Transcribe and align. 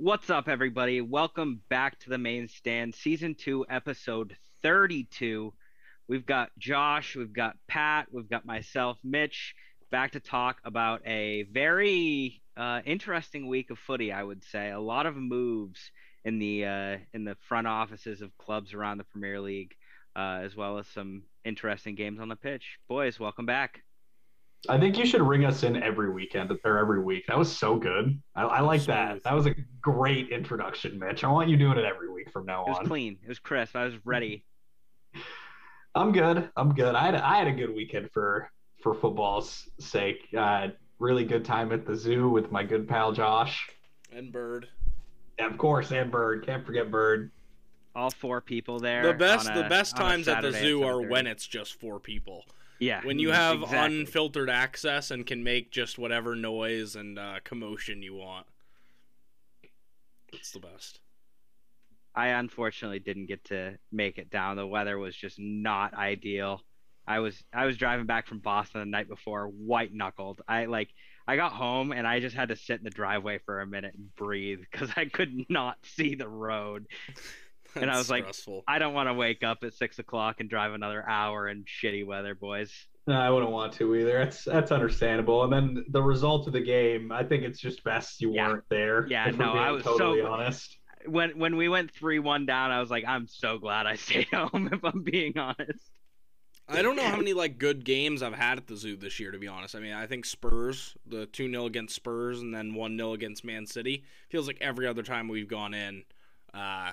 What's 0.00 0.30
up, 0.30 0.46
everybody? 0.46 1.00
Welcome 1.00 1.60
back 1.68 1.98
to 1.98 2.10
the 2.10 2.18
main 2.18 2.46
stand, 2.46 2.94
season 2.94 3.34
two, 3.34 3.66
episode 3.68 4.36
32. 4.62 5.52
We've 6.06 6.24
got 6.24 6.50
Josh, 6.56 7.16
we've 7.16 7.32
got 7.32 7.56
Pat, 7.66 8.06
we've 8.12 8.30
got 8.30 8.46
myself, 8.46 8.96
Mitch, 9.02 9.56
back 9.90 10.12
to 10.12 10.20
talk 10.20 10.58
about 10.64 11.04
a 11.04 11.48
very 11.50 12.40
uh, 12.56 12.80
interesting 12.86 13.48
week 13.48 13.70
of 13.70 13.78
footy. 13.80 14.12
I 14.12 14.22
would 14.22 14.44
say 14.44 14.70
a 14.70 14.78
lot 14.78 15.06
of 15.06 15.16
moves 15.16 15.90
in 16.24 16.38
the 16.38 16.64
uh, 16.64 16.96
in 17.12 17.24
the 17.24 17.36
front 17.48 17.66
offices 17.66 18.22
of 18.22 18.38
clubs 18.38 18.74
around 18.74 18.98
the 18.98 19.04
Premier 19.04 19.40
League, 19.40 19.74
uh, 20.14 20.42
as 20.44 20.54
well 20.54 20.78
as 20.78 20.86
some 20.86 21.24
interesting 21.44 21.96
games 21.96 22.20
on 22.20 22.28
the 22.28 22.36
pitch. 22.36 22.78
Boys, 22.86 23.18
welcome 23.18 23.46
back. 23.46 23.82
I 24.68 24.78
think 24.78 24.98
you 24.98 25.06
should 25.06 25.22
ring 25.22 25.44
us 25.44 25.62
in 25.62 25.80
every 25.82 26.10
weekend 26.10 26.50
or 26.64 26.78
every 26.78 27.00
week. 27.02 27.24
That 27.28 27.38
was 27.38 27.54
so 27.54 27.76
good. 27.76 28.20
I, 28.34 28.42
I 28.42 28.60
like 28.60 28.82
that. 28.86 29.22
That 29.22 29.34
was 29.34 29.46
a 29.46 29.54
great 29.80 30.30
introduction, 30.30 30.98
Mitch. 30.98 31.22
I 31.22 31.28
want 31.28 31.48
you 31.48 31.56
doing 31.56 31.78
it 31.78 31.84
every 31.84 32.12
week 32.12 32.30
from 32.32 32.46
now 32.46 32.62
on. 32.62 32.66
It 32.66 32.70
was 32.70 32.78
on. 32.80 32.86
clean. 32.86 33.18
It 33.22 33.28
was 33.28 33.38
crisp. 33.38 33.76
I 33.76 33.84
was 33.84 33.94
ready. 34.04 34.44
I'm 35.94 36.12
good. 36.12 36.50
I'm 36.56 36.74
good. 36.74 36.94
I 36.94 37.04
had 37.04 37.14
a, 37.14 37.26
I 37.26 37.36
had 37.38 37.46
a 37.46 37.52
good 37.52 37.74
weekend 37.74 38.10
for 38.12 38.50
for 38.82 38.94
football's 38.94 39.68
sake. 39.80 40.28
Uh, 40.36 40.68
really 40.98 41.24
good 41.24 41.44
time 41.44 41.72
at 41.72 41.86
the 41.86 41.96
zoo 41.96 42.28
with 42.28 42.50
my 42.50 42.62
good 42.62 42.88
pal 42.88 43.12
Josh. 43.12 43.68
and 44.12 44.32
Bird. 44.32 44.68
And 45.38 45.50
of 45.50 45.58
course, 45.58 45.90
and 45.92 46.10
Bird. 46.10 46.44
Can't 46.44 46.66
forget 46.66 46.90
Bird. 46.90 47.30
All 47.94 48.10
four 48.10 48.40
people 48.40 48.78
there. 48.78 49.02
The 49.02 49.14
best 49.14 49.48
on 49.48 49.56
the 49.56 49.68
best 49.68 49.96
times 49.96 50.28
at 50.28 50.42
the 50.42 50.52
zoo 50.52 50.82
are 50.84 51.00
when 51.00 51.26
it's 51.26 51.46
just 51.46 51.80
four 51.80 51.98
people. 51.98 52.44
Yeah 52.78 53.00
When 53.04 53.18
you 53.18 53.30
have 53.30 53.62
exactly. 53.62 54.00
unfiltered 54.00 54.50
access 54.50 55.10
and 55.10 55.26
can 55.26 55.42
make 55.42 55.70
just 55.70 55.98
whatever 55.98 56.34
noise 56.34 56.96
and 56.96 57.18
uh, 57.18 57.40
commotion 57.44 58.02
you 58.02 58.14
want. 58.14 58.46
It's 60.32 60.52
the 60.52 60.60
best. 60.60 61.00
I 62.14 62.28
unfortunately 62.28 62.98
didn't 62.98 63.26
get 63.26 63.44
to 63.44 63.78
make 63.92 64.18
it 64.18 64.30
down. 64.30 64.56
The 64.56 64.66
weather 64.66 64.98
was 64.98 65.14
just 65.14 65.38
not 65.38 65.94
ideal. 65.94 66.62
I 67.06 67.20
was 67.20 67.42
I 67.54 67.64
was 67.64 67.76
driving 67.78 68.06
back 68.06 68.26
from 68.26 68.40
Boston 68.40 68.80
the 68.80 68.86
night 68.86 69.08
before, 69.08 69.46
white 69.46 69.94
knuckled. 69.94 70.42
I 70.46 70.66
like 70.66 70.90
I 71.26 71.36
got 71.36 71.52
home 71.52 71.92
and 71.92 72.06
I 72.06 72.20
just 72.20 72.34
had 72.36 72.48
to 72.48 72.56
sit 72.56 72.78
in 72.78 72.84
the 72.84 72.90
driveway 72.90 73.38
for 73.38 73.60
a 73.60 73.66
minute 73.66 73.94
and 73.94 74.14
breathe 74.16 74.60
because 74.70 74.90
I 74.96 75.06
could 75.06 75.46
not 75.48 75.76
see 75.82 76.14
the 76.14 76.28
road. 76.28 76.86
And 77.74 77.84
I 77.84 77.94
That's 77.96 77.98
was 77.98 78.10
like. 78.10 78.62
I 78.66 78.78
don't 78.78 78.94
want 78.94 79.08
to 79.08 79.14
wake 79.14 79.42
up 79.44 79.58
at 79.62 79.74
six 79.74 79.98
o'clock 79.98 80.40
and 80.40 80.48
drive 80.48 80.72
another 80.72 81.06
hour 81.08 81.48
in 81.48 81.64
shitty 81.64 82.04
weather, 82.06 82.34
boys. 82.34 82.72
No, 83.06 83.14
I 83.18 83.30
wouldn't 83.30 83.52
want 83.52 83.72
to 83.74 83.94
either. 83.94 84.18
That's 84.18 84.44
that's 84.44 84.70
understandable. 84.72 85.44
And 85.44 85.52
then 85.52 85.84
the 85.90 86.02
result 86.02 86.46
of 86.46 86.52
the 86.52 86.60
game, 86.60 87.10
I 87.12 87.24
think 87.24 87.42
it's 87.44 87.58
just 87.60 87.82
best 87.84 88.20
you 88.20 88.32
Yeah. 88.34 88.48
weren't 88.48 88.64
there. 88.68 89.06
Yeah, 89.08 89.30
no, 89.30 89.52
I 89.52 89.70
was 89.70 89.84
so- 89.84 89.96
totally 89.98 90.22
honest. 90.22 90.76
When 91.06 91.38
when 91.38 91.56
we 91.56 91.68
went 91.68 91.90
three 91.92 92.18
one 92.18 92.44
down, 92.44 92.70
I 92.70 92.80
was 92.80 92.90
like, 92.90 93.04
I'm 93.06 93.26
so 93.28 93.58
glad 93.58 93.86
I 93.86 93.94
stayed 93.96 94.26
home. 94.32 94.68
If 94.72 94.84
I'm 94.84 95.02
being 95.02 95.38
honest. 95.38 95.90
I 96.70 96.82
don't 96.82 96.96
know 96.96 97.04
how 97.04 97.16
many 97.16 97.32
like 97.32 97.56
good 97.56 97.82
games 97.82 98.22
I've 98.22 98.34
had 98.34 98.58
at 98.58 98.66
the 98.66 98.76
zoo 98.76 98.94
this 98.94 99.18
year. 99.18 99.30
To 99.30 99.38
be 99.38 99.48
honest, 99.48 99.74
I 99.74 99.80
mean 99.80 99.94
I 99.94 100.06
think 100.06 100.26
Spurs, 100.26 100.94
the 101.06 101.24
two 101.24 101.50
0 101.50 101.64
against 101.64 101.94
Spurs, 101.94 102.40
and 102.42 102.54
then 102.54 102.74
one 102.74 102.98
0 102.98 103.14
against 103.14 103.42
Man 103.42 103.64
City. 103.64 104.04
Feels 104.28 104.46
like 104.46 104.58
every 104.60 104.86
other 104.86 105.02
time 105.02 105.28
we've 105.28 105.48
gone 105.48 105.72
in, 105.72 106.02
uh, 106.52 106.90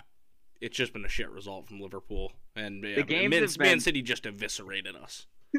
it's 0.61 0.75
just 0.77 0.93
been 0.93 1.05
a 1.05 1.09
shit 1.09 1.29
result 1.29 1.67
from 1.67 1.79
Liverpool, 1.79 2.31
and 2.55 2.83
yeah, 2.83 3.01
games 3.01 3.31
Man, 3.31 3.41
have 3.43 3.57
Man 3.59 3.69
been- 3.73 3.79
City 3.81 4.01
just 4.01 4.25
eviscerated 4.25 4.95
us. 4.95 5.27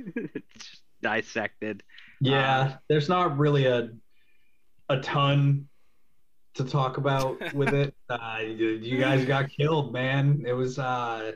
Just 0.59 0.83
dissected. 1.03 1.83
Yeah, 2.21 2.59
Uh, 2.61 2.77
there's 2.89 3.09
not 3.09 3.39
really 3.39 3.67
a 3.67 3.91
a 4.89 5.01
ton 5.01 5.69
to 6.55 6.65
talk 6.65 6.97
about 6.99 7.39
with 7.55 7.73
it. 7.75 7.95
Uh, 8.09 8.39
you, 8.43 8.69
you 8.83 8.99
guys 8.99 9.25
got 9.25 9.49
killed, 9.51 9.93
man. 9.93 10.43
It 10.47 10.53
was 10.55 10.79
uh, 10.79 11.33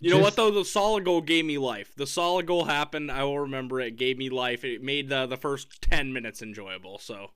You 0.00 0.10
know 0.10 0.18
what 0.18 0.36
though? 0.36 0.50
The 0.50 0.64
Salah 0.64 1.00
goal 1.02 1.20
gave 1.20 1.44
me 1.44 1.58
life. 1.58 1.92
The 1.96 2.06
Salah 2.06 2.42
goal 2.42 2.64
happened. 2.64 3.10
I 3.10 3.24
will 3.24 3.40
remember 3.40 3.80
it. 3.80 3.88
it 3.88 3.96
gave 3.96 4.16
me 4.16 4.30
life. 4.30 4.64
It 4.64 4.82
made 4.82 5.08
the 5.10 5.26
the 5.26 5.36
first 5.36 5.82
ten 5.82 6.12
minutes 6.12 6.40
enjoyable. 6.42 6.98
So 6.98 7.32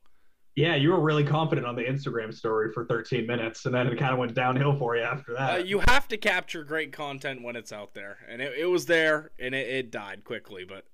yeah, 0.57 0.77
you 0.77 0.91
were 0.91 1.01
really 1.01 1.25
confident 1.25 1.67
on 1.67 1.75
the 1.75 1.83
Instagram 1.83 2.33
story 2.33 2.73
for 2.73 2.85
13 2.85 3.27
minutes, 3.27 3.67
and 3.67 3.75
then 3.75 3.89
it 3.89 3.99
kind 3.99 4.13
of 4.13 4.19
went 4.19 4.35
downhill 4.35 4.79
for 4.79 4.97
you 4.97 5.03
after 5.03 5.37
uh, 5.37 5.47
that. 5.47 5.67
you 5.67 5.81
have 5.81 6.07
to 6.09 6.17
capture 6.17 6.63
great 6.63 6.93
content 6.93 7.43
when 7.43 7.57
it's 7.57 7.73
out 7.73 7.95
there, 7.95 8.19
and 8.29 8.41
it, 8.41 8.53
it 8.57 8.67
was 8.67 8.87
there, 8.87 9.33
and 9.39 9.55
it, 9.55 9.69
it 9.69 9.91
died 9.91 10.23
quickly, 10.23 10.65
but 10.65 10.85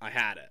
I 0.00 0.10
had 0.10 0.38
it. 0.38 0.50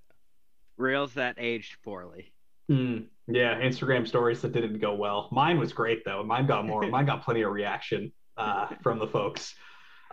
Reels 0.78 1.14
that 1.16 1.38
aged 1.40 1.78
poorly. 1.84 2.34
Hmm. 2.68 3.02
yeah, 3.28 3.60
Instagram 3.62 4.08
stories 4.08 4.42
that 4.42 4.52
didn't 4.52 4.80
go 4.80 4.96
well. 4.96 5.30
Mine 5.32 5.60
was 5.60 5.72
great 5.72 6.04
though. 6.04 6.24
Mine 6.24 6.48
got 6.48 6.66
more. 6.66 6.88
mine 6.88 7.06
got 7.06 7.24
plenty 7.24 7.44
of 7.44 7.52
reaction 7.52 8.12
uh, 8.38 8.68
from 8.82 8.98
the 8.98 9.08
folks. 9.08 9.54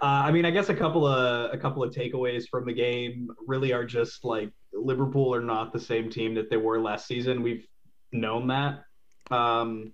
Uh, 0.01 0.25
I 0.27 0.33
mean, 0.33 0.45
I 0.45 0.51
guess 0.51 0.69
a 0.69 0.75
couple 0.75 1.07
of 1.07 1.53
a 1.53 1.57
couple 1.57 1.83
of 1.83 1.95
takeaways 1.95 2.45
from 2.51 2.67
the 2.67 2.73
game 2.73 3.29
really 3.47 3.73
are 3.73 3.85
just 3.85 4.25
like 4.25 4.51
Liverpool 4.73 5.35
are 5.35 5.41
not 5.41 5.73
the 5.73 5.81
same 5.81 6.11
team 6.11 6.35
that 6.35 6.51
they 6.51 6.57
were 6.57 6.81
last 6.81 7.07
season. 7.07 7.43
We've 7.43 7.67
known 8.13 8.49
that 8.49 8.85
um, 9.31 9.93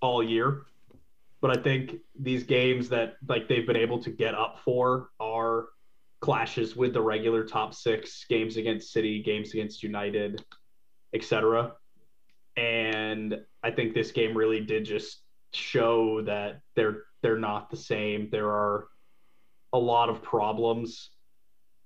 all 0.00 0.22
year, 0.22 0.62
but 1.40 1.56
I 1.56 1.60
think 1.60 1.96
these 2.18 2.44
games 2.44 2.88
that 2.90 3.14
like 3.28 3.48
they've 3.48 3.66
been 3.66 3.76
able 3.76 3.98
to 4.02 4.10
get 4.10 4.34
up 4.34 4.60
for 4.64 5.10
are 5.20 5.66
clashes 6.20 6.76
with 6.76 6.92
the 6.92 7.00
regular 7.00 7.44
top 7.44 7.74
six 7.74 8.24
games 8.28 8.56
against 8.56 8.92
City, 8.92 9.22
games 9.22 9.52
against 9.52 9.82
United, 9.82 10.44
etc. 11.12 11.72
And 12.56 13.40
I 13.62 13.70
think 13.70 13.94
this 13.94 14.12
game 14.12 14.36
really 14.36 14.60
did 14.60 14.84
just 14.84 15.22
show 15.52 16.22
that 16.22 16.60
they're 16.76 17.02
they're 17.22 17.38
not 17.38 17.70
the 17.70 17.76
same. 17.76 18.28
There 18.30 18.48
are 18.48 18.88
a 19.72 19.78
lot 19.78 20.08
of 20.08 20.22
problems 20.22 21.10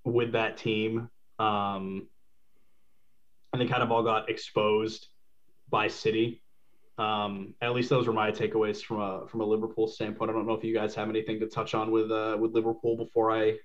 with 0.04 0.32
that 0.32 0.56
team. 0.56 1.08
Um, 1.38 2.08
and 3.52 3.60
they 3.60 3.66
kind 3.66 3.82
of 3.82 3.90
all 3.90 4.02
got 4.02 4.28
exposed 4.28 5.08
by 5.68 5.88
City. 5.88 6.42
Um, 6.98 7.54
at 7.60 7.74
least 7.74 7.90
those 7.90 8.06
were 8.06 8.12
my 8.12 8.30
takeaways 8.30 8.82
from 8.82 9.00
a 9.00 9.26
from 9.28 9.40
a 9.40 9.44
Liverpool 9.44 9.86
standpoint. 9.86 10.30
I 10.30 10.34
don't 10.34 10.46
know 10.46 10.54
if 10.54 10.64
you 10.64 10.74
guys 10.74 10.94
have 10.94 11.10
anything 11.10 11.38
to 11.40 11.46
touch 11.46 11.74
on 11.74 11.90
with 11.90 12.10
uh, 12.10 12.36
with 12.40 12.52
Liverpool 12.52 12.96
before 12.96 13.30
I. 13.30 13.58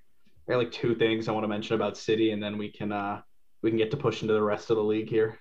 I 0.49 0.55
like 0.55 0.71
two 0.71 0.95
things 0.95 1.29
I 1.29 1.31
want 1.31 1.45
to 1.45 1.47
mention 1.47 1.75
about 1.75 1.95
City, 1.95 2.31
and 2.31 2.43
then 2.43 2.57
we 2.57 2.69
can 2.69 2.91
uh, 2.91 3.21
we 3.61 3.69
can 3.69 3.77
get 3.77 3.91
to 3.91 3.97
push 3.97 4.21
into 4.21 4.33
the 4.33 4.41
rest 4.41 4.69
of 4.69 4.75
the 4.75 4.83
league 4.83 5.09
here. 5.09 5.37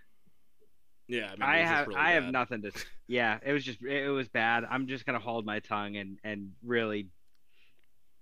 Yeah, 1.08 1.26
I, 1.26 1.30
mean, 1.30 1.42
I 1.42 1.56
it 1.56 1.60
was 1.60 1.68
just 1.68 1.72
have 1.72 1.86
really 1.88 2.00
I 2.00 2.10
have 2.12 2.24
nothing 2.24 2.62
to. 2.62 2.70
Yeah, 3.08 3.38
it 3.44 3.52
was 3.52 3.64
just 3.64 3.82
it 3.82 4.08
was 4.08 4.28
bad. 4.28 4.64
I'm 4.70 4.86
just 4.86 5.04
gonna 5.04 5.18
hold 5.18 5.44
my 5.44 5.58
tongue 5.58 5.96
and 5.96 6.18
and 6.22 6.52
really 6.62 7.08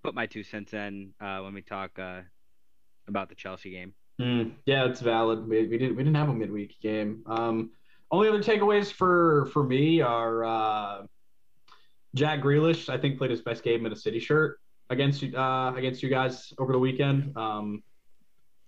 put 0.02 0.14
my 0.14 0.24
two 0.24 0.42
cents 0.42 0.72
in 0.72 1.12
uh, 1.20 1.40
when 1.40 1.52
we 1.52 1.60
talk 1.60 1.98
uh, 1.98 2.20
about 3.06 3.28
the 3.28 3.34
Chelsea 3.34 3.70
game. 3.70 3.92
Mm, 4.18 4.52
yeah, 4.64 4.86
it's 4.86 5.00
valid. 5.00 5.46
We, 5.46 5.66
we 5.66 5.76
didn't 5.76 5.96
we 5.96 6.02
didn't 6.02 6.16
have 6.16 6.30
a 6.30 6.34
midweek 6.34 6.80
game. 6.80 7.22
Um, 7.26 7.72
only 8.10 8.28
other 8.28 8.42
takeaways 8.42 8.92
for 8.92 9.46
for 9.52 9.62
me 9.62 10.00
are 10.00 10.44
uh, 10.44 11.02
Jack 12.14 12.40
Grealish. 12.40 12.88
I 12.88 12.98
think 12.98 13.18
played 13.18 13.30
his 13.30 13.42
best 13.42 13.62
game 13.62 13.86
in 13.86 13.92
a 13.92 13.96
City 13.96 14.18
shirt 14.18 14.60
against 14.90 15.22
you 15.22 15.36
uh, 15.36 15.74
against 15.74 16.02
you 16.02 16.08
guys 16.08 16.52
over 16.58 16.72
the 16.72 16.78
weekend. 16.78 17.36
Um, 17.36 17.82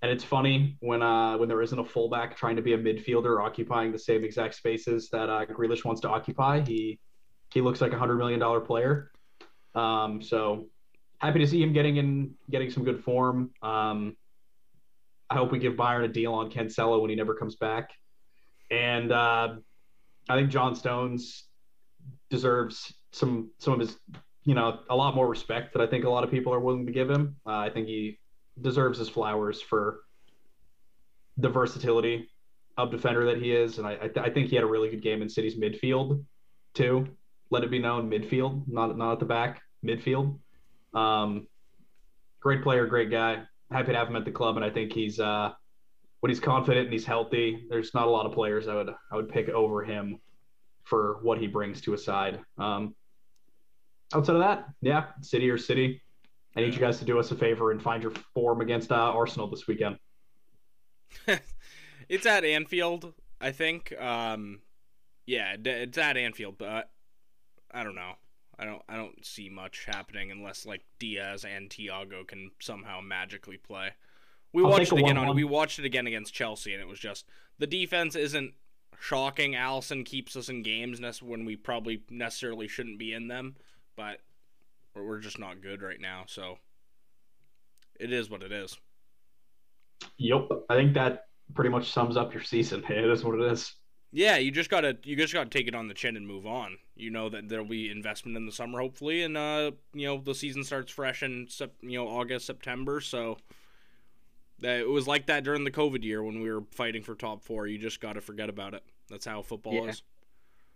and 0.02 0.10
it's 0.10 0.24
funny 0.24 0.76
when 0.80 1.02
uh, 1.02 1.36
when 1.36 1.48
there 1.48 1.62
isn't 1.62 1.78
a 1.78 1.84
fullback 1.84 2.36
trying 2.36 2.56
to 2.56 2.62
be 2.62 2.72
a 2.74 2.78
midfielder 2.78 3.44
occupying 3.44 3.92
the 3.92 3.98
same 3.98 4.24
exact 4.24 4.54
spaces 4.54 5.08
that 5.10 5.28
uh, 5.28 5.44
Grealish 5.46 5.84
wants 5.84 6.00
to 6.02 6.08
occupy. 6.08 6.60
He 6.60 6.98
he 7.52 7.60
looks 7.60 7.80
like 7.80 7.92
a 7.92 7.98
hundred 7.98 8.16
million 8.16 8.40
dollar 8.40 8.60
player. 8.60 9.10
Um, 9.74 10.22
so 10.22 10.66
happy 11.18 11.38
to 11.38 11.46
see 11.46 11.62
him 11.62 11.72
getting 11.72 11.96
in 11.96 12.34
getting 12.50 12.70
some 12.70 12.84
good 12.84 13.02
form. 13.04 13.50
Um, 13.62 14.16
I 15.28 15.34
hope 15.34 15.52
we 15.52 15.58
give 15.58 15.74
Bayern 15.74 16.04
a 16.04 16.08
deal 16.08 16.34
on 16.34 16.50
Cancelo 16.50 17.00
when 17.00 17.10
he 17.10 17.16
never 17.16 17.34
comes 17.34 17.56
back. 17.56 17.90
And 18.70 19.12
uh, 19.12 19.56
I 20.28 20.36
think 20.36 20.50
John 20.50 20.75
Stones 20.75 21.44
deserves 22.28 22.92
some 23.12 23.50
some 23.59 23.74
of 23.74 23.80
his, 23.80 23.97
you 24.44 24.54
know, 24.54 24.80
a 24.89 24.97
lot 24.97 25.15
more 25.15 25.28
respect 25.28 25.72
that 25.72 25.83
I 25.83 25.86
think 25.86 26.04
a 26.04 26.10
lot 26.10 26.24
of 26.24 26.30
people 26.30 26.54
are 26.54 26.60
willing 26.60 26.86
to 26.86 26.92
give 26.92 27.10
him. 27.10 27.36
Uh, 27.47 27.56
I 27.56 27.71
think 27.71 27.89
he 27.89 28.18
deserves 28.60 28.98
his 28.98 29.09
flowers 29.09 29.60
for 29.60 30.00
the 31.36 31.48
versatility 31.48 32.28
of 32.77 32.91
defender 32.91 33.24
that 33.27 33.39
he 33.39 33.53
is, 33.53 33.78
and 33.78 33.86
I 33.86 33.92
I, 33.94 34.09
th- 34.09 34.27
I 34.27 34.30
think 34.30 34.48
he 34.48 34.56
had 34.56 34.65
a 34.65 34.68
really 34.68 34.91
good 34.91 35.03
game 35.03 35.22
in 35.22 35.28
City's 35.28 35.56
midfield 35.56 36.24
too. 36.74 37.09
Let 37.50 37.65
it 37.65 37.71
be 37.71 37.80
known, 37.80 38.10
midfield, 38.10 38.62
not 38.68 38.97
not 38.97 39.12
at 39.12 39.18
the 39.18 39.27
back, 39.27 39.60
midfield. 39.84 40.39
Um, 40.94 41.48
great 42.41 42.62
player, 42.62 42.86
great 42.86 43.10
guy 43.10 43.44
happy 43.71 43.92
to 43.92 43.98
have 43.98 44.09
him 44.09 44.16
at 44.16 44.24
the 44.24 44.30
club, 44.30 44.56
and 44.56 44.65
I 44.65 44.71
think 44.71 44.92
he's 44.92 45.21
uh, 45.21 45.53
when 46.20 46.30
he's 46.30 46.40
confident 46.40 46.86
and 46.86 46.92
he's 46.92 47.04
healthy. 47.04 47.66
There's 47.68 47.94
not 47.94 48.06
a 48.06 48.10
lot 48.10 48.26
of 48.26 48.32
players 48.32 48.68
I 48.68 48.74
would 48.74 48.90
I 49.10 49.16
would 49.16 49.28
pick 49.28 49.48
over 49.48 49.82
him 49.82 50.18
for 50.84 51.18
what 51.22 51.38
he 51.38 51.46
brings 51.46 51.80
to 51.82 51.94
a 51.94 51.98
side. 51.98 52.40
Um, 52.58 52.94
outside 54.14 54.36
of 54.36 54.40
that, 54.40 54.66
yeah, 54.80 55.06
City 55.22 55.50
or 55.50 55.58
City. 55.58 56.02
I 56.56 56.60
need 56.60 56.74
you 56.74 56.80
guys 56.80 56.98
to 56.98 57.04
do 57.04 57.18
us 57.18 57.30
a 57.30 57.36
favor 57.36 57.70
and 57.70 57.80
find 57.80 58.02
your 58.02 58.12
form 58.34 58.60
against 58.60 58.90
uh, 58.90 58.96
Arsenal 58.96 59.48
this 59.48 59.68
weekend. 59.68 59.98
it's 62.08 62.26
at 62.26 62.44
Anfield, 62.44 63.14
I 63.40 63.52
think. 63.52 63.94
Um, 64.00 64.60
Yeah, 65.26 65.54
it's 65.64 65.96
at 65.96 66.16
Anfield, 66.16 66.58
but 66.58 66.90
I 67.72 67.84
don't 67.84 67.94
know. 67.94 68.14
I 68.58 68.64
don't 68.64 68.82
I 68.88 68.96
don't 68.96 69.24
see 69.24 69.48
much 69.48 69.86
happening 69.86 70.30
unless 70.30 70.66
like 70.66 70.82
Diaz 70.98 71.44
and 71.44 71.70
Thiago 71.70 72.26
can 72.26 72.50
somehow 72.60 73.00
magically 73.00 73.56
play. 73.56 73.90
We 74.52 74.62
I'll 74.64 74.70
watched 74.70 74.92
it 74.92 74.98
again 74.98 75.16
on 75.16 75.28
1-1. 75.28 75.34
we 75.36 75.44
watched 75.44 75.78
it 75.78 75.84
again 75.84 76.06
against 76.06 76.34
Chelsea 76.34 76.72
and 76.72 76.82
it 76.82 76.88
was 76.88 76.98
just 76.98 77.26
the 77.58 77.66
defense 77.66 78.16
isn't 78.16 78.54
shocking. 78.98 79.52
Alisson 79.52 80.04
keeps 80.04 80.36
us 80.36 80.48
in 80.48 80.62
games 80.62 81.00
when 81.22 81.44
we 81.44 81.56
probably 81.56 82.02
necessarily 82.10 82.68
shouldn't 82.68 82.98
be 82.98 83.12
in 83.12 83.28
them, 83.28 83.56
but 83.97 84.20
we're 84.94 85.06
we're 85.06 85.20
just 85.20 85.38
not 85.38 85.62
good 85.62 85.82
right 85.82 86.00
now, 86.00 86.24
so 86.26 86.58
it 87.98 88.12
is 88.12 88.28
what 88.30 88.42
it 88.42 88.52
is. 88.52 88.78
Yep. 90.18 90.48
I 90.68 90.74
think 90.74 90.94
that 90.94 91.26
pretty 91.54 91.70
much 91.70 91.91
sums 91.92 92.16
up 92.16 92.32
your 92.32 92.42
season. 92.42 92.82
It 92.91 93.04
is 93.04 93.24
what 93.24 93.38
it 93.38 93.53
is. 93.53 93.74
Yeah, 94.12 94.38
you 94.38 94.50
just 94.50 94.70
gotta 94.70 94.96
you 95.04 95.14
just 95.16 95.32
gotta 95.32 95.48
take 95.50 95.68
it 95.68 95.74
on 95.74 95.86
the 95.86 95.94
chin 95.94 96.16
and 96.16 96.26
move 96.26 96.44
on. 96.46 96.78
You 96.96 97.10
know 97.10 97.28
that 97.28 97.48
there'll 97.48 97.64
be 97.64 97.91
investment 97.91 98.36
in 98.36 98.44
the 98.44 98.53
summer, 98.53 98.80
hopefully, 98.80 99.22
and 99.22 99.36
uh, 99.36 99.70
you 99.94 100.06
know 100.06 100.20
the 100.20 100.34
season 100.34 100.64
starts 100.64 100.91
fresh 100.91 101.22
in 101.22 101.46
sep- 101.48 101.76
you 101.80 101.96
know 101.96 102.08
August, 102.08 102.46
September. 102.46 103.00
So 103.00 103.36
that 103.36 103.44
it 104.62 104.89
was 104.89 105.07
like 105.07 105.27
that 105.27 105.45
during 105.45 105.65
the 105.65 105.71
COVID 105.71 106.03
year 106.04 106.22
when 106.22 106.41
we 106.42 106.53
were 106.53 106.62
fighting 106.72 107.03
for 107.03 107.15
top 107.15 107.42
four. 107.42 107.66
You 107.66 107.78
just 107.78 108.01
gotta 108.01 108.21
forget 108.21 108.48
about 108.48 108.74
it. 108.74 108.83
That's 109.09 109.27
how 109.27 109.42
football 109.42 109.74
Yeah. 109.74 109.91
is. 109.91 110.03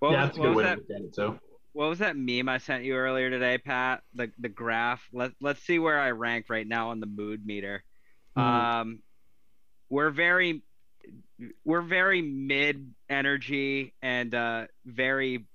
What 0.00 0.12
yeah, 0.12 0.20
was, 0.20 0.26
that's 0.28 0.38
a 0.38 0.40
what 0.40 0.46
good 0.46 0.56
was 0.56 0.56
way 0.56 0.62
that? 0.64 0.74
to 0.74 0.80
look 0.80 0.90
at 0.90 1.04
it 1.06 1.14
too. 1.14 1.40
What 1.72 1.88
was 1.88 1.98
that 1.98 2.16
meme 2.16 2.48
I 2.48 2.58
sent 2.58 2.84
you 2.84 2.94
earlier 2.94 3.30
today, 3.30 3.58
Pat? 3.58 4.02
The 4.14 4.30
the 4.38 4.48
graph. 4.48 5.08
Let 5.12 5.32
Let's 5.40 5.60
see 5.62 5.78
where 5.78 5.98
I 5.98 6.10
rank 6.12 6.46
right 6.48 6.66
now 6.66 6.90
on 6.90 7.00
the 7.00 7.06
mood 7.06 7.44
meter. 7.44 7.82
Hmm. 8.36 8.40
Um, 8.42 8.98
we're 9.88 10.10
very 10.10 10.62
we're 11.64 11.82
very 11.82 12.22
mid 12.22 12.94
energy 13.08 13.92
and 14.02 14.34
uh, 14.34 14.66
very 14.84 15.46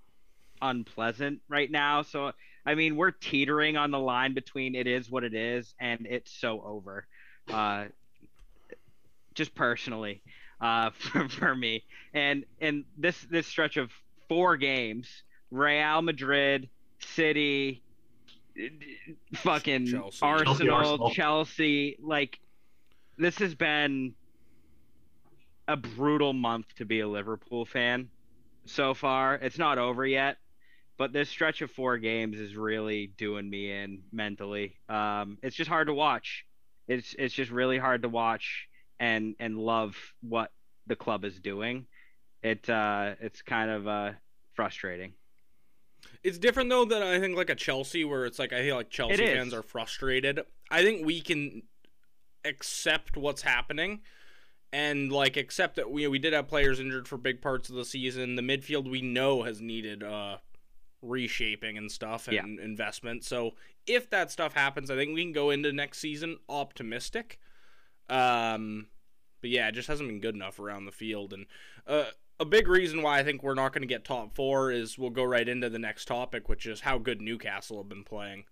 unpleasant 0.62 1.40
right 1.48 1.70
now. 1.72 2.02
So 2.02 2.34
I 2.66 2.76
mean, 2.76 2.96
we're 2.98 3.12
teetering 3.12 3.78
on 3.78 3.92
the 3.92 4.00
line 4.00 4.34
between 4.34 4.76
it 4.76 4.88
is 4.88 5.10
what 5.10 5.24
it 5.24 5.34
is 5.34 5.74
and 5.80 6.06
it's 6.06 6.32
so 6.32 6.62
over. 6.62 7.08
Uh, 7.50 7.86
just 9.40 9.56
personally, 9.56 10.22
uh, 10.62 10.90
for, 10.94 11.28
for 11.30 11.56
me, 11.56 11.84
and 12.14 12.46
and 12.62 12.84
this 12.98 13.18
this 13.32 13.48
stretch 13.48 13.78
of 13.78 13.90
four 14.28 14.58
games, 14.58 15.24
Real 15.50 16.04
Madrid, 16.04 16.70
City, 17.00 17.82
fucking 19.36 19.88
Chelsea. 19.88 20.20
Arsenal, 20.22 20.76
Arsenal. 20.76 21.10
Chelsea, 21.12 21.98
like 22.02 22.38
this 23.18 23.40
has 23.40 23.56
been 23.56 24.14
a 25.68 25.78
brutal 25.78 26.34
month 26.34 26.68
to 26.76 26.86
be 26.86 27.00
a 27.00 27.08
Liverpool 27.08 27.66
fan 27.66 28.10
so 28.66 28.94
far. 28.94 29.36
It's 29.36 29.58
not 29.58 29.78
over 29.78 30.06
yet, 30.06 30.38
but 30.98 31.14
this 31.14 31.30
stretch 31.30 31.62
of 31.62 31.72
four 31.72 31.98
games 31.98 32.40
is 32.40 32.56
really 32.58 33.08
doing 33.18 33.50
me 33.50 33.72
in 33.72 34.02
mentally. 34.12 34.76
Um, 34.90 35.38
it's 35.42 35.56
just 35.56 35.70
hard 35.70 35.88
to 35.88 35.94
watch. 35.94 36.46
It's 36.90 37.16
it's 37.18 37.34
just 37.34 37.52
really 37.52 37.78
hard 37.78 38.02
to 38.02 38.10
watch 38.10 38.69
and 39.00 39.36
and 39.40 39.58
love 39.58 39.96
what 40.22 40.52
the 40.88 40.96
club 40.96 41.24
is 41.26 41.40
doing. 41.40 41.88
It 42.42 42.70
uh, 42.70 43.16
it's 43.20 43.42
kind 43.42 43.70
of 43.70 43.88
uh, 43.88 44.12
frustrating. 44.54 45.14
It's 46.24 46.38
different 46.38 46.70
though 46.70 46.86
than 46.86 47.02
I 47.02 47.20
think 47.20 47.36
like 47.36 47.50
a 47.50 47.56
Chelsea 47.56 48.06
where 48.06 48.26
it's 48.26 48.40
like 48.40 48.54
I 48.54 48.62
feel 48.62 48.76
like 48.76 48.90
Chelsea 48.90 49.18
fans 49.18 49.54
are 49.54 49.64
frustrated. 49.64 50.42
I 50.70 50.84
think 50.84 51.06
we 51.06 51.22
can 51.22 51.64
accept 52.46 53.18
what's 53.18 53.42
happening 53.42 54.02
and 54.72 55.12
like 55.12 55.36
accept 55.38 55.76
that 55.76 55.92
we 55.92 56.08
we 56.08 56.20
did 56.20 56.34
have 56.34 56.48
players 56.48 56.80
injured 56.80 57.08
for 57.08 57.18
big 57.18 57.42
parts 57.42 57.70
of 57.70 57.76
the 57.76 57.86
season. 57.86 58.36
The 58.36 58.42
midfield 58.42 58.90
we 58.90 59.02
know 59.02 59.44
has 59.44 59.62
needed 59.62 60.04
uh 60.04 60.38
reshaping 61.02 61.78
and 61.78 61.92
stuff 61.92 62.28
and 62.28 62.60
investment. 62.60 63.24
So 63.24 63.52
if 63.88 64.10
that 64.10 64.32
stuff 64.32 64.54
happens, 64.54 64.92
I 64.92 64.96
think 64.96 65.14
we 65.14 65.24
can 65.24 65.32
go 65.32 65.50
into 65.50 65.72
next 65.72 66.00
season 66.00 66.38
optimistic. 66.50 67.40
Um 68.10 68.88
but 69.42 69.50
yeah, 69.50 69.68
it 69.70 69.74
just 69.74 69.88
hasn't 69.88 70.10
been 70.10 70.20
good 70.20 70.36
enough 70.36 70.60
around 70.60 70.86
the 70.86 70.92
field 70.92 71.34
and 71.34 71.46
uh 71.88 72.06
a 72.42 72.46
big 72.46 72.70
reason 72.70 73.02
why 73.02 73.20
I 73.20 73.24
think 73.26 73.44
we're 73.44 73.54
not 73.54 73.74
going 73.74 73.82
to 73.82 73.88
get 73.88 74.06
top 74.06 74.34
four 74.34 74.72
is 74.72 74.98
we'll 74.98 75.10
go 75.10 75.26
right 75.26 75.48
into 75.48 75.70
the 75.70 75.78
next 75.78 76.06
topic, 76.06 76.48
which 76.48 76.66
is 76.66 76.80
how 76.80 76.98
good 76.98 77.20
Newcastle 77.22 77.76
have 77.80 77.90
been 77.90 78.06
playing. 78.06 78.46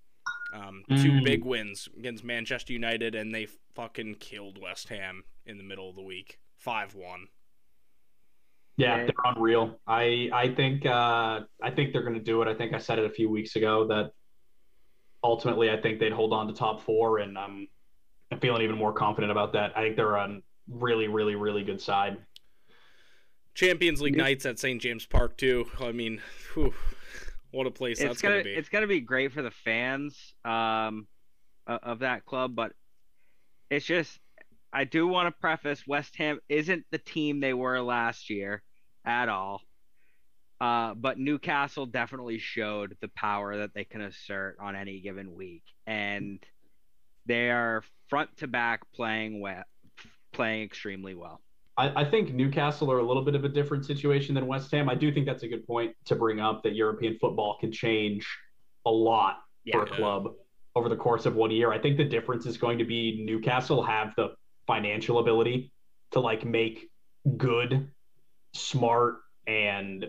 Um, 0.52 0.84
Two 0.90 1.12
Mm. 1.14 1.24
big 1.24 1.46
wins 1.46 1.88
against 1.98 2.26
Manchester 2.26 2.74
United, 2.74 3.16
and 3.16 3.34
they 3.34 3.48
fucking 3.76 4.16
killed 4.16 4.62
West 4.62 4.90
Ham 4.90 5.24
in 5.46 5.58
the 5.58 5.64
middle 5.64 5.90
of 5.90 5.96
the 5.96 6.02
week, 6.02 6.38
five 6.58 6.96
one. 6.96 7.28
Yeah, 8.76 8.98
Yeah. 8.98 9.04
they're 9.06 9.32
unreal. 9.34 9.80
I 9.88 10.30
I 10.34 10.54
think 10.54 10.86
uh, 10.86 11.46
I 11.64 11.72
think 11.74 11.94
they're 11.94 12.04
going 12.04 12.14
to 12.16 12.20
do 12.20 12.42
it. 12.42 12.50
I 12.50 12.56
think 12.56 12.74
I 12.74 12.80
said 12.80 13.00
it 13.00 13.06
a 13.06 13.10
few 13.10 13.30
weeks 13.30 13.56
ago 13.56 13.88
that 13.88 14.12
ultimately 15.24 15.70
I 15.72 15.78
think 15.82 16.00
they'd 16.00 16.12
hold 16.12 16.34
on 16.34 16.48
to 16.48 16.54
top 16.54 16.82
four, 16.82 17.20
and 17.20 17.38
um, 17.38 17.70
I'm 18.32 18.40
feeling 18.40 18.62
even 18.62 18.78
more 18.78 18.94
confident 18.94 19.32
about 19.32 19.54
that. 19.54 19.78
I 19.78 19.82
think 19.82 19.96
they're 19.96 20.18
on 20.18 20.44
really, 20.70 21.08
really, 21.08 21.36
really 21.36 21.64
good 21.64 21.82
side. 21.82 22.18
Champions 23.54 24.02
League 24.02 24.16
Yep. 24.16 24.24
nights 24.24 24.46
at 24.46 24.60
St 24.60 24.82
James 24.82 25.06
Park 25.06 25.38
too. 25.38 25.66
I 25.80 25.92
mean, 25.92 26.22
whew, 26.54 26.74
what 27.52 27.66
a 27.66 27.72
place 27.72 28.00
it's 28.00 28.08
that's 28.08 28.22
gonna, 28.22 28.36
gonna 28.36 28.44
be. 28.44 28.54
it's 28.54 28.70
gonna 28.70 28.88
be 28.88 29.00
great 29.00 29.32
for 29.32 29.42
the 29.42 29.52
fans 29.52 30.36
um, 30.46 31.08
of 31.66 32.00
that 32.00 32.26
club, 32.26 32.56
but 32.56 32.74
it's 33.70 33.86
just 33.86 34.20
I 34.72 34.84
do 34.84 35.08
want 35.08 35.28
to 35.28 35.40
preface 35.40 35.88
West 35.88 36.16
Ham 36.18 36.40
isn't 36.50 36.86
the 36.92 36.98
team 37.00 37.40
they 37.40 37.54
were 37.54 37.82
last 37.82 38.30
year 38.30 38.62
at 39.06 39.30
all. 39.30 39.62
Uh, 40.60 40.94
but 40.96 41.18
Newcastle 41.20 41.86
definitely 41.86 42.40
showed 42.40 42.98
the 43.00 43.10
power 43.10 43.58
that 43.58 43.74
they 43.74 43.86
can 43.86 44.02
assert 44.02 44.58
on 44.60 44.76
any 44.76 45.00
given 45.00 45.36
week, 45.36 45.64
and 45.86 46.40
they 47.26 47.50
are 47.52 47.84
front 48.10 48.36
to 48.38 48.48
back 48.48 48.82
playing 48.94 49.40
well, 49.40 49.64
playing 50.34 50.64
extremely 50.64 51.16
well. 51.16 51.42
I, 51.78 52.02
I 52.02 52.06
think 52.06 52.34
Newcastle 52.34 52.92
are 52.92 53.00
a 53.00 53.06
little 53.06 53.24
bit 53.24 53.36
of 53.36 53.44
a 53.44 53.50
different 53.50 53.86
situation 53.86 54.36
than 54.36 54.48
West 54.48 54.72
Ham. 54.72 54.90
I 54.90 54.96
do 54.96 55.12
think 55.12 55.26
that's 55.26 55.44
a 55.44 55.48
good 55.48 55.66
point 55.66 55.96
to 56.06 56.16
bring 56.16 56.40
up 56.40 56.64
that 56.64 56.76
European 56.76 57.18
football 57.20 57.58
can 57.60 57.72
change 57.72 58.28
a 58.86 58.90
lot 58.90 59.38
for 59.72 59.84
a 59.84 59.86
club 59.86 60.34
over 60.76 60.90
the 60.90 60.96
course 60.96 61.26
of 61.26 61.36
one 61.36 61.52
year. 61.52 61.72
I 61.72 61.80
think 61.80 61.98
the 61.98 62.06
difference 62.06 62.46
is 62.46 62.58
going 62.58 62.78
to 62.78 62.86
be 62.86 63.24
Newcastle 63.26 63.84
have 63.84 64.14
the 64.16 64.36
financial 64.66 65.20
ability 65.20 65.72
to 66.12 66.20
like 66.20 66.46
make 66.46 66.90
good, 67.38 67.90
smart, 68.54 69.18
and 69.46 70.06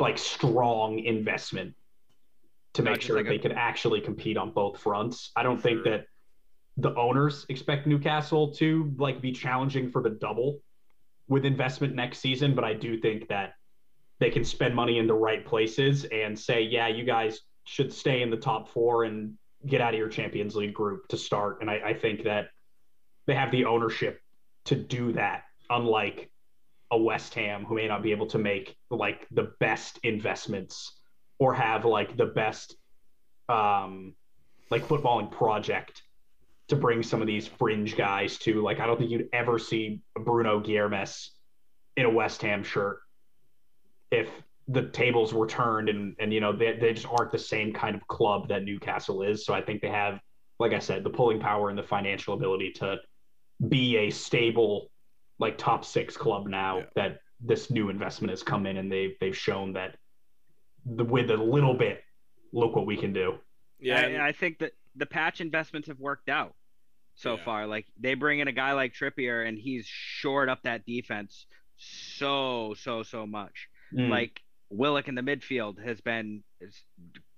like 0.00 0.18
strong 0.18 0.98
investment 0.98 1.74
to 2.74 2.82
Not 2.82 2.92
make 2.92 3.00
sure 3.00 3.16
like 3.16 3.26
that 3.26 3.30
a- 3.30 3.36
they 3.36 3.42
could 3.42 3.52
actually 3.52 4.00
compete 4.00 4.36
on 4.36 4.50
both 4.50 4.80
fronts. 4.80 5.30
I 5.36 5.42
don't 5.42 5.60
think 5.60 5.80
mm-hmm. 5.80 5.90
that 5.90 6.06
the 6.76 6.94
owners 6.96 7.46
expect 7.48 7.86
Newcastle 7.86 8.52
to 8.54 8.92
like 8.98 9.20
be 9.20 9.32
challenging 9.32 9.90
for 9.90 10.02
the 10.02 10.10
double 10.10 10.60
with 11.28 11.44
investment 11.44 11.94
next 11.94 12.18
season, 12.18 12.54
but 12.54 12.64
I 12.64 12.74
do 12.74 12.98
think 12.98 13.28
that 13.28 13.54
they 14.18 14.30
can 14.30 14.44
spend 14.44 14.74
money 14.74 14.98
in 14.98 15.06
the 15.06 15.14
right 15.14 15.44
places 15.44 16.04
and 16.04 16.38
say, 16.38 16.62
yeah, 16.62 16.88
you 16.88 17.04
guys 17.04 17.40
should 17.64 17.92
stay 17.92 18.22
in 18.22 18.30
the 18.30 18.36
top 18.36 18.68
four 18.68 19.04
and 19.04 19.34
get 19.66 19.80
out 19.80 19.94
of 19.94 19.98
your 19.98 20.08
Champions 20.08 20.54
League 20.54 20.74
group 20.74 21.08
to 21.08 21.16
start. 21.16 21.58
And 21.60 21.70
I, 21.70 21.80
I 21.86 21.94
think 21.94 22.24
that 22.24 22.48
they 23.26 23.34
have 23.34 23.50
the 23.50 23.64
ownership 23.64 24.20
to 24.66 24.74
do 24.74 25.12
that, 25.12 25.44
unlike 25.70 26.30
a 26.90 26.98
West 26.98 27.34
Ham 27.34 27.64
who 27.64 27.74
may 27.74 27.88
not 27.88 28.02
be 28.02 28.10
able 28.10 28.26
to 28.26 28.38
make 28.38 28.76
like 28.90 29.26
the 29.30 29.52
best 29.60 29.98
investments 30.02 31.00
or 31.38 31.54
have 31.54 31.84
like 31.84 32.16
the 32.16 32.26
best 32.26 32.76
um 33.48 34.14
like 34.70 34.86
footballing 34.86 35.30
project 35.30 36.02
to 36.68 36.76
bring 36.76 37.02
some 37.02 37.20
of 37.20 37.26
these 37.26 37.46
fringe 37.46 37.96
guys 37.96 38.38
to 38.38 38.62
like 38.62 38.80
I 38.80 38.86
don't 38.86 38.98
think 38.98 39.10
you'd 39.10 39.28
ever 39.32 39.58
see 39.58 40.00
Bruno 40.16 40.60
Guimarães 40.60 41.28
in 41.96 42.06
a 42.06 42.10
West 42.10 42.40
Ham 42.42 42.62
shirt 42.62 43.00
if 44.10 44.30
the 44.68 44.88
tables 44.88 45.34
were 45.34 45.46
turned 45.46 45.88
and 45.90 46.16
and 46.18 46.32
you 46.32 46.40
know 46.40 46.52
they, 46.56 46.76
they 46.78 46.94
just 46.94 47.06
aren't 47.06 47.32
the 47.32 47.38
same 47.38 47.72
kind 47.72 47.94
of 47.94 48.06
club 48.08 48.48
that 48.48 48.64
Newcastle 48.64 49.22
is 49.22 49.44
so 49.44 49.52
I 49.52 49.60
think 49.60 49.82
they 49.82 49.90
have 49.90 50.20
like 50.58 50.72
I 50.72 50.78
said 50.78 51.04
the 51.04 51.10
pulling 51.10 51.40
power 51.40 51.68
and 51.68 51.78
the 51.78 51.82
financial 51.82 52.32
ability 52.32 52.72
to 52.76 52.96
be 53.68 53.96
a 53.98 54.10
stable 54.10 54.90
like 55.38 55.58
top 55.58 55.84
6 55.84 56.16
club 56.16 56.46
now 56.46 56.78
Yeah. 56.78 56.84
that 56.96 57.18
this 57.40 57.70
new 57.70 57.90
investment 57.90 58.30
has 58.30 58.42
come 58.42 58.64
in 58.64 58.78
and 58.78 58.90
they've 58.90 59.14
they've 59.20 59.36
shown 59.36 59.74
that 59.74 59.96
the, 60.84 61.04
with 61.04 61.30
a 61.30 61.36
little 61.36 61.74
bit 61.74 62.02
look 62.52 62.76
what 62.76 62.86
we 62.86 62.96
can 62.96 63.12
do 63.12 63.34
yeah, 63.80 64.00
and- 64.00 64.22
I, 64.22 64.28
I 64.28 64.32
think 64.32 64.58
that 64.60 64.72
the 64.96 65.06
patch 65.06 65.40
investments 65.40 65.88
have 65.88 65.98
worked 65.98 66.28
out 66.28 66.54
so 67.16 67.36
Yeah. 67.36 67.44
far. 67.44 67.66
Like 67.66 67.86
they 67.98 68.14
bring 68.14 68.38
in 68.40 68.48
a 68.48 68.52
guy 68.52 68.72
like 68.72 68.94
Trippier, 68.94 69.46
and 69.46 69.58
he's 69.58 69.86
shored 69.86 70.48
up 70.48 70.62
that 70.62 70.86
defense 70.86 71.46
so 71.76 72.74
so 72.78 73.02
so 73.02 73.26
much. 73.26 73.68
Mm. 73.92 74.08
Like 74.08 74.40
Willock 74.70 75.08
in 75.08 75.14
the 75.16 75.22
midfield 75.22 75.84
has 75.84 76.00
been 76.00 76.42
is 76.60 76.80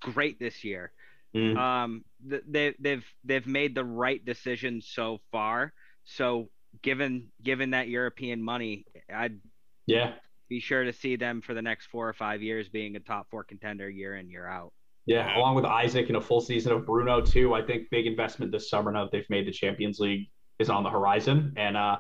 great 0.01 0.39
this 0.39 0.65
year. 0.65 0.93
Mm. 1.35 1.57
Um, 1.57 2.05
they 2.21 2.75
they've 2.79 3.05
they've 3.25 3.47
made 3.47 3.75
the 3.75 3.85
right 3.85 4.23
decision 4.25 4.81
so 4.83 5.19
far. 5.33 5.73
So 6.05 6.51
given 6.83 7.29
given 7.43 7.71
that 7.71 7.89
European 7.89 8.43
money, 8.43 8.85
I'd 9.13 9.41
Yeah. 9.87 10.15
Be 10.49 10.61
sure 10.61 10.85
to 10.85 10.93
see 10.93 11.17
them 11.17 11.41
for 11.41 11.55
the 11.55 11.63
next 11.63 11.87
four 11.87 12.09
or 12.09 12.13
five 12.13 12.43
years 12.43 12.69
being 12.69 12.97
a 12.97 13.01
top 13.01 13.29
four 13.31 13.45
contender 13.45 13.91
year 13.91 14.17
in 14.17 14.31
year 14.31 14.47
out. 14.47 14.73
Yeah, 15.07 15.27
yeah. 15.27 15.39
along 15.39 15.55
with 15.55 15.65
Isak 15.65 16.09
and 16.09 16.17
a 16.17 16.21
full 16.21 16.41
season 16.41 16.73
of 16.73 16.87
Bruno 16.87 17.21
too. 17.21 17.55
I 17.55 17.63
think 17.63 17.89
big 17.91 18.07
investment 18.07 18.53
this 18.53 18.69
summer 18.71 18.91
now 18.93 19.05
that 19.05 19.13
they've 19.13 19.31
made 19.31 19.47
the 19.47 19.53
Champions 19.53 19.99
League 19.99 20.29
is 20.59 20.71
on 20.71 20.83
the 20.83 20.91
horizon, 20.91 21.53
and 21.57 21.77
uh, 21.77 21.99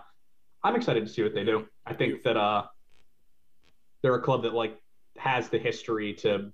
I'm 0.65 0.75
excited 0.75 1.07
to 1.07 1.13
see 1.13 1.23
what 1.23 1.35
they 1.35 1.45
do. 1.45 1.67
I 1.85 1.95
think 1.95 2.23
that 2.23 2.37
uh, 2.37 2.65
they're 4.03 4.15
a 4.15 4.23
club 4.23 4.43
that 4.43 4.55
like 4.55 4.77
has 5.19 5.49
the 5.49 5.59
history 5.59 6.15
to 6.15 6.53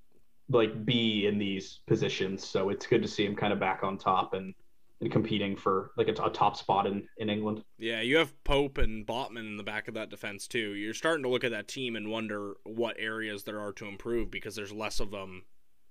like 0.50 0.84
be 0.84 1.26
in 1.26 1.38
these 1.38 1.80
positions, 1.86 2.46
so 2.46 2.70
it's 2.70 2.86
good 2.86 3.02
to 3.02 3.08
see 3.08 3.26
them 3.26 3.36
kind 3.36 3.52
of 3.52 3.60
back 3.60 3.82
on 3.82 3.96
top 3.96 4.34
and 4.34 4.54
and 5.02 5.10
competing 5.10 5.56
for 5.56 5.90
like 5.96 6.06
a, 6.06 6.12
a, 6.22 6.30
top 6.30 6.56
spot 6.56 6.86
in, 6.86 7.06
in 7.18 7.28
England. 7.28 7.64
Yeah, 7.76 8.00
you 8.00 8.16
have 8.18 8.32
Pope 8.44 8.78
and 8.78 9.04
Botman 9.04 9.48
in 9.48 9.56
the 9.56 9.64
back 9.64 9.88
of 9.88 9.94
that 9.94 10.10
defense 10.10 10.46
too. 10.46 10.74
You're 10.74 10.94
starting 10.94 11.24
to 11.24 11.28
look 11.28 11.42
at 11.42 11.50
that 11.50 11.66
team 11.66 11.96
and 11.96 12.08
wonder 12.08 12.54
what 12.62 12.96
areas 12.98 13.42
there 13.42 13.60
are 13.60 13.72
to 13.72 13.86
improve 13.86 14.30
because 14.30 14.54
there's 14.54 14.72
less 14.72 15.00
of 15.00 15.10
them 15.10 15.42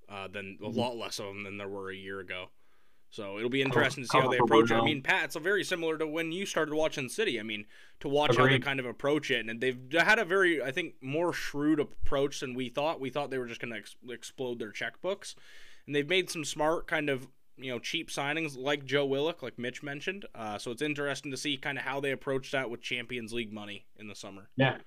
uh, 0.10 0.30
than 0.30 0.58
a 0.62 0.66
mm-hmm. 0.66 0.80
lot 0.80 0.96
less 0.96 1.20
of 1.20 1.26
them 1.26 1.44
than 1.44 1.58
there 1.58 1.68
were 1.68 1.92
a 1.92 1.96
year 1.96 2.22
ago. 2.22 2.48
So 3.10 3.38
it'll 3.38 3.50
be 3.50 3.62
interesting 3.62 4.06
to 4.06 4.10
see 4.10 4.18
how 4.18 4.30
they 4.30 4.38
approach 4.38 4.72
it. 4.72 4.76
I 4.76 4.86
mean, 4.86 5.02
Pat, 5.02 5.26
it's 5.26 5.36
a 5.36 5.42
very 5.42 5.66
similar 5.66 5.98
to 5.98 6.08
when 6.08 6.32
you 6.32 6.46
started 6.46 6.74
watching 6.74 7.10
City. 7.10 7.42
I 7.42 7.44
mean, 7.44 7.66
to 8.00 8.08
watch 8.08 8.32
Agreed. 8.32 8.44
how 8.44 8.50
they 8.52 8.60
kind 8.60 8.80
of 8.80 8.86
approach 8.86 9.30
it, 9.30 9.46
and 9.46 9.60
they've 9.60 9.78
had 9.92 10.18
a 10.18 10.24
very, 10.24 10.64
I 10.64 10.72
think, 10.72 10.94
more 11.02 11.34
shrewd 11.34 11.82
approach 11.82 12.40
than 12.40 12.54
we 12.54 12.70
thought. 12.70 13.02
We 13.02 13.10
thought 13.10 13.30
they 13.30 13.38
were 13.38 13.48
just 13.48 13.60
going 13.60 13.74
to 13.74 13.80
ex- 13.80 13.98
explode 14.10 14.60
their 14.60 14.72
checkbooks, 14.72 15.36
and 15.86 15.94
they've 15.94 16.08
made 16.08 16.30
some 16.30 16.46
smart 16.46 16.88
kind 16.88 17.10
of 17.10 17.28
you 17.58 17.72
know 17.72 17.80
cheap 17.80 18.10
signings 18.10 18.58
like 18.58 18.86
Joe 18.86 19.06
Willock, 19.06 19.44
like 19.44 19.58
Mitch 19.58 19.84
mentioned. 19.84 20.26
Uh, 20.34 20.58
so 20.58 20.72
it's 20.72 20.82
interesting 20.82 21.32
to 21.32 21.38
see 21.38 21.58
kind 21.58 21.78
of 21.78 21.84
how 21.84 22.00
they 22.00 22.12
approach 22.12 22.52
that 22.52 22.70
with 22.70 22.82
Champions 22.82 23.34
League 23.34 23.54
money 23.54 23.86
in 23.98 24.08
the 24.08 24.16
summer. 24.16 24.50
Yeah, 24.58 24.78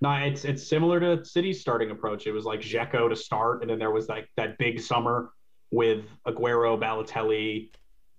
no, 0.00 0.12
it's 0.12 0.44
it's 0.44 0.66
similar 0.66 1.00
to 1.00 1.24
City's 1.24 1.60
starting 1.60 1.90
approach. 1.90 2.26
It 2.26 2.32
was 2.32 2.44
like 2.44 2.60
Dzeko 2.60 3.08
to 3.08 3.16
start, 3.16 3.62
and 3.62 3.70
then 3.70 3.78
there 3.78 3.90
was 3.90 4.08
like 4.08 4.28
that 4.36 4.58
big 4.58 4.80
summer 4.80 5.32
with 5.70 6.04
Aguero, 6.26 6.78
Balotelli, 6.78 7.70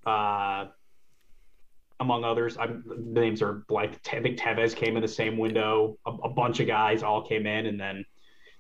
uh, 0.06 0.70
among 2.00 2.24
others. 2.24 2.58
I'm, 2.58 2.84
the 2.86 3.22
names 3.22 3.42
are 3.42 3.64
like 3.70 4.00
I 4.12 4.22
think 4.22 4.38
Tevez 4.38 4.76
came 4.76 4.96
in 4.96 5.02
the 5.02 5.08
same 5.08 5.38
window. 5.38 5.98
A, 6.06 6.12
a, 6.12 6.30
bunch 6.30 6.60
of 6.60 6.68
guys 6.68 7.02
all 7.02 7.26
came 7.26 7.48
in, 7.48 7.66
and 7.66 7.80
then 7.80 8.06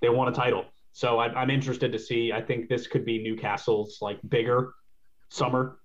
they 0.01 0.09
won 0.09 0.29
a 0.29 0.33
title. 0.33 0.65
So 0.93 1.19
I, 1.19 1.27
I'm 1.33 1.49
interested 1.49 1.91
to 1.91 1.99
see. 1.99 2.31
I 2.31 2.41
think 2.41 2.69
this 2.69 2.87
could 2.87 3.05
be 3.05 3.21
Newcastle's 3.21 3.97
like 4.01 4.19
bigger 4.29 4.73
summer. 5.29 5.79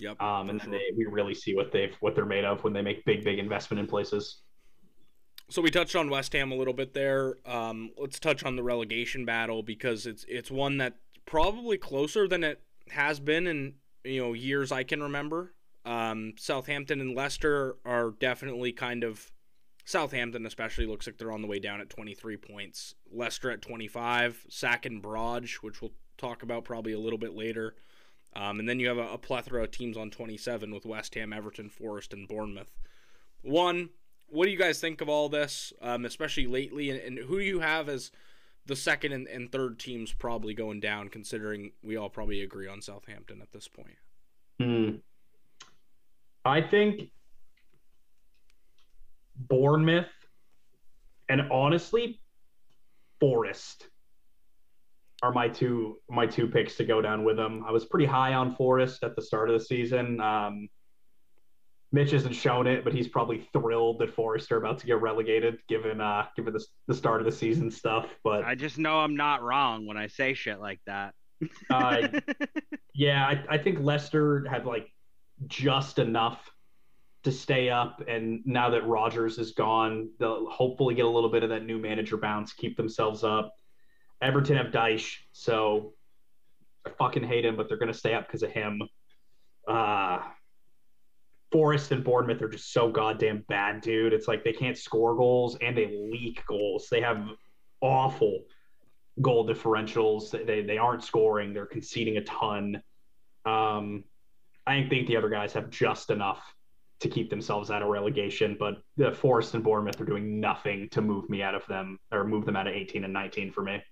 Yep. 0.00 0.20
Um, 0.22 0.50
and 0.50 0.60
then 0.60 0.70
they, 0.70 0.82
we 0.96 1.06
really 1.06 1.34
see 1.34 1.54
what 1.54 1.72
they've 1.72 1.94
what 2.00 2.14
they're 2.14 2.24
made 2.24 2.44
of 2.44 2.62
when 2.62 2.72
they 2.72 2.82
make 2.82 3.04
big 3.04 3.24
big 3.24 3.38
investment 3.38 3.80
in 3.80 3.86
places. 3.86 4.42
So 5.50 5.62
we 5.62 5.70
touched 5.70 5.96
on 5.96 6.10
West 6.10 6.34
Ham 6.34 6.52
a 6.52 6.54
little 6.54 6.74
bit 6.74 6.92
there. 6.92 7.36
Um, 7.46 7.90
let's 7.96 8.20
touch 8.20 8.44
on 8.44 8.54
the 8.54 8.62
relegation 8.62 9.24
battle 9.24 9.62
because 9.62 10.06
it's 10.06 10.24
it's 10.28 10.50
one 10.50 10.76
that 10.78 10.96
probably 11.26 11.78
closer 11.78 12.28
than 12.28 12.44
it 12.44 12.60
has 12.90 13.18
been 13.18 13.46
in 13.46 13.74
you 14.04 14.20
know 14.20 14.34
years 14.34 14.70
I 14.70 14.84
can 14.84 15.02
remember. 15.02 15.54
Um, 15.84 16.34
Southampton 16.36 17.00
and 17.00 17.16
Leicester 17.16 17.76
are 17.84 18.10
definitely 18.20 18.72
kind 18.72 19.02
of 19.04 19.30
Southampton 19.84 20.44
especially 20.44 20.86
looks 20.86 21.06
like 21.06 21.16
they're 21.16 21.32
on 21.32 21.40
the 21.40 21.48
way 21.48 21.58
down 21.58 21.80
at 21.80 21.88
23 21.88 22.36
points. 22.36 22.94
Leicester 23.10 23.50
at 23.50 23.62
25, 23.62 24.44
Sack 24.50 24.84
and 24.84 25.02
Brodge, 25.02 25.54
which 25.56 25.80
we'll 25.80 25.94
talk 26.18 26.42
about 26.42 26.64
probably 26.64 26.92
a 26.92 26.98
little 26.98 27.18
bit 27.18 27.34
later. 27.34 27.74
Um, 28.36 28.60
and 28.60 28.68
then 28.68 28.78
you 28.78 28.88
have 28.88 28.98
a, 28.98 29.08
a, 29.08 29.18
plethora 29.18 29.64
of 29.64 29.70
teams 29.70 29.96
on 29.96 30.10
27 30.10 30.72
with 30.72 30.84
West 30.84 31.14
Ham, 31.14 31.32
Everton, 31.32 31.68
Forest, 31.68 32.12
and 32.12 32.28
Bournemouth. 32.28 32.70
One, 33.42 33.90
what 34.28 34.44
do 34.44 34.50
you 34.50 34.58
guys 34.58 34.80
think 34.80 35.00
of 35.00 35.08
all 35.08 35.28
this, 35.28 35.72
um, 35.80 36.04
especially 36.04 36.46
lately? 36.46 36.90
And, 36.90 37.00
and, 37.00 37.18
who 37.18 37.38
do 37.38 37.44
you 37.44 37.60
have 37.60 37.88
as 37.88 38.12
the 38.66 38.76
second 38.76 39.12
and, 39.12 39.26
and, 39.26 39.50
third 39.50 39.78
teams 39.78 40.12
probably 40.12 40.54
going 40.54 40.78
down, 40.78 41.08
considering 41.08 41.72
we 41.82 41.96
all 41.96 42.10
probably 42.10 42.42
agree 42.42 42.68
on 42.68 42.82
Southampton 42.82 43.40
at 43.40 43.50
this 43.52 43.66
point? 43.66 43.96
Hmm. 44.60 44.96
I 46.44 46.60
think 46.60 47.10
Bournemouth 49.36 50.06
and 51.28 51.42
honestly, 51.50 52.20
Forest 53.20 53.88
are 55.22 55.32
my 55.32 55.48
two 55.48 55.98
my 56.08 56.26
two 56.26 56.46
picks 56.46 56.76
to 56.76 56.84
go 56.84 57.02
down 57.02 57.24
with 57.24 57.36
them. 57.36 57.64
I 57.66 57.72
was 57.72 57.84
pretty 57.84 58.06
high 58.06 58.34
on 58.34 58.54
Forest 58.54 59.02
at 59.02 59.16
the 59.16 59.22
start 59.22 59.50
of 59.50 59.58
the 59.58 59.64
season. 59.64 60.20
Um, 60.20 60.68
Mitch 61.90 62.10
hasn't 62.10 62.34
shown 62.34 62.66
it, 62.66 62.84
but 62.84 62.92
he's 62.92 63.08
probably 63.08 63.48
thrilled 63.52 63.98
that 64.00 64.14
Forest 64.14 64.52
are 64.52 64.58
about 64.58 64.78
to 64.78 64.86
get 64.86 65.00
relegated, 65.00 65.58
given 65.68 66.00
uh, 66.00 66.26
given 66.36 66.52
the, 66.52 66.64
the 66.86 66.94
start 66.94 67.20
of 67.20 67.24
the 67.24 67.32
season 67.32 67.70
stuff. 67.70 68.06
But 68.22 68.44
I 68.44 68.54
just 68.54 68.78
know 68.78 68.98
I'm 69.00 69.16
not 69.16 69.42
wrong 69.42 69.86
when 69.86 69.96
I 69.96 70.06
say 70.08 70.34
shit 70.34 70.60
like 70.60 70.80
that. 70.86 71.14
uh, 71.70 72.08
yeah, 72.94 73.26
I, 73.26 73.54
I 73.54 73.58
think 73.58 73.78
Leicester 73.80 74.46
had 74.48 74.66
like 74.66 74.92
just 75.46 75.98
enough 75.98 76.50
to 77.24 77.32
stay 77.32 77.70
up, 77.70 78.02
and 78.06 78.42
now 78.44 78.70
that 78.70 78.86
Rodgers 78.86 79.38
is 79.38 79.52
gone, 79.52 80.10
they'll 80.20 80.48
hopefully 80.50 80.94
get 80.94 81.06
a 81.06 81.10
little 81.10 81.30
bit 81.30 81.42
of 81.42 81.48
that 81.48 81.64
new 81.64 81.78
manager 81.78 82.18
bounce, 82.18 82.52
keep 82.52 82.76
themselves 82.76 83.24
up. 83.24 83.54
Everton 84.20 84.56
have 84.56 84.72
Dyche, 84.72 85.16
so 85.32 85.92
I 86.86 86.90
fucking 86.90 87.24
hate 87.24 87.44
him, 87.44 87.56
but 87.56 87.68
they're 87.68 87.78
gonna 87.78 87.94
stay 87.94 88.14
up 88.14 88.26
because 88.26 88.42
of 88.42 88.50
him. 88.50 88.82
Uh 89.66 90.20
Forest 91.50 91.92
and 91.92 92.04
Bournemouth 92.04 92.42
are 92.42 92.48
just 92.48 92.72
so 92.72 92.90
goddamn 92.90 93.44
bad, 93.48 93.80
dude. 93.80 94.12
It's 94.12 94.28
like 94.28 94.44
they 94.44 94.52
can't 94.52 94.76
score 94.76 95.16
goals 95.16 95.56
and 95.62 95.76
they 95.76 96.08
leak 96.12 96.44
goals. 96.46 96.88
They 96.90 97.00
have 97.00 97.26
awful 97.80 98.44
goal 99.22 99.46
differentials. 99.46 100.30
They 100.30 100.62
they 100.62 100.78
aren't 100.78 101.04
scoring. 101.04 101.54
They're 101.54 101.66
conceding 101.66 102.18
a 102.18 102.24
ton. 102.24 102.82
Um, 103.46 104.04
I 104.66 104.86
think 104.88 105.06
the 105.08 105.16
other 105.16 105.30
guys 105.30 105.54
have 105.54 105.70
just 105.70 106.10
enough 106.10 106.42
to 107.00 107.08
keep 107.08 107.30
themselves 107.30 107.70
out 107.70 107.82
of 107.82 107.88
relegation, 107.88 108.56
but 108.58 108.82
the 108.96 109.12
Forest 109.12 109.54
and 109.54 109.64
Bournemouth 109.64 110.00
are 110.00 110.04
doing 110.04 110.40
nothing 110.40 110.88
to 110.90 111.00
move 111.00 111.30
me 111.30 111.42
out 111.42 111.54
of 111.54 111.64
them 111.66 111.98
or 112.12 112.24
move 112.24 112.44
them 112.44 112.56
out 112.56 112.66
of 112.66 112.74
18 112.74 113.04
and 113.04 113.12
19 113.12 113.52
for 113.52 113.62
me. 113.62 113.82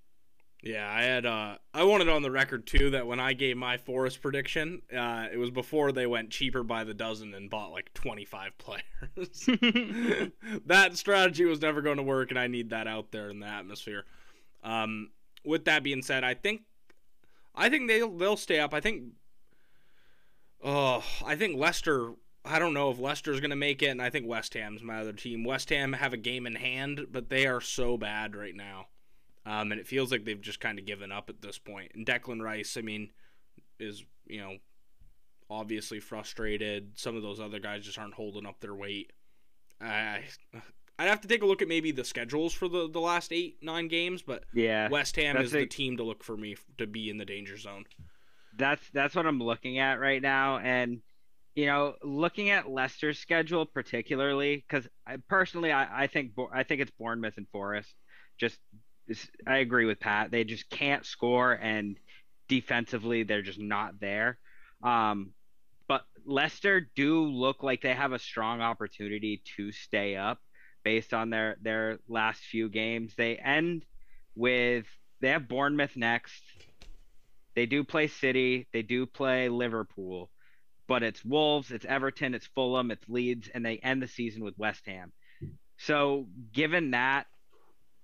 Yeah, 0.62 0.90
I 0.90 1.02
had 1.02 1.26
uh 1.26 1.58
I 1.72 1.84
wanted 1.84 2.08
on 2.08 2.22
the 2.22 2.30
record 2.30 2.66
too 2.66 2.90
that 2.90 3.06
when 3.06 3.20
I 3.20 3.34
gave 3.34 3.56
my 3.56 3.76
Forest 3.76 4.20
prediction, 4.20 4.82
uh 4.92 5.26
it 5.32 5.36
was 5.36 5.50
before 5.50 5.92
they 5.92 6.06
went 6.06 6.30
cheaper 6.30 6.62
by 6.62 6.82
the 6.84 6.94
dozen 6.94 7.34
and 7.34 7.50
bought 7.50 7.70
like 7.72 7.92
25 7.94 8.52
players. 8.58 9.46
that 10.66 10.96
strategy 10.96 11.44
was 11.44 11.60
never 11.60 11.82
going 11.82 11.98
to 11.98 12.02
work 12.02 12.30
and 12.30 12.38
I 12.38 12.46
need 12.48 12.70
that 12.70 12.86
out 12.86 13.12
there 13.12 13.30
in 13.30 13.40
the 13.40 13.46
atmosphere. 13.46 14.04
Um 14.64 15.10
with 15.44 15.66
that 15.66 15.84
being 15.84 16.02
said, 16.02 16.24
I 16.24 16.34
think 16.34 16.62
I 17.54 17.68
think 17.68 17.88
they'll 17.88 18.16
they'll 18.16 18.36
stay 18.36 18.58
up. 18.58 18.74
I 18.74 18.80
think 18.80 19.04
Oh, 20.62 21.04
I 21.24 21.36
think 21.36 21.56
Leicester 21.56 22.14
I 22.44 22.58
don't 22.58 22.74
know 22.74 22.90
if 22.90 22.98
Leicester's 22.98 23.40
going 23.40 23.50
to 23.50 23.56
make 23.56 23.82
it, 23.82 23.88
and 23.88 24.00
I 24.00 24.08
think 24.08 24.26
West 24.26 24.54
Ham's 24.54 24.82
my 24.82 25.00
other 25.00 25.12
team. 25.12 25.42
West 25.42 25.68
Ham 25.70 25.94
have 25.94 26.12
a 26.12 26.16
game 26.16 26.46
in 26.46 26.54
hand, 26.54 27.06
but 27.10 27.28
they 27.28 27.44
are 27.46 27.60
so 27.60 27.96
bad 27.96 28.36
right 28.36 28.54
now. 28.54 28.86
Um, 29.46 29.70
and 29.70 29.80
it 29.80 29.86
feels 29.86 30.10
like 30.10 30.24
they've 30.24 30.40
just 30.40 30.60
kind 30.60 30.78
of 30.78 30.86
given 30.86 31.12
up 31.12 31.30
at 31.30 31.40
this 31.40 31.56
point. 31.56 31.92
And 31.94 32.04
Declan 32.04 32.42
Rice, 32.42 32.76
I 32.76 32.80
mean, 32.80 33.10
is, 33.78 34.04
you 34.26 34.40
know, 34.40 34.56
obviously 35.48 36.00
frustrated. 36.00 36.98
Some 36.98 37.16
of 37.16 37.22
those 37.22 37.38
other 37.38 37.60
guys 37.60 37.84
just 37.84 37.98
aren't 37.98 38.14
holding 38.14 38.44
up 38.44 38.60
their 38.60 38.74
weight. 38.74 39.12
I, 39.80 40.22
I'd 40.98 41.08
have 41.08 41.20
to 41.20 41.28
take 41.28 41.42
a 41.42 41.46
look 41.46 41.62
at 41.62 41.68
maybe 41.68 41.92
the 41.92 42.04
schedules 42.04 42.54
for 42.54 42.68
the, 42.68 42.88
the 42.90 43.00
last 43.00 43.32
eight, 43.32 43.58
nine 43.62 43.88
games, 43.88 44.22
but 44.22 44.44
yeah, 44.54 44.88
West 44.88 45.14
Ham 45.16 45.36
is 45.36 45.54
a, 45.54 45.60
the 45.60 45.66
team 45.66 45.96
to 45.98 46.02
look 46.02 46.24
for 46.24 46.36
me 46.36 46.56
to 46.78 46.86
be 46.86 47.10
in 47.10 47.18
the 47.18 47.24
danger 47.24 47.56
zone. 47.56 47.84
That's 48.56 48.82
that's 48.94 49.14
what 49.14 49.26
I'm 49.26 49.38
looking 49.38 49.78
at 49.78 50.00
right 50.00 50.22
now, 50.22 50.58
and 50.58 51.02
you 51.54 51.66
know, 51.66 51.94
looking 52.02 52.50
at 52.50 52.68
Leicester's 52.68 53.18
schedule 53.18 53.66
particularly, 53.66 54.64
because 54.66 54.88
I 55.06 55.18
personally 55.28 55.70
I, 55.70 56.04
I 56.04 56.06
think 56.06 56.32
I 56.52 56.62
think 56.62 56.80
it's 56.80 56.92
Bournemouth 56.98 57.36
and 57.36 57.46
Forest, 57.52 57.94
just 58.38 58.58
I 59.46 59.58
agree 59.58 59.86
with 59.86 60.00
Pat. 60.00 60.30
They 60.30 60.44
just 60.44 60.68
can't 60.68 61.04
score, 61.04 61.52
and 61.52 61.96
defensively, 62.48 63.22
they're 63.22 63.42
just 63.42 63.60
not 63.60 64.00
there. 64.00 64.38
Um, 64.82 65.30
but 65.88 66.04
Leicester 66.24 66.90
do 66.94 67.24
look 67.26 67.62
like 67.62 67.82
they 67.82 67.94
have 67.94 68.12
a 68.12 68.18
strong 68.18 68.60
opportunity 68.60 69.42
to 69.56 69.72
stay 69.72 70.16
up 70.16 70.40
based 70.84 71.14
on 71.14 71.30
their 71.30 71.56
their 71.62 71.98
last 72.08 72.40
few 72.40 72.68
games. 72.68 73.14
They 73.16 73.36
end 73.36 73.84
with 74.34 74.86
they 75.20 75.30
have 75.30 75.48
Bournemouth 75.48 75.96
next. 75.96 76.42
They 77.54 77.66
do 77.66 77.84
play 77.84 78.08
City. 78.08 78.68
They 78.72 78.82
do 78.82 79.06
play 79.06 79.48
Liverpool, 79.48 80.30
but 80.86 81.02
it's 81.02 81.24
Wolves, 81.24 81.70
it's 81.70 81.86
Everton, 81.86 82.34
it's 82.34 82.46
Fulham, 82.46 82.90
it's 82.90 83.08
Leeds, 83.08 83.48
and 83.52 83.64
they 83.64 83.78
end 83.78 84.02
the 84.02 84.08
season 84.08 84.44
with 84.44 84.58
West 84.58 84.82
Ham. 84.86 85.12
So, 85.78 86.26
given 86.52 86.92
that, 86.92 87.26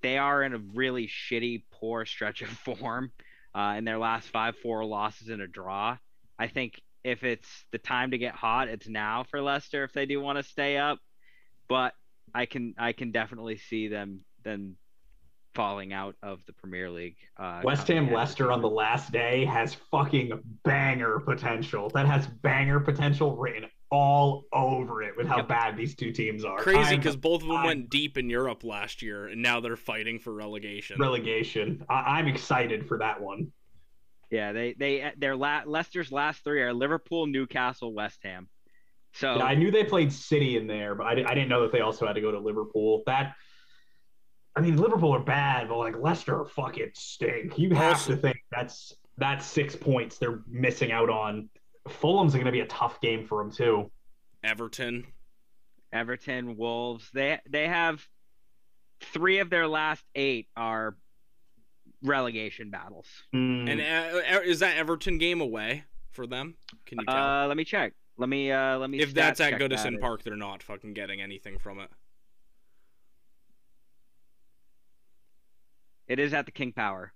they 0.02 0.18
are 0.18 0.42
in 0.42 0.54
a 0.54 0.58
really 0.58 1.08
shitty, 1.08 1.62
poor 1.70 2.04
stretch 2.04 2.42
of 2.42 2.48
form 2.78 3.12
uh, 3.54 3.74
in 3.78 3.84
their 3.84 3.98
last 3.98 4.28
five, 4.28 4.56
four 4.58 4.84
losses 4.84 5.28
and 5.28 5.42
a 5.42 5.46
draw. 5.46 5.96
I 6.38 6.48
think 6.48 6.80
if 7.04 7.24
it's 7.24 7.48
the 7.72 7.78
time 7.78 8.10
to 8.12 8.18
get 8.18 8.34
hot, 8.34 8.68
it's 8.68 8.88
now 8.88 9.24
for 9.24 9.40
Leicester 9.40 9.84
if 9.84 9.92
they 9.92 10.06
do 10.06 10.20
want 10.20 10.38
to 10.38 10.42
stay 10.42 10.76
up. 10.76 10.98
But 11.68 11.94
I 12.34 12.46
can 12.46 12.74
I 12.78 12.92
can 12.92 13.12
definitely 13.12 13.56
see 13.56 13.88
them 13.88 14.20
then 14.44 14.76
falling 15.54 15.92
out 15.92 16.16
of 16.22 16.40
the 16.46 16.52
Premier 16.52 16.90
League. 16.90 17.16
Uh, 17.36 17.60
West 17.62 17.88
Ham 17.88 18.12
Leicester 18.12 18.50
on 18.50 18.62
the 18.62 18.70
last 18.70 19.12
day 19.12 19.44
has 19.44 19.74
fucking 19.90 20.32
banger 20.64 21.20
potential. 21.20 21.90
That 21.90 22.06
has 22.06 22.26
banger 22.26 22.80
potential 22.80 23.36
written 23.36 23.68
all 23.92 24.46
over 24.54 25.02
it 25.02 25.14
with 25.16 25.26
how 25.26 25.36
Yep. 25.36 25.48
bad 25.48 25.76
these 25.76 25.94
two 25.94 26.10
teams 26.12 26.44
are. 26.46 26.58
Crazy 26.58 26.96
because 26.96 27.14
both 27.14 27.42
of 27.42 27.48
them 27.48 27.58
I'm- 27.58 27.66
went 27.66 27.90
deep 27.90 28.16
in 28.16 28.30
Europe 28.30 28.64
last 28.64 29.02
year, 29.02 29.26
and 29.26 29.42
now 29.42 29.60
they're 29.60 29.76
fighting 29.76 30.18
for 30.18 30.32
relegation. 30.32 30.96
relegation. 30.98 31.84
I- 31.90 32.18
I'm 32.18 32.26
excited 32.26 32.88
for 32.88 32.98
that 32.98 33.20
one. 33.20 33.52
Yeah, 34.30 34.52
they 34.52 34.72
they 34.72 35.12
their 35.18 35.36
la- 35.36 35.62
Leicester's 35.66 36.10
last 36.10 36.42
three 36.42 36.62
are 36.62 36.72
Liverpool, 36.72 37.26
Newcastle, 37.26 37.92
West 37.92 38.20
Ham. 38.24 38.48
So 39.12 39.36
Yeah, 39.36 39.44
I 39.44 39.54
knew 39.54 39.70
they 39.70 39.84
played 39.84 40.10
City 40.10 40.56
in 40.56 40.66
there, 40.66 40.94
but 40.94 41.06
I, 41.06 41.14
di- 41.14 41.24
I 41.26 41.34
didn't 41.34 41.50
know 41.50 41.60
that 41.60 41.70
they 41.72 41.82
also 41.82 42.06
had 42.06 42.14
to 42.14 42.22
go 42.22 42.32
to 42.32 42.38
Liverpool. 42.38 43.02
That, 43.04 43.34
I 44.56 44.62
mean, 44.62 44.78
Liverpool 44.78 45.14
are 45.14 45.22
bad, 45.22 45.68
but 45.68 45.76
like 45.76 45.98
Leicester 45.98 46.40
are 46.40 46.46
fucking 46.46 46.92
stink. 46.94 47.58
You 47.58 47.74
have 47.74 47.92
Also- 47.92 48.14
to 48.14 48.20
think 48.22 48.38
that's 48.50 48.94
that's 49.18 49.44
six 49.44 49.76
points 49.76 50.16
they're 50.16 50.42
missing 50.48 50.92
out 50.92 51.10
on. 51.10 51.50
Fulham's 51.88 52.32
going 52.34 52.46
to 52.46 52.52
be 52.52 52.60
a 52.60 52.66
tough 52.66 53.00
game 53.00 53.26
for 53.26 53.42
them 53.42 53.52
too. 53.52 53.90
Everton. 54.44 55.06
Everton, 55.92 56.56
Wolves, 56.56 57.08
they 57.12 57.38
they 57.48 57.68
have 57.68 58.06
three 59.00 59.38
of 59.40 59.50
their 59.50 59.68
last 59.68 60.04
eight 60.14 60.48
are 60.56 60.96
relegation 62.02 62.70
battles. 62.70 63.06
Mm. 63.34 63.70
And 63.70 63.80
uh, 63.80 64.40
is 64.40 64.60
that 64.60 64.76
Everton 64.76 65.18
game 65.18 65.40
away 65.40 65.84
for 66.12 66.26
them? 66.26 66.54
Can 66.86 66.98
you 67.00 67.06
tell? 67.06 67.16
Uh, 67.16 67.46
let 67.46 67.56
me 67.56 67.64
check. 67.64 67.92
Let 68.16 68.28
me 68.28 68.52
uh 68.52 68.78
let 68.78 68.90
me. 68.90 69.00
if 69.00 69.14
that's 69.14 69.40
at 69.40 69.54
Goodison 69.54 69.92
that. 69.92 70.00
Park, 70.00 70.22
they're 70.22 70.36
not 70.36 70.62
fucking 70.62 70.94
getting 70.94 71.20
anything 71.20 71.58
from 71.58 71.80
it. 71.80 71.90
It 76.08 76.18
is 76.18 76.34
at 76.34 76.46
the 76.46 76.52
King 76.52 76.72
Power. 76.72 77.12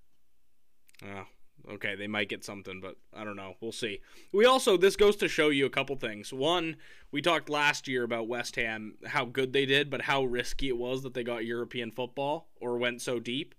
Oh, 1.04 1.24
okay, 1.68 1.94
they 1.94 2.06
might 2.06 2.28
get 2.28 2.44
something, 2.44 2.80
but 2.80 2.96
I 3.14 3.24
don't 3.24 3.36
know. 3.36 3.54
We'll 3.60 3.72
see. 3.72 4.00
We 4.32 4.44
also 4.44 4.76
this 4.76 4.96
goes 4.96 5.16
to 5.16 5.28
show 5.28 5.48
you 5.48 5.66
a 5.66 5.70
couple 5.70 5.96
things. 5.96 6.32
One, 6.32 6.76
we 7.10 7.22
talked 7.22 7.48
last 7.48 7.88
year 7.88 8.04
about 8.04 8.28
West 8.28 8.56
Ham, 8.56 8.94
how 9.06 9.24
good 9.24 9.52
they 9.52 9.66
did, 9.66 9.90
but 9.90 10.02
how 10.02 10.24
risky 10.24 10.68
it 10.68 10.76
was 10.76 11.02
that 11.02 11.14
they 11.14 11.24
got 11.24 11.44
European 11.44 11.90
football 11.90 12.48
or 12.60 12.78
went 12.78 13.02
so 13.02 13.18
deep. 13.18 13.54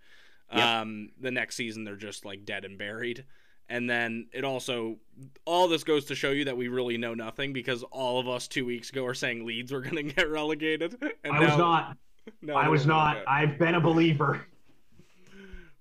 Yep. 0.53 0.63
Um, 0.63 1.09
the 1.19 1.31
next 1.31 1.55
season 1.55 1.83
they're 1.83 1.95
just 1.95 2.25
like 2.25 2.45
dead 2.45 2.65
and 2.65 2.77
buried. 2.77 3.25
And 3.69 3.89
then 3.89 4.27
it 4.31 4.45
also 4.45 4.97
all 5.45 5.67
this 5.67 5.83
goes 5.83 6.05
to 6.05 6.15
show 6.15 6.31
you 6.31 6.45
that 6.45 6.55
we 6.55 6.69
really 6.69 6.97
know 6.97 7.13
nothing 7.13 7.51
because 7.51 7.83
all 7.83 8.19
of 8.19 8.27
us 8.27 8.47
two 8.47 8.65
weeks 8.65 8.89
ago 8.89 9.05
are 9.05 9.13
saying 9.13 9.45
Leeds 9.45 9.71
were 9.71 9.81
going 9.81 9.95
to 10.07 10.13
get 10.13 10.29
relegated. 10.29 10.95
And 11.23 11.33
I 11.33 11.39
was 11.39 11.57
not. 11.57 11.97
now 12.41 12.55
I 12.55 12.69
was 12.69 12.85
not. 12.85 13.17
I've 13.27 13.57
been 13.57 13.75
a 13.75 13.81
believer. 13.81 14.45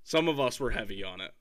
Some 0.02 0.28
of 0.28 0.38
us 0.38 0.60
were 0.60 0.70
heavy 0.70 1.02
on 1.02 1.20
it. 1.20 1.32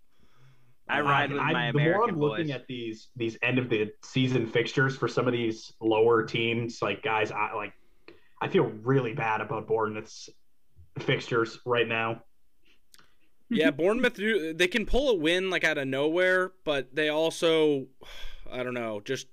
I 0.87 1.01
ride 1.01 1.31
with 1.31 1.41
I- 1.41 1.51
my 1.53 1.71
the 1.71 1.79
more 1.79 2.07
I'm 2.07 2.19
looking 2.19 2.51
at 2.51 2.67
these 2.67 3.09
these 3.15 3.37
end 3.41 3.57
of 3.59 3.69
the 3.69 3.91
season 4.03 4.45
fixtures 4.47 4.95
for 4.95 5.07
some 5.07 5.27
of 5.27 5.33
these 5.33 5.73
lower 5.81 6.23
teams, 6.23 6.81
like 6.81 7.01
guys, 7.03 7.31
I 7.31 7.53
like. 7.53 7.73
I 8.41 8.47
feel 8.49 8.65
really 8.83 9.13
bad 9.13 9.41
about 9.41 9.65
Bournemouth's 9.67 10.29
fixtures 10.99 11.57
right 11.65 11.87
now. 11.87 12.21
Yeah, 13.49 13.71
Bournemouth 13.81 14.15
do- 14.15 14.53
they 14.53 14.67
can 14.67 14.85
pull 14.85 15.09
a 15.09 15.15
win 15.15 15.49
like 15.49 15.63
out 15.63 15.77
of 15.77 15.87
nowhere, 15.87 16.51
but 16.65 16.93
they 16.93 17.09
also 17.09 17.87
I 18.51 18.61
don't 18.61 18.73
know, 18.75 18.99
just 19.03 19.27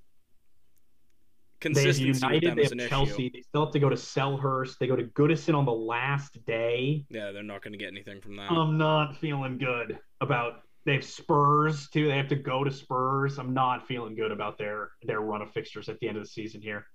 They 1.61 1.69
have 1.71 1.87
with 1.87 1.99
United, 2.01 2.43
them 2.51 2.57
they 2.57 2.63
is 2.63 2.71
have 2.71 2.79
an 2.79 2.89
Chelsea. 2.89 3.13
issue. 3.27 3.31
They 3.35 3.43
still 3.43 3.65
have 3.67 3.73
to 3.75 3.79
go 3.79 3.89
to 3.89 3.97
Selhurst. 3.97 4.79
They 4.79 4.87
go 4.87 4.97
to 4.97 5.05
Goodison 5.05 5.55
on 5.55 5.65
the 5.65 5.73
last 5.73 6.45
day. 6.47 7.05
Yeah, 7.11 7.31
they're 7.33 7.43
not 7.43 7.63
going 7.63 7.73
to 7.73 7.79
get 7.79 7.89
anything 7.89 8.21
from 8.21 8.37
that. 8.37 8.51
I'm 8.51 8.79
not 8.79 9.17
feeling 9.19 9.59
good 9.59 9.99
about. 10.21 10.63
They 10.85 10.95
have 10.95 11.05
Spurs 11.05 11.89
too. 11.89 12.09
They 12.09 12.17
have 12.17 12.29
to 12.29 12.37
go 12.37 12.65
to 12.65 12.71
Spurs. 12.71 13.39
I'm 13.39 13.55
not 13.55 13.87
feeling 13.87 14.15
good 14.15 14.33
about 14.33 14.59
their 14.59 14.91
their 15.03 15.21
run 15.21 15.43
of 15.43 15.53
fixtures 15.53 15.89
at 15.89 15.99
the 16.01 16.09
end 16.09 16.17
of 16.17 16.25
the 16.25 16.29
season 16.29 16.61
here. 16.61 16.87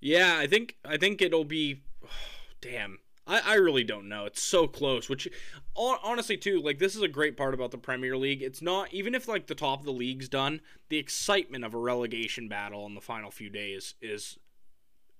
yeah, 0.00 0.36
I 0.38 0.46
think 0.46 0.76
I 0.84 0.96
think 0.96 1.20
it'll 1.22 1.44
be 1.44 1.82
damn. 2.60 2.98
I, 3.26 3.40
I 3.40 3.54
really 3.54 3.84
don't 3.84 4.08
know. 4.08 4.26
It's 4.26 4.42
so 4.42 4.66
close. 4.66 5.08
Which 5.08 5.28
honestly 5.74 6.36
too, 6.36 6.60
like 6.60 6.78
this 6.78 6.94
is 6.94 7.02
a 7.02 7.08
great 7.08 7.36
part 7.36 7.54
about 7.54 7.70
the 7.70 7.78
Premier 7.78 8.16
League. 8.16 8.42
It's 8.42 8.62
not 8.62 8.92
even 8.92 9.14
if 9.14 9.26
like 9.26 9.46
the 9.46 9.54
top 9.54 9.80
of 9.80 9.86
the 9.86 9.92
league's 9.92 10.28
done, 10.28 10.60
the 10.90 10.98
excitement 10.98 11.64
of 11.64 11.74
a 11.74 11.78
relegation 11.78 12.48
battle 12.48 12.86
in 12.86 12.94
the 12.94 13.00
final 13.00 13.30
few 13.30 13.48
days 13.48 13.94
is 14.00 14.38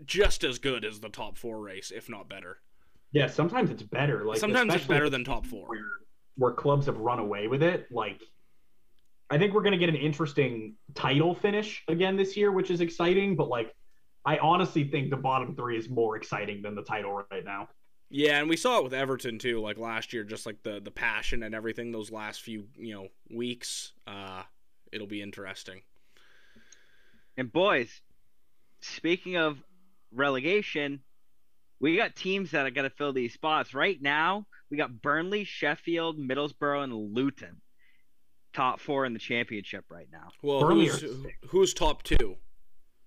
just 0.04 0.44
as 0.44 0.58
good 0.58 0.84
as 0.84 1.00
the 1.00 1.08
top 1.08 1.38
4 1.38 1.60
race, 1.60 1.92
if 1.94 2.08
not 2.08 2.28
better. 2.28 2.58
Yeah, 3.12 3.28
sometimes 3.28 3.70
it's 3.70 3.82
better. 3.82 4.24
Like 4.24 4.38
Sometimes 4.38 4.74
it's 4.74 4.87
better 4.87 5.08
than 5.08 5.24
top 5.24 5.46
4. 5.46 5.68
Where 6.37 6.53
where 6.53 6.53
clubs 6.53 6.87
have 6.87 6.99
run 6.99 7.18
away 7.18 7.49
with 7.49 7.62
it. 7.62 7.87
Like, 7.90 8.23
I 9.31 9.38
think 9.38 9.55
we're 9.55 9.62
going 9.62 9.73
to 9.73 9.79
get 9.79 9.88
an 9.88 9.97
interesting 9.97 10.77
title 10.94 11.35
finish 11.35 11.83
again 11.88 12.16
this 12.16 12.37
year, 12.37 12.53
which 12.53 12.70
is 12.70 12.81
exciting. 12.81 13.37
But 13.37 13.49
like, 13.49 13.75
I 14.25 14.38
honestly 14.38 14.85
think 14.85 15.11
the 15.11 15.16
bottom 15.16 15.55
three 15.55 15.79
is 15.79 15.88
more 15.88 16.16
exciting 16.16 16.62
than 16.62 16.75
the 16.75 16.83
title 16.83 17.25
right 17.31 17.44
now. 17.44 17.68
Yeah, 18.11 18.38
and 18.38 18.49
we 18.49 18.57
saw 18.57 18.79
it 18.79 18.85
with 18.85 18.94
Everton 18.94 19.38
too, 19.38 19.61
like 19.61 19.79
last 19.79 20.12
year, 20.12 20.25
just 20.25 20.47
like 20.47 20.62
the 20.62 20.81
the 20.81 20.90
passion 20.90 21.42
and 21.42 21.55
everything. 21.55 21.90
Those 21.90 22.12
last 22.12 22.42
few 22.42 22.66
you 22.77 22.94
know 22.94 23.09
weeks, 23.31 23.92
uh, 24.07 24.42
it'll 24.92 25.07
be 25.07 25.23
interesting. 25.23 25.83
And 27.37 27.51
boys, 27.51 28.03
speaking 28.81 29.37
of 29.37 29.62
relegation, 30.12 31.01
we 31.80 31.96
got 31.96 32.16
teams 32.16 32.50
that 32.52 32.66
are 32.66 32.70
going 32.70 32.88
to 32.88 32.94
fill 32.94 33.12
these 33.12 33.34
spots. 33.34 33.74
Right 33.74 34.00
now, 34.00 34.46
we 34.70 34.76
got 34.76 35.02
Burnley, 35.02 35.44
Sheffield, 35.44 36.18
Middlesbrough, 36.18 36.84
and 36.84 36.92
Luton. 36.92 37.60
Top 38.52 38.80
four 38.80 39.04
in 39.04 39.12
the 39.12 39.18
championship 39.18 39.84
right 39.90 40.06
now. 40.12 40.28
Well, 40.42 40.60
Burnley 40.60 40.87
who's 40.87 41.04
who's 41.48 41.74
top 41.74 42.04
two? 42.04 42.37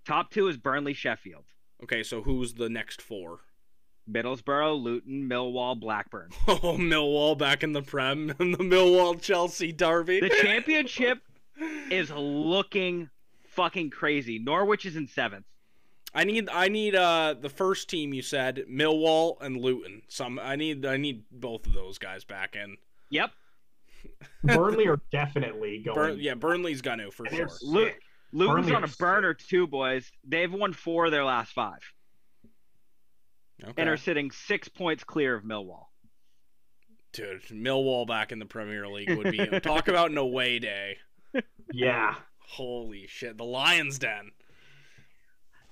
Top 0.06 0.32
two 0.32 0.48
is 0.48 0.58
Burnley, 0.58 0.94
Sheffield. 0.94 1.46
Okay, 1.84 2.04
so 2.04 2.22
who's 2.22 2.54
the 2.54 2.70
next 2.70 3.02
four? 3.02 3.40
Middlesbrough, 4.10 4.82
Luton, 4.82 5.30
Millwall, 5.30 5.80
Blackburn. 5.80 6.30
Oh, 6.48 6.78
Millwall 6.78 7.38
back 7.38 7.64
in 7.64 7.74
the 7.74 7.82
Prem, 7.82 8.34
and 8.40 8.54
the 8.54 8.64
Millwall 8.64 9.22
Chelsea 9.22 9.72
derby. 9.72 10.20
The 10.20 10.30
championship 10.30 11.20
is 11.92 12.12
looking 12.12 13.10
fucking 13.50 13.90
crazy. 13.90 14.40
Norwich 14.40 14.86
is 14.86 14.96
in 14.96 15.08
seventh. 15.08 15.46
I 16.18 16.24
need 16.24 16.50
I 16.52 16.68
need 16.68 16.96
uh 16.96 17.36
the 17.40 17.50
first 17.50 17.90
team 17.90 18.12
you 18.14 18.24
said 18.24 18.64
Millwall 18.70 19.40
and 19.40 19.56
Luton. 19.56 20.02
Some 20.08 20.40
I 20.40 20.56
need 20.56 20.84
I 20.86 20.98
need 20.98 21.24
both 21.32 21.68
of 21.68 21.74
those 21.74 22.00
guys 22.00 22.24
back 22.24 22.56
in. 22.56 22.78
Yep. 23.12 23.32
Burnley 24.44 24.88
are 24.88 25.00
definitely 25.12 25.80
going. 25.86 25.96
Burn, 25.96 26.18
yeah, 26.20 26.34
Burnley's 26.34 26.82
gonna 26.82 27.12
for 27.12 27.26
And 27.28 27.36
sure. 27.36 27.46
they're 27.48 27.58
Lu- 27.62 27.92
Luton's 28.32 28.56
Burnley 28.68 28.76
on 28.76 28.84
a 28.84 28.88
are 28.88 28.92
burner 28.98 29.34
too, 29.36 29.68
boys. 29.68 30.12
They've 30.28 30.52
won 30.52 30.74
four 30.74 31.06
of 31.06 31.12
their 31.12 31.24
last 31.24 31.52
five 31.54 31.80
Okay. 33.64 33.74
and 33.78 33.90
are 33.90 33.98
sitting 33.98 34.32
six 34.32 34.68
points 34.68 35.04
clear 35.04 35.36
of 35.36 35.44
Millwall. 35.44 35.86
Dude, 37.14 37.44
Millwall 37.50 38.06
back 38.08 38.32
in 38.32 38.40
the 38.40 38.46
Premier 38.46 38.88
League 38.88 39.16
would 39.16 39.32
be 39.32 39.46
talk 39.62 39.88
about 39.88 40.12
an 40.12 40.18
away 40.18 40.60
day. 40.60 40.98
Yeah, 41.72 42.16
Holy 42.40 43.06
shit, 43.08 43.38
the 43.38 43.44
Lions 43.46 44.00
Den. 44.00 44.32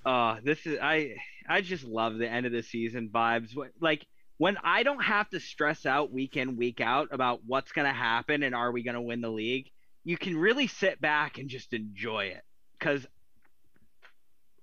Uh, 0.06 0.36
this 0.44 0.64
is 0.66 0.78
I 0.80 1.16
I 1.48 1.62
just 1.62 1.82
love 1.82 2.16
the 2.16 2.30
end 2.30 2.46
of 2.46 2.52
the 2.52 2.62
season 2.62 3.10
vibes. 3.12 3.56
Like 3.80 4.06
when 4.38 4.56
I 4.62 4.84
don't 4.84 5.02
have 5.02 5.28
to 5.30 5.40
stress 5.40 5.84
out 5.84 6.12
week 6.12 6.36
in 6.36 6.56
week 6.56 6.80
out 6.80 7.08
about 7.10 7.40
what's 7.44 7.72
gonna 7.72 7.92
happen 7.92 8.44
and 8.44 8.54
are 8.54 8.70
we 8.70 8.84
gonna 8.84 9.02
win 9.02 9.20
the 9.20 9.28
league, 9.28 9.68
you 10.04 10.16
can 10.16 10.36
really 10.36 10.68
sit 10.68 11.00
back 11.00 11.38
and 11.38 11.48
just 11.48 11.72
enjoy 11.72 12.26
it. 12.26 12.42
Cause 12.78 13.04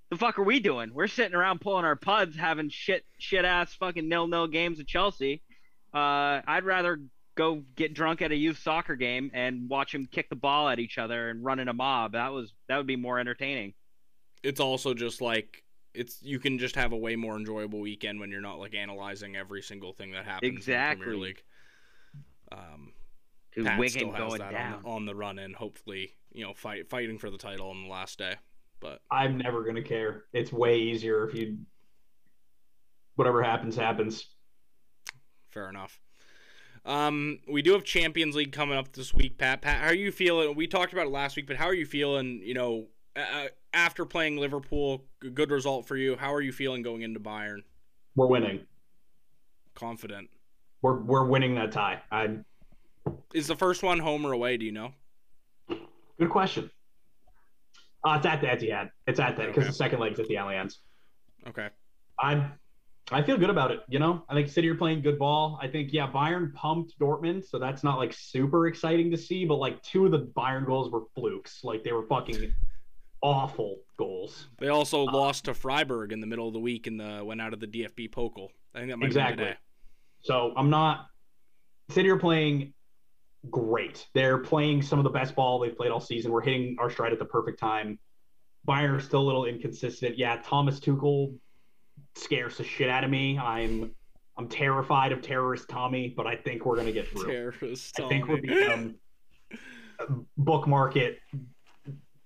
the 0.09 0.15
fuck 0.15 0.39
are 0.39 0.43
we 0.43 0.61
doing? 0.61 0.93
We're 0.93 1.07
sitting 1.07 1.35
around 1.35 1.59
pulling 1.59 1.83
our 1.83 1.97
puds, 1.97 2.37
having 2.37 2.69
shit 2.69 3.03
shit 3.19 3.43
ass 3.43 3.73
fucking 3.73 4.07
nil 4.07 4.27
nil 4.27 4.47
games 4.47 4.79
at 4.79 4.87
Chelsea. 4.87 5.41
Uh, 5.93 6.39
I'd 6.47 6.63
rather 6.63 7.01
go 7.35 7.63
get 7.75 7.93
drunk 7.93 8.21
at 8.21 8.31
a 8.31 8.35
youth 8.35 8.59
soccer 8.59 8.95
game 8.95 9.31
and 9.33 9.67
watch 9.67 9.91
them 9.91 10.07
kick 10.09 10.29
the 10.29 10.37
ball 10.37 10.69
at 10.69 10.79
each 10.79 10.97
other 10.97 11.29
and 11.29 11.43
run 11.43 11.59
in 11.59 11.67
a 11.67 11.73
mob. 11.73 12.13
That 12.13 12.31
was 12.31 12.53
that 12.69 12.77
would 12.77 12.87
be 12.87 12.95
more 12.95 13.19
entertaining. 13.19 13.73
It's 14.43 14.59
also 14.59 14.93
just 14.93 15.21
like 15.21 15.63
it's 15.93 16.21
you 16.21 16.39
can 16.39 16.57
just 16.59 16.75
have 16.75 16.91
a 16.91 16.97
way 16.97 17.15
more 17.15 17.35
enjoyable 17.37 17.79
weekend 17.79 18.19
when 18.19 18.29
you're 18.31 18.41
not 18.41 18.59
like 18.59 18.73
analyzing 18.75 19.35
every 19.35 19.61
single 19.61 19.93
thing 19.93 20.11
that 20.11 20.25
happens 20.25 20.49
in 20.49 20.55
the 20.55 20.57
Exactly. 20.59 21.03
Premier 21.05 21.21
League. 21.21 21.43
Um, 22.51 22.91
Dude, 23.55 23.65
Pat 23.65 23.79
Wigan 23.79 23.91
still 23.91 24.11
has 24.11 24.19
going 24.19 24.39
that 24.39 24.51
down. 24.51 24.73
on 24.73 24.81
the, 24.83 24.89
on 24.89 25.05
the 25.05 25.15
run 25.15 25.39
in. 25.39 25.53
Hopefully, 25.53 26.13
you 26.31 26.43
know, 26.43 26.53
fight 26.53 26.89
fighting 26.89 27.17
for 27.19 27.29
the 27.29 27.37
title 27.37 27.69
on 27.69 27.83
the 27.83 27.89
last 27.89 28.17
day. 28.17 28.35
But 28.79 29.01
I'm 29.11 29.37
never 29.37 29.63
gonna 29.63 29.81
care. 29.83 30.25
It's 30.33 30.51
way 30.51 30.79
easier 30.79 31.27
if 31.27 31.35
you. 31.35 31.59
Whatever 33.15 33.43
happens, 33.43 33.75
happens. 33.75 34.25
fair 35.51 35.69
enough. 35.69 35.99
Um, 36.83 37.39
we 37.47 37.61
do 37.61 37.71
have 37.73 37.83
Champions 37.83 38.35
League 38.35 38.51
coming 38.51 38.75
up 38.77 38.91
this 38.91 39.13
week, 39.13 39.37
Pat. 39.37 39.61
Pat, 39.61 39.81
how 39.81 39.87
are 39.87 39.93
you 39.93 40.11
feeling? 40.11 40.55
We 40.55 40.67
talked 40.67 40.91
about 40.91 41.05
it 41.05 41.11
last 41.11 41.35
week, 41.35 41.47
but 41.47 41.55
how 41.55 41.65
are 41.67 41.73
you 41.75 41.85
feeling? 41.85 42.41
You 42.43 42.55
know, 42.55 42.87
uh, 43.15 43.45
after 43.73 44.05
playing 44.05 44.37
Liverpool, 44.37 45.03
good 45.33 45.51
result 45.51 45.87
for 45.87 45.95
you. 45.97 46.15
How 46.15 46.33
are 46.33 46.41
you 46.41 46.51
feeling 46.51 46.81
going 46.81 47.01
into 47.01 47.19
Bayern? 47.19 47.63
We're 48.15 48.27
winning. 48.27 48.61
Confident. 49.75 50.29
we're 50.81 50.99
we're 51.01 51.25
winning 51.25 51.55
that 51.55 51.71
tie. 51.71 52.01
I 52.11 52.37
Is 53.33 53.47
the 53.47 53.55
first 53.55 53.81
one 53.81 53.99
home 53.99 54.25
or 54.25 54.31
away? 54.33 54.57
Do 54.57 54.65
you 54.65 54.71
know? 54.71 54.93
good 56.19 56.29
question. 56.29 56.69
Uh, 58.05 58.15
it's 58.17 58.25
at 58.25 58.41
the 58.41 58.47
Etihad. 58.47 58.91
It's 59.07 59.19
at 59.19 59.37
that 59.37 59.47
because 59.47 59.63
Okay. 59.63 59.67
the 59.67 59.73
second 59.73 59.99
leg's 59.99 60.19
at 60.19 60.27
the 60.27 60.35
Allianz. 60.35 60.75
Okay. 61.47 61.69
I'm 62.19 62.51
I 63.11 63.21
feel 63.23 63.37
good 63.37 63.49
about 63.49 63.71
it. 63.71 63.79
You 63.89 63.99
know, 63.99 64.23
I 64.29 64.33
think 64.33 64.47
City 64.49 64.69
are 64.69 64.75
playing 64.75 65.01
good 65.01 65.17
ball. 65.17 65.57
I 65.61 65.67
think 65.67 65.91
yeah, 65.91 66.07
Bayern 66.09 66.53
pumped 66.53 66.97
Dortmund, 66.99 67.43
so 67.45 67.57
that's 67.59 67.83
not 67.83 67.97
like 67.97 68.13
super 68.13 68.67
exciting 68.67 69.09
to 69.11 69.17
see. 69.17 69.45
But 69.45 69.55
like 69.55 69.81
two 69.81 70.05
of 70.05 70.11
the 70.11 70.27
Bayern 70.37 70.65
goals 70.67 70.91
were 70.91 71.03
flukes. 71.15 71.63
Like 71.63 71.83
they 71.83 71.91
were 71.93 72.05
fucking 72.07 72.53
awful 73.23 73.77
goals. 73.97 74.49
They 74.59 74.67
also 74.67 75.07
uh, 75.07 75.11
lost 75.11 75.45
to 75.45 75.53
Freiburg 75.55 76.11
in 76.11 76.19
the 76.19 76.27
middle 76.27 76.47
of 76.47 76.53
the 76.53 76.59
week 76.59 76.85
and 76.85 76.99
the 76.99 77.23
went 77.25 77.41
out 77.41 77.53
of 77.53 77.59
the 77.59 77.67
DFB 77.67 78.11
Pokal. 78.11 78.49
I 78.75 78.79
think 78.79 78.91
that 78.91 78.97
might 78.97 79.07
Exactly. 79.07 79.37
be 79.37 79.43
today. 79.49 79.57
So 80.21 80.53
I'm 80.55 80.69
not. 80.69 81.07
City 81.89 82.09
are 82.09 82.17
playing 82.19 82.73
great. 83.49 84.07
They're 84.13 84.37
playing 84.37 84.81
some 84.83 84.99
of 84.99 85.03
the 85.03 85.09
best 85.09 85.35
ball 85.35 85.59
they've 85.59 85.75
played 85.75 85.91
all 85.91 85.99
season. 85.99 86.31
We're 86.31 86.41
hitting 86.41 86.75
our 86.79 86.89
stride 86.89 87.11
at 87.13 87.19
the 87.19 87.25
perfect 87.25 87.59
time. 87.59 87.97
Bayern 88.67 88.95
are 88.95 89.01
still 89.01 89.21
a 89.21 89.27
little 89.27 89.45
inconsistent. 89.45 90.17
Yeah, 90.17 90.37
Thomas 90.43 90.79
Tuchel 90.79 91.35
scares 92.15 92.57
the 92.57 92.63
shit 92.63 92.89
out 92.89 93.03
of 93.03 93.09
me. 93.09 93.37
I'm 93.37 93.91
I'm 94.37 94.47
terrified 94.47 95.11
of 95.11 95.21
terrorist 95.21 95.67
Tommy, 95.69 96.13
but 96.15 96.25
I 96.25 96.35
think 96.35 96.65
we're 96.65 96.77
gonna 96.77 96.91
get 96.91 97.07
through. 97.09 97.31
Terrorist. 97.31 97.99
I 97.99 98.07
think 98.07 98.27
we're 98.27 98.41
beating 98.41 98.69
them. 98.69 98.95
Bookmark 100.37 100.95
it, 100.95 101.19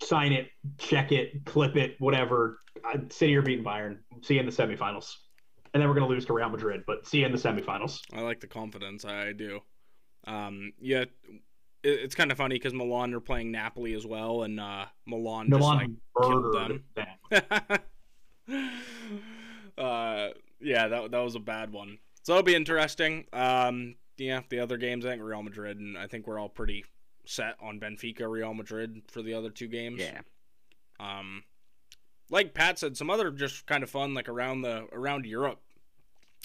sign 0.02 0.34
it, 0.34 0.50
check 0.78 1.12
it, 1.12 1.46
clip 1.46 1.76
it, 1.76 1.96
whatever. 2.00 2.60
Uh, 2.86 3.00
City 3.10 3.36
are 3.36 3.42
beating 3.42 3.64
Bayern. 3.64 4.00
See 4.22 4.36
you 4.36 4.40
in 4.40 4.46
the 4.46 4.52
semifinals. 4.52 5.14
And 5.74 5.82
then 5.82 5.90
we're 5.90 5.96
going 5.96 6.08
to 6.08 6.14
lose 6.14 6.26
to 6.26 6.34
Real 6.34 6.50
Madrid, 6.50 6.84
but 6.88 7.06
see 7.06 7.20
you 7.20 7.26
in 7.26 7.32
the 7.32 7.38
semifinals. 7.38 8.02
I 8.14 8.22
like 8.22 8.40
the 8.40 8.48
confidence. 8.48 9.06
I, 9.06 9.34
do. 9.34 9.60
Um, 10.26 10.74
yeah, 10.80 11.02
it, 11.02 11.12
it's 11.84 12.16
kind 12.16 12.32
of 12.32 12.38
funny 12.38 12.56
because 12.56 12.74
Milan 12.74 13.14
are 13.14 13.20
playing 13.20 13.52
Napoli 13.52 13.94
as 13.94 14.06
well, 14.06 14.44
and 14.44 14.60
uh, 14.60 14.86
Milan, 15.06 15.50
Milan 15.50 15.98
just 16.16 16.30
killed 16.30 16.44
murdered 16.44 16.84
them. 16.96 17.40
them. 18.50 18.72
uh, 19.78 20.30
yeah, 20.60 20.88
that 20.88 21.12
that 21.12 21.20
was 21.20 21.36
a 21.36 21.40
bad 21.40 21.72
one. 21.72 21.98
So 22.24 22.34
it'll 22.34 22.44
be 22.44 22.56
interesting. 22.56 23.26
Um, 23.32 23.96
yeah, 24.18 24.42
the 24.50 24.60
other 24.60 24.78
games, 24.78 25.06
I 25.06 25.12
think 25.12 25.22
Real 25.22 25.44
Madrid, 25.44 25.80
and 25.80 25.98
I 25.98 26.08
think 26.08 26.28
we're 26.28 26.40
all 26.40 26.50
pretty 26.50 26.84
set 27.28 27.56
on 27.62 27.80
Benfica, 27.80 28.30
Real 28.30 28.54
Madrid 28.54 29.02
for 29.08 29.22
the 29.22 29.34
other 29.34 29.50
two 29.50 29.68
games. 29.68 30.00
Yeah. 30.02 30.22
Um, 31.00 31.44
like 32.30 32.54
Pat 32.54 32.80
said, 32.80 32.98
some 32.98 33.10
other 33.10 33.32
just 33.32 33.66
kind 33.66 33.84
of 33.84 33.90
fun, 33.90 34.14
like 34.14 34.28
around 34.30 34.62
the 34.62 34.88
around 34.92 35.26
Europe 35.26 35.62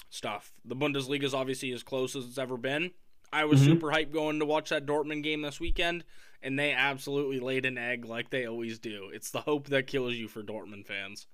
stuff. 0.09 0.53
The 0.65 0.75
Bundesliga 0.75 1.23
is 1.23 1.33
obviously 1.33 1.71
as 1.71 1.83
close 1.83 2.15
as 2.15 2.25
it's 2.25 2.37
ever 2.37 2.57
been. 2.57 2.91
I 3.31 3.45
was 3.45 3.61
Mhm. 3.61 3.65
super 3.65 3.87
hyped 3.87 4.11
going 4.11 4.39
to 4.39 4.45
watch 4.45 4.69
that 4.69 4.85
Dortmund 4.85 5.23
game 5.23 5.41
this 5.41 5.59
weekend, 5.59 6.03
and 6.43 6.57
they 6.59 6.71
absolutely 6.71 7.39
laid 7.39 7.65
an 7.65 7.79
egg 7.79 8.05
like 8.05 8.29
they 8.29 8.45
always 8.45 8.77
do. 8.77 9.09
It's 9.11 9.31
the 9.31 9.41
hope 9.41 9.67
that 9.69 9.87
kills 9.87 10.13
you 10.13 10.27
for 10.27 10.43
Dortmund 10.43 10.85
fans. 10.85 11.25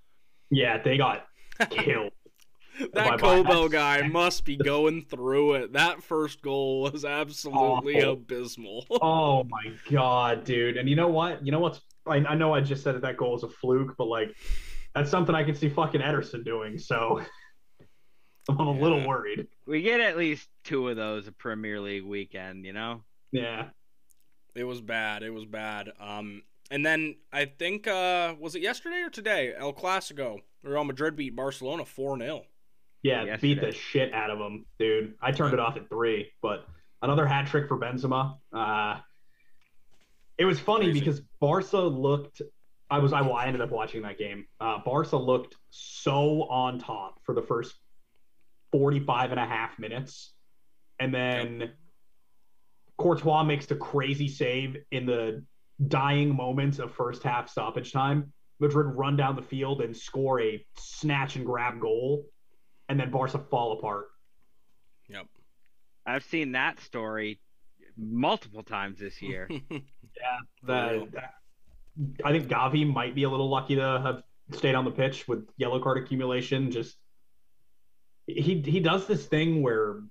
Yeah, 0.49 0.81
they 0.81 0.97
got 0.97 1.27
killed 1.71 2.13
that 2.93 3.19
Kobel 3.19 3.69
guy 3.69 4.07
must 4.07 4.45
be 4.45 4.57
going 4.57 5.03
through 5.03 5.55
it. 5.55 5.73
That 5.73 6.03
first 6.03 6.41
goal 6.41 6.83
was 6.83 7.05
absolutely 7.05 8.03
oh. 8.03 8.13
abysmal. 8.13 8.85
oh 9.01 9.43
my 9.43 9.71
god, 9.89 10.43
dude! 10.43 10.77
And 10.77 10.89
you 10.89 10.95
know 10.95 11.07
what? 11.07 11.45
You 11.45 11.51
know 11.51 11.59
what's? 11.59 11.81
I, 12.05 12.17
I 12.17 12.35
know 12.35 12.53
I 12.53 12.61
just 12.61 12.83
said 12.83 12.95
that 12.95 13.01
that 13.01 13.17
goal 13.17 13.33
was 13.33 13.43
a 13.43 13.49
fluke, 13.49 13.95
but 13.97 14.07
like, 14.07 14.35
that's 14.95 15.11
something 15.11 15.35
I 15.35 15.43
can 15.43 15.55
see 15.55 15.69
fucking 15.69 16.01
Ederson 16.01 16.43
doing. 16.43 16.77
So. 16.77 17.21
I'm 18.49 18.67
a 18.67 18.73
yeah. 18.73 18.81
little 18.81 19.07
worried. 19.07 19.47
We 19.67 19.81
get 19.81 19.99
at 19.99 20.17
least 20.17 20.49
two 20.63 20.87
of 20.87 20.95
those 20.95 21.27
a 21.27 21.31
Premier 21.31 21.79
League 21.79 22.03
weekend, 22.03 22.65
you 22.65 22.73
know? 22.73 23.03
Yeah. 23.31 23.65
It 24.55 24.63
was 24.63 24.81
bad. 24.81 25.23
It 25.23 25.29
was 25.29 25.45
bad. 25.45 25.91
Um 25.99 26.41
and 26.71 26.85
then 26.85 27.15
I 27.31 27.45
think 27.45 27.87
uh 27.87 28.35
was 28.39 28.55
it 28.55 28.61
yesterday 28.61 29.01
or 29.01 29.09
today? 29.09 29.53
El 29.55 29.73
Clasico. 29.73 30.39
Real 30.63 30.83
Madrid 30.83 31.15
beat 31.15 31.35
Barcelona 31.35 31.83
4-0. 31.83 32.43
Yeah, 33.01 33.23
yesterday. 33.23 33.53
beat 33.55 33.61
the 33.61 33.71
shit 33.71 34.13
out 34.13 34.29
of 34.29 34.39
them, 34.39 34.65
dude. 34.77 35.15
I 35.21 35.31
turned 35.31 35.53
it 35.53 35.59
off 35.59 35.77
at 35.77 35.89
three, 35.89 36.31
but 36.41 36.65
another 37.01 37.25
hat 37.25 37.47
trick 37.47 37.67
for 37.67 37.77
Benzema. 37.77 38.37
Uh, 38.51 38.99
it 40.37 40.45
was 40.45 40.59
funny 40.59 40.85
Crazy. 40.85 40.99
because 40.99 41.21
Barca 41.39 41.77
looked. 41.79 42.41
I 42.89 42.99
was. 42.99 43.13
I, 43.13 43.21
well, 43.21 43.35
I 43.35 43.45
ended 43.45 43.61
up 43.61 43.71
watching 43.71 44.01
that 44.01 44.17
game. 44.17 44.47
Uh, 44.59 44.79
Barca 44.83 45.17
looked 45.17 45.55
so 45.69 46.43
on 46.49 46.79
top 46.79 47.19
for 47.23 47.33
the 47.33 47.41
first 47.41 47.75
45 48.71 49.31
and 49.31 49.39
a 49.39 49.45
half 49.45 49.79
minutes, 49.79 50.33
and 50.99 51.13
then. 51.13 51.71
Courtois 52.97 53.43
makes 53.43 53.65
the 53.65 53.77
crazy 53.77 54.27
save 54.27 54.75
in 54.91 55.05
the 55.05 55.41
dying 55.87 56.35
moments 56.35 56.79
of 56.79 56.93
first 56.93 57.23
half 57.23 57.49
stoppage 57.49 57.93
time. 57.93 58.33
Madrid 58.59 58.87
run 58.87 59.15
down 59.15 59.37
the 59.37 59.41
field 59.41 59.81
and 59.81 59.95
score 59.95 60.41
a 60.41 60.63
snatch 60.77 61.37
and 61.37 61.45
grab 61.45 61.79
goal 61.79 62.25
and 62.89 62.99
then 62.99 63.11
Barca 63.11 63.39
fall 63.49 63.73
apart. 63.77 64.07
Yep. 65.07 65.27
I've 66.05 66.23
seen 66.25 66.51
that 66.53 66.79
story 66.79 67.39
multiple 67.97 68.63
times 68.63 68.99
this 68.99 69.21
year. 69.21 69.47
The, 70.63 70.89
real. 70.91 71.07
that- 71.13 71.33
I 72.23 72.31
think 72.31 72.47
Gavi 72.47 72.91
might 72.91 73.13
be 73.13 73.23
a 73.23 73.29
little 73.29 73.49
lucky 73.49 73.75
to 73.75 73.81
have 74.03 74.23
stayed 74.57 74.73
on 74.75 74.85
the 74.85 74.91
pitch 74.91 75.27
with 75.27 75.49
yellow 75.57 75.81
card 75.81 75.97
accumulation. 75.97 76.71
Just 76.71 76.95
he 78.25 78.61
he 78.61 78.79
does 78.79 79.05
this 79.05 79.25
thing 79.25 79.61
where 79.61 80.01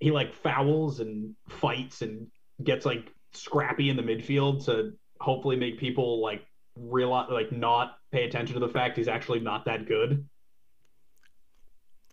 he 0.00 0.10
like 0.10 0.34
fouls 0.34 1.00
and 1.00 1.34
fights 1.48 2.02
and 2.02 2.26
gets 2.62 2.84
like 2.84 3.10
scrappy 3.32 3.88
in 3.88 3.96
the 3.96 4.02
midfield 4.02 4.64
to 4.66 4.92
hopefully 5.20 5.56
make 5.56 5.78
people 5.78 6.20
like 6.20 6.44
realize 6.76 7.28
like 7.30 7.52
not 7.52 7.96
pay 8.12 8.24
attention 8.24 8.54
to 8.54 8.60
the 8.60 8.68
fact 8.68 8.98
he's 8.98 9.08
actually 9.08 9.40
not 9.40 9.64
that 9.64 9.86
good. 9.86 10.28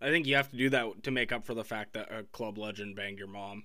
I 0.00 0.10
think 0.10 0.26
you 0.26 0.36
have 0.36 0.50
to 0.50 0.56
do 0.56 0.70
that 0.70 1.02
to 1.04 1.10
make 1.10 1.32
up 1.32 1.44
for 1.44 1.54
the 1.54 1.64
fact 1.64 1.94
that 1.94 2.12
a 2.12 2.22
club 2.24 2.58
legend 2.58 2.96
banged 2.96 3.18
your 3.18 3.28
mom. 3.28 3.64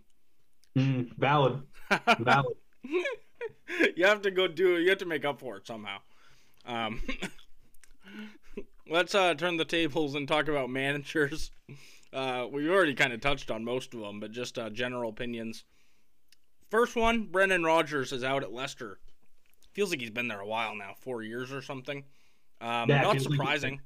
Mm, 0.77 1.11
valid, 1.17 1.61
valid. 2.19 2.55
you 3.95 4.05
have 4.05 4.21
to 4.21 4.31
go 4.31 4.47
do. 4.47 4.79
You 4.79 4.89
have 4.89 4.99
to 4.99 5.05
make 5.05 5.25
up 5.25 5.39
for 5.39 5.57
it 5.57 5.67
somehow. 5.67 5.97
Um, 6.65 7.01
let's 8.89 9.13
uh, 9.13 9.33
turn 9.33 9.57
the 9.57 9.65
tables 9.65 10.15
and 10.15 10.27
talk 10.27 10.47
about 10.47 10.69
managers. 10.69 11.51
Uh, 12.13 12.47
we've 12.51 12.69
already 12.69 12.93
kind 12.93 13.13
of 13.13 13.21
touched 13.21 13.51
on 13.51 13.63
most 13.63 13.93
of 13.93 14.01
them, 14.01 14.19
but 14.19 14.31
just 14.31 14.57
uh, 14.57 14.69
general 14.69 15.09
opinions. 15.09 15.63
First 16.69 16.95
one, 16.95 17.23
Brendan 17.23 17.63
Rodgers 17.63 18.11
is 18.11 18.23
out 18.23 18.43
at 18.43 18.53
Leicester. 18.53 18.99
Feels 19.73 19.89
like 19.89 20.01
he's 20.01 20.09
been 20.09 20.27
there 20.27 20.39
a 20.39 20.47
while 20.47 20.75
now, 20.75 20.93
four 20.99 21.23
years 21.23 21.51
or 21.51 21.61
something. 21.61 22.03
Um, 22.59 22.89
Yeah, 22.89 23.01
not 23.01 23.13
feels 23.13 23.27
like 23.27 23.37
surprising. 23.37 23.81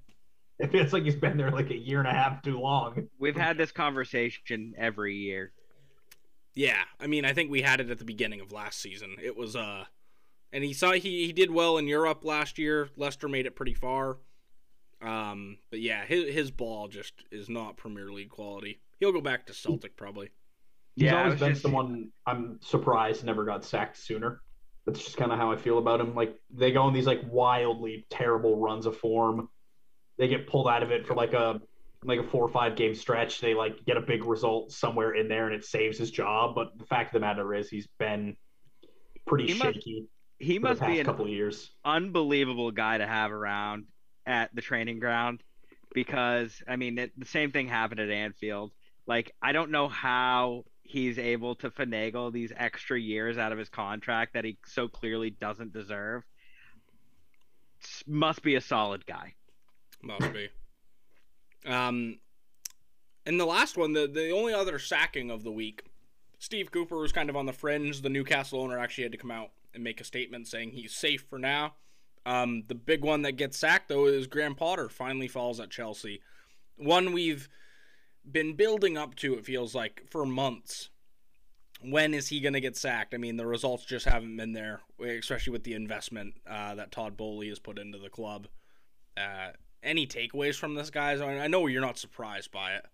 It 0.60 0.72
feels 0.72 0.94
like 0.94 1.04
he's 1.04 1.18
been 1.18 1.36
there 1.36 1.52
like 1.52 1.70
a 1.70 1.78
year 1.78 2.00
and 2.00 2.08
a 2.08 2.14
half 2.14 2.42
too 2.42 2.58
long. 2.60 3.10
We've 3.20 3.36
had 3.36 3.58
this 3.58 3.74
conversation 3.74 4.74
every 4.78 5.16
year. 5.16 5.52
Yeah, 6.54 6.82
I 6.98 7.08
mean, 7.08 7.26
I 7.26 7.34
think 7.34 7.52
we 7.52 7.62
had 7.62 7.82
it 7.82 7.90
at 7.90 8.00
the 8.00 8.06
beginning 8.06 8.40
of 8.40 8.54
last 8.54 8.80
season. 8.80 9.18
It 9.22 9.36
was 9.36 9.58
uh, 9.58 9.84
and 10.54 10.64
he 10.64 10.72
saw 10.74 10.94
he 10.94 11.26
he 11.26 11.34
did 11.34 11.52
well 11.52 11.78
in 11.78 11.88
Europe 11.88 12.24
last 12.24 12.58
year. 12.58 12.88
Leicester 12.96 13.28
made 13.28 13.46
it 13.46 13.56
pretty 13.58 13.74
far. 13.74 14.18
Um, 15.02 15.58
but 15.70 15.82
yeah, 15.82 16.06
his 16.06 16.34
his 16.34 16.52
ball 16.52 16.88
just 16.88 17.14
is 17.32 17.50
not 17.50 17.76
Premier 17.76 18.10
League 18.12 18.30
quality. 18.30 18.80
He'll 19.02 19.12
go 19.12 19.20
back 19.22 19.48
to 19.48 19.54
Celtic 19.54 19.98
probably. 19.98 20.30
He's 20.96 21.08
Yeah, 21.08 21.16
I 21.18 21.24
always 21.26 21.40
been 21.42 21.50
just- 21.50 21.64
someone 21.64 22.12
I'm 22.26 22.60
surprised 22.62 23.26
never 23.26 23.44
got 23.44 23.66
sacked 23.66 23.98
sooner. 23.98 24.42
That's 24.86 25.04
just 25.04 25.18
kind 25.18 25.34
of 25.34 25.38
how 25.38 25.52
I 25.52 25.58
feel 25.58 25.80
about 25.80 26.00
him. 26.00 26.16
Like 26.16 26.40
they 26.50 26.72
go 26.72 26.88
in 26.88 26.94
these 26.94 27.08
like 27.08 27.22
wildly 27.30 28.06
terrible 28.10 28.58
runs 28.58 28.86
of 28.86 28.96
form. 28.96 29.50
They 30.18 30.28
get 30.28 30.48
pulled 30.48 30.68
out 30.68 30.84
of 30.84 30.92
it 30.92 31.06
for 31.06 31.14
like 31.16 31.34
a 31.34 31.62
like 32.04 32.20
a 32.20 32.24
four 32.24 32.44
or 32.44 32.50
five 32.50 32.76
game 32.76 32.94
stretch. 32.96 33.42
They 33.42 33.54
like 33.56 33.84
get 33.86 33.98
a 33.98 34.02
big 34.02 34.24
result 34.26 34.72
somewhere 34.72 35.14
in 35.16 35.28
there 35.28 35.48
and 35.48 35.56
it 35.56 35.66
saves 35.66 35.98
his 35.98 36.12
job. 36.12 36.54
But 36.56 36.78
the 36.78 36.86
fact 36.86 37.10
of 37.10 37.14
the 37.14 37.26
matter 37.26 37.54
is 37.54 37.70
he's 37.70 37.88
been 38.00 38.38
pretty 39.26 39.48
He 39.48 39.54
must- 39.58 39.76
shaky 39.76 40.06
He 40.40 40.56
for 40.60 40.62
the 40.62 40.70
must 40.70 40.82
be 40.82 41.00
a 41.00 41.04
couple 41.06 41.28
years. 41.28 41.72
unbelievable 41.84 42.72
guy 42.72 42.98
to 43.00 43.08
have 43.08 43.32
around 43.32 43.86
at 44.26 44.54
the 44.56 44.62
training 44.62 45.00
ground 45.00 45.42
because 45.94 46.62
I 46.68 46.76
mean 46.76 46.98
it, 47.00 47.12
the 47.18 47.26
same 47.26 47.52
thing 47.52 47.68
happened 47.68 48.00
at 48.00 48.10
Anfield. 48.10 48.72
Like 49.08 49.34
I 49.42 49.52
don't 49.52 49.72
know 49.72 49.88
how 49.88 50.64
he's 50.84 51.18
able 51.18 51.56
to 51.56 51.72
finagle 51.72 52.32
these 52.32 52.54
extra 52.56 53.00
years 53.00 53.38
out 53.40 53.52
of 53.52 53.58
his 53.58 53.70
contract 53.70 54.34
that 54.36 54.46
he 54.46 54.58
so 54.68 54.88
clearly 54.88 55.32
doesn't 55.32 55.74
deserve. 55.74 56.24
Must 58.08 58.42
be 58.44 58.56
a 58.56 58.62
solid 58.62 59.06
guy. 59.06 59.34
Must 60.06 60.32
be. 60.32 60.50
Um, 61.66 62.20
and 63.26 63.40
the 63.40 63.46
last 63.46 63.76
one, 63.76 63.94
the 63.94 64.08
the 64.08 64.30
only 64.30 64.54
other 64.54 64.78
sacking 64.78 65.32
of 65.32 65.44
the 65.44 65.52
week, 65.52 65.84
Steve 66.38 66.72
Cooper 66.72 66.98
was 66.98 67.12
kind 67.12 67.30
of 67.30 67.36
on 67.36 67.48
the 67.48 67.54
fringe. 67.54 68.02
The 68.02 68.10
Newcastle 68.10 68.62
owner 68.62 68.78
actually 68.78 69.04
had 69.04 69.12
to 69.14 69.18
come 69.18 69.32
out 69.32 69.50
and 69.74 69.84
make 69.84 70.00
a 70.00 70.06
statement 70.06 70.48
saying 70.48 70.72
he's 70.72 70.94
safe 70.94 71.26
for 71.28 71.40
now. 71.40 71.74
Um, 72.26 72.64
the 72.68 72.76
big 72.76 73.04
one 73.04 73.24
that 73.24 73.34
gets 73.34 73.58
sacked 73.58 73.90
though 73.90 74.06
is 74.06 74.28
Graham 74.28 74.56
Potter 74.56 74.90
finally 74.90 75.28
falls 75.28 75.60
at 75.60 75.72
Chelsea. 75.72 76.22
One 76.78 77.12
we've 77.12 77.50
been 78.30 78.56
building 78.56 78.98
up 78.98 79.16
to 79.16 79.36
it 79.36 79.46
feels 79.46 79.74
like 79.74 80.04
for 80.10 80.26
months. 80.26 80.90
When 81.82 82.14
is 82.14 82.30
he 82.30 82.40
going 82.40 82.54
to 82.54 82.62
get 82.62 82.78
sacked? 82.78 83.14
I 83.14 83.18
mean, 83.18 83.38
the 83.38 83.46
results 83.46 83.86
just 83.86 84.06
haven't 84.06 84.38
been 84.38 84.54
there, 84.54 84.82
especially 85.00 85.52
with 85.52 85.64
the 85.64 85.74
investment 85.74 86.36
uh, 86.50 86.76
that 86.76 86.92
Todd 86.92 87.18
Boehly 87.18 87.50
has 87.50 87.60
put 87.60 87.78
into 87.78 88.00
the 88.00 88.10
club. 88.10 88.48
Uh, 89.16 89.52
any 89.86 90.08
takeaways 90.08 90.56
from 90.56 90.76
this, 90.76 90.90
guys? 90.90 91.22
I 91.22 91.48
know 91.48 91.68
you're 91.68 91.82
not 91.82 91.98
surprised 91.98 92.52
by 92.52 92.74
it. 92.74 92.86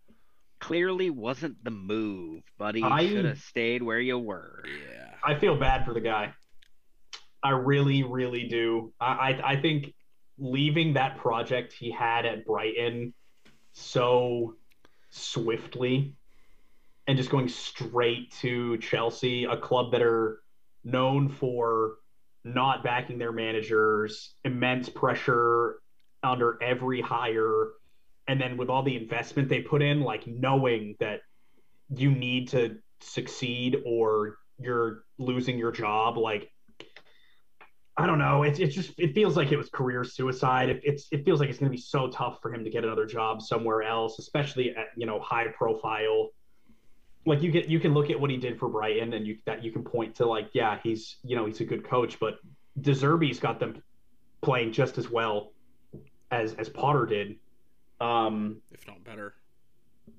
Clearly 0.60 1.10
wasn't 1.10 1.64
the 1.64 1.72
move, 1.72 2.44
buddy. 2.58 2.84
I- 2.84 3.08
Should 3.08 3.26
have 3.26 3.40
stayed 3.40 3.82
where 3.82 4.00
you 4.00 4.20
were. 4.20 4.64
Yeah. 4.66 5.10
I 5.24 5.36
feel 5.40 5.58
bad 5.58 5.86
for 5.86 5.94
the 5.94 6.02
guy. 6.02 6.34
I 7.44 7.52
really, 7.52 8.04
really 8.04 8.48
do. 8.48 8.94
I, 9.00 9.06
I, 9.44 9.52
I 9.54 9.62
think 9.62 9.94
leaving 10.38 10.94
that 10.94 11.18
project 11.18 11.74
he 11.74 11.90
had 11.92 12.26
at 12.26 12.46
Brighton 12.46 13.14
so 13.74 14.56
swiftly 15.10 16.14
and 17.08 17.18
just 17.18 17.30
going 17.32 17.48
straight 17.48 18.32
to 18.42 18.78
Chelsea, 18.78 19.46
a 19.46 19.58
club 19.58 19.92
that 19.92 20.02
are 20.04 20.42
known 20.84 21.30
for 21.30 21.96
not 22.44 22.84
backing 22.84 23.18
their 23.18 23.32
managers, 23.32 24.36
immense 24.44 24.90
pressure 24.90 25.78
under 26.24 26.62
every 26.62 27.02
hire, 27.02 27.70
and 28.28 28.40
then 28.40 28.58
with 28.58 28.70
all 28.70 28.84
the 28.84 28.96
investment 28.96 29.50
they 29.50 29.62
put 29.62 29.82
in, 29.82 30.02
like 30.02 30.28
knowing 30.28 30.96
that 31.00 31.22
you 31.90 32.12
need 32.12 32.50
to 32.50 32.78
succeed 33.02 33.78
or 33.86 34.38
you're 34.58 35.04
losing 35.18 35.58
your 35.58 35.72
job, 35.72 36.18
like 36.18 36.52
I 37.98 38.08
don't 38.08 38.20
know. 38.20 38.44
It's 38.44 38.60
it's 38.60 38.74
just 38.74 38.94
it 38.98 39.14
feels 39.14 39.36
like 39.36 39.52
it 39.52 39.58
was 39.58 39.70
career 39.70 40.04
suicide. 40.04 40.70
It, 40.70 40.82
it's 40.84 41.08
it 41.12 41.26
feels 41.26 41.40
like 41.40 41.50
it's 41.50 41.60
going 41.60 41.70
to 41.70 41.76
be 41.76 41.82
so 41.82 42.10
tough 42.10 42.40
for 42.42 42.54
him 42.54 42.64
to 42.64 42.70
get 42.70 42.84
another 42.84 43.06
job 43.06 43.42
somewhere 43.42 43.84
else, 43.84 44.18
especially 44.18 44.72
at 44.72 44.88
you 44.96 45.06
know 45.06 45.20
high 45.20 45.48
profile. 45.48 46.30
Like 47.26 47.42
you 47.42 47.52
get 47.52 47.68
you 47.68 47.80
can 47.80 47.94
look 47.94 48.10
at 48.10 48.20
what 48.20 48.30
he 48.30 48.38
did 48.38 48.58
for 48.58 48.70
Brighton, 48.70 49.14
and 49.14 49.28
you 49.28 49.38
that 49.46 49.64
you 49.64 49.72
can 49.72 49.84
point 49.84 50.16
to 50.16 50.26
like 50.26 50.50
yeah 50.54 50.80
he's 50.82 51.18
you 51.24 51.36
know 51.36 51.46
he's 51.46 51.60
a 51.60 51.66
good 51.66 51.84
coach, 51.84 52.20
but 52.20 52.36
De 52.80 52.92
Zerbi's 52.92 53.40
got 53.40 53.60
them 53.60 53.84
playing 54.42 54.72
just 54.72 54.98
as 54.98 55.10
well 55.10 55.52
as 56.32 56.54
as 56.56 56.70
Potter 56.70 57.06
did. 57.06 57.36
Um, 58.00 58.62
If 58.72 58.88
not 58.88 59.04
better. 59.04 59.36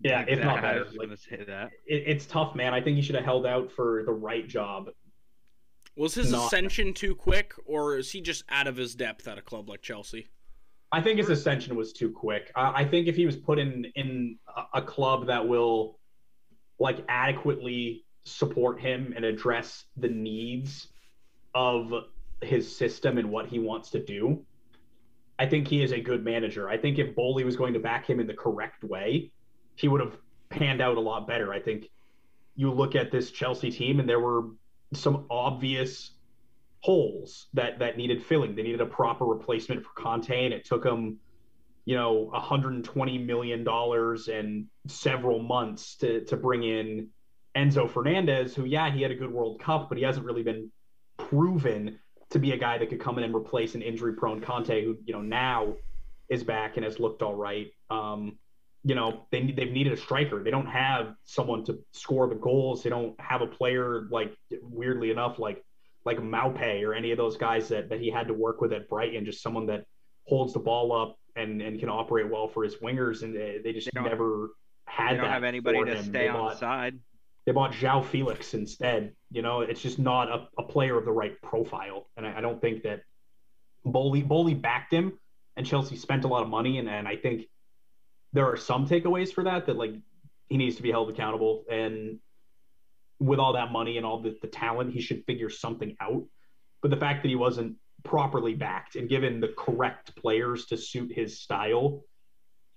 yeah, 0.05 0.21
if 0.29 0.39
not 0.39 0.59
Exactly, 0.59 0.69
I 0.69 0.73
better. 0.75 0.85
was 0.85 0.95
Like, 0.95 1.09
gonna 1.09 1.17
say 1.17 1.45
that. 1.45 1.71
it, 1.87 2.05
it's 2.07 2.27
tough, 2.27 2.55
man. 2.55 2.73
I 2.75 2.81
think 2.81 2.97
he 2.97 3.03
should 3.03 3.17
have 3.17 3.25
held 3.25 3.47
out 3.47 3.73
for 3.73 4.05
the 4.07 4.13
right 4.13 4.47
job. 4.47 4.91
Was 5.97 6.15
his 6.15 6.31
Not- 6.31 6.47
ascension 6.47 6.95
too 6.95 7.15
quick, 7.15 7.55
or 7.67 7.97
is 7.99 8.11
he 8.13 8.21
just 8.21 8.45
out 8.49 8.67
of 8.67 8.77
his 8.77 8.95
depth 8.95 9.27
at 9.27 9.37
a 9.37 9.43
club 9.43 9.69
like 9.69 9.83
Chelsea? 9.83 10.29
I 10.93 11.01
think 11.01 11.19
his 11.19 11.29
ascension 11.31 11.75
was 11.75 11.93
too 11.93 12.11
quick. 12.11 12.53
I, 12.55 12.83
I 12.83 12.85
think 12.85 13.09
if 13.09 13.17
he 13.17 13.27
was 13.27 13.37
put 13.37 13.59
in 13.59 13.87
in 13.97 14.39
a, 14.57 14.79
a 14.79 14.83
club 14.83 15.27
that 15.27 15.47
will 15.47 15.99
like 16.79 17.05
adequately 17.09 18.05
support 18.25 18.81
him 18.81 19.13
and 19.17 19.25
address 19.25 19.85
the 19.97 20.09
needs 20.09 20.89
of 21.55 21.93
his 22.43 22.75
system 22.75 23.19
and 23.19 23.31
what 23.31 23.47
he 23.47 23.59
wants 23.59 23.91
to 23.91 24.03
do, 24.05 24.45
I 25.43 25.47
think 25.49 25.67
he 25.67 25.83
is 25.83 25.91
a 25.91 25.99
good 25.99 26.25
manager. 26.25 26.69
I 26.69 26.77
think 26.77 27.01
if 27.01 27.17
Boehly 27.17 27.43
was 27.43 27.57
going 27.57 27.73
to 27.73 27.81
back 27.81 28.09
him 28.09 28.21
in 28.21 28.29
the 28.29 28.35
correct 28.35 28.85
way, 28.85 29.33
he 29.75 29.89
would 29.89 30.01
have 30.01 30.17
panned 30.51 30.81
out 30.81 30.97
a 30.97 31.01
lot 31.01 31.27
better. 31.27 31.53
I 31.53 31.59
think 31.59 31.91
you 32.55 32.71
look 32.71 32.95
at 32.95 33.11
this 33.11 33.33
Chelsea 33.33 33.73
team 33.73 33.99
and 33.99 34.09
there 34.09 34.21
were 34.21 34.51
some 34.95 35.27
obvious 35.31 36.13
holes 36.79 37.49
that 37.55 37.81
that 37.81 37.97
needed 37.97 38.23
filling. 38.23 38.55
They 38.55 38.63
needed 38.63 38.83
a 38.83 38.87
proper 38.87 39.25
replacement 39.25 39.85
for 39.85 39.91
Kanté, 40.01 40.45
and 40.45 40.55
it 40.55 40.65
took 40.65 40.85
them, 40.85 41.19
you 41.87 41.97
know, 41.97 42.29
120 42.31 43.19
million 43.19 43.65
dollars 43.65 44.29
and 44.29 44.67
several 44.87 45.41
months 45.43 45.97
to 45.97 46.25
to 46.27 46.37
bring 46.37 46.63
in 46.63 47.09
Enzo 47.57 47.91
Fernandez, 47.91 48.55
who 48.55 48.65
yeah, 48.65 48.93
he 48.93 49.03
had 49.03 49.11
a 49.11 49.17
good 49.17 49.33
World 49.33 49.61
Cup, 49.61 49.89
but 49.89 49.99
he 49.99 50.05
hasn't 50.05 50.25
really 50.25 50.45
been 50.45 50.71
proven 51.17 51.99
to 52.33 52.39
be 52.39 52.53
a 52.53 52.57
guy 52.57 52.79
that 52.79 52.89
could 52.89 53.01
come 53.01 53.19
in 53.19 53.25
and 53.25 53.35
replace 53.35 53.75
an 53.75 53.83
injury-prone 53.83 54.41
Kanté, 54.41 54.85
who 54.85 54.97
you 55.05 55.13
know 55.13 55.23
now 55.23 55.75
is 56.29 56.43
back 56.45 56.77
and 56.77 56.85
has 56.85 56.99
looked 56.99 57.23
all 57.23 57.35
right. 57.35 57.69
Um, 57.91 58.39
you 58.85 58.95
know, 58.95 59.27
they 59.31 59.43
they've 59.53 59.71
needed 59.71 59.93
a 59.93 59.97
striker. 59.97 60.43
They 60.43 60.51
don't 60.51 60.67
have 60.67 61.15
someone 61.25 61.65
to 61.67 61.79
score 61.93 62.29
the 62.29 62.35
goals. 62.35 62.83
They 62.83 62.91
don't 62.91 63.19
have 63.21 63.41
a 63.43 63.47
player 63.47 64.07
like 64.11 64.35
weirdly 64.63 65.11
enough 65.11 65.39
like 65.39 65.63
like 66.05 66.19
Maupay 66.19 66.83
or 66.83 66.95
any 66.95 67.13
of 67.13 67.17
those 67.17 67.37
guys 67.37 67.69
that, 67.69 67.89
that 67.91 68.01
he 68.01 68.11
had 68.11 68.27
to 68.27 68.35
work 68.35 68.61
with 68.61 68.73
at 68.73 68.89
Brighton, 68.89 69.25
just 69.25 69.41
someone 69.41 69.67
that 69.67 69.85
holds 70.27 70.53
the 70.53 70.59
ball 70.59 70.91
up 70.93 71.17
and, 71.37 71.63
and 71.63 71.79
can 71.79 71.89
operate 71.89 72.29
well 72.29 72.49
for 72.49 72.65
his 72.65 72.75
wingers. 72.77 73.23
And 73.23 73.33
they, 73.37 73.61
they 73.63 73.73
just 73.73 73.87
They 73.93 74.01
don't- 74.01 74.09
never 74.09 74.49
had 74.87 75.13
They 75.13 75.17
don't 75.19 75.27
that 75.27 75.33
have 75.33 75.45
anybody 75.45 75.85
to 75.85 75.95
him. 75.95 76.03
stay 76.03 76.11
they 76.13 76.29
on 76.29 76.35
bought, 76.39 76.53
the 76.55 76.59
side. 76.59 76.99
They 77.45 77.53
bought 77.53 77.73
João 77.73 78.05
Felix 78.05 78.55
instead. 78.55 79.15
You 79.31 79.43
know, 79.43 79.61
it's 79.61 79.81
just 79.81 79.99
not 79.99 80.29
a, 80.29 80.49
a 80.59 80.63
player 80.63 80.97
of 80.97 81.05
the 81.05 81.13
right 81.13 81.41
profile. 81.43 82.09
And 82.17 82.27
I, 82.27 82.39
I 82.39 82.41
don't 82.41 82.61
think 82.61 82.85
that 82.85 83.03
Boehly, 83.85 84.23
Boehly 84.23 84.55
backed 84.55 84.93
him 84.93 85.19
and 85.57 85.67
Chelsea 85.67 85.97
spent 85.97 86.25
a 86.25 86.29
lot 86.29 86.43
of 86.43 86.49
money. 86.49 86.79
And, 86.79 86.89
and 86.89 87.09
I 87.09 87.17
think 87.17 87.43
there 88.33 88.47
are 88.47 88.57
some 88.57 88.87
takeaways 88.87 89.33
for 89.33 89.45
that, 89.45 89.67
that 89.67 89.77
like 89.77 89.95
he 90.49 90.57
needs 90.57 90.77
to 90.77 90.83
be 90.83 90.91
held 90.91 91.11
accountable. 91.11 91.65
And 91.71 92.19
with 93.19 93.39
all 93.39 93.55
that 93.55 93.73
money 93.73 93.97
and 93.97 94.07
all 94.07 94.21
the, 94.21 94.37
the 94.41 94.49
talent, 94.49 94.93
he 94.93 95.01
should 95.01 95.25
figure 95.27 95.51
something 95.51 95.97
out. 96.01 96.25
But 96.81 96.91
the 96.91 96.97
fact 96.97 97.23
that 97.23 97.29
he 97.29 97.37
wasn't 97.37 97.77
properly 98.05 98.55
backed 98.55 98.97
and 98.97 99.09
given 99.09 99.41
the 99.41 99.55
correct 99.57 100.17
players 100.17 100.67
to 100.67 100.77
suit 100.77 101.13
his 101.13 101.41
style, 101.41 102.05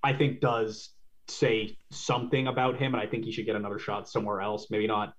I 0.04 0.14
think 0.14 0.40
does 0.40 0.90
say 1.28 1.78
something 1.92 2.48
about 2.48 2.78
him. 2.78 2.94
And 2.94 3.02
I 3.02 3.08
think 3.08 3.26
he 3.26 3.32
should 3.32 3.46
get 3.46 3.56
another 3.56 3.80
shot 3.80 4.10
somewhere 4.10 4.42
else. 4.42 4.68
Maybe 4.70 4.88
not 4.88 5.14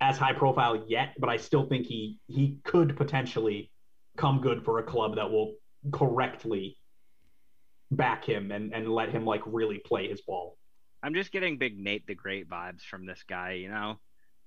as 0.00 0.18
high 0.18 0.32
profile 0.32 0.84
yet, 0.86 1.14
but 1.18 1.28
I 1.28 1.36
still 1.36 1.66
think 1.66 1.86
he 1.86 2.18
he 2.26 2.58
could 2.64 2.96
potentially 2.96 3.70
come 4.16 4.40
good 4.40 4.64
for 4.64 4.78
a 4.78 4.82
club 4.82 5.16
that 5.16 5.30
will 5.30 5.54
correctly 5.92 6.76
back 7.90 8.24
him 8.24 8.50
and, 8.50 8.74
and 8.74 8.88
let 8.88 9.10
him 9.10 9.24
like 9.24 9.42
really 9.46 9.78
play 9.78 10.08
his 10.08 10.20
ball. 10.20 10.56
I'm 11.02 11.14
just 11.14 11.32
getting 11.32 11.58
big 11.58 11.78
Nate 11.78 12.06
the 12.06 12.14
Great 12.14 12.48
vibes 12.48 12.82
from 12.82 13.06
this 13.06 13.22
guy, 13.28 13.52
you 13.52 13.68
know? 13.68 13.98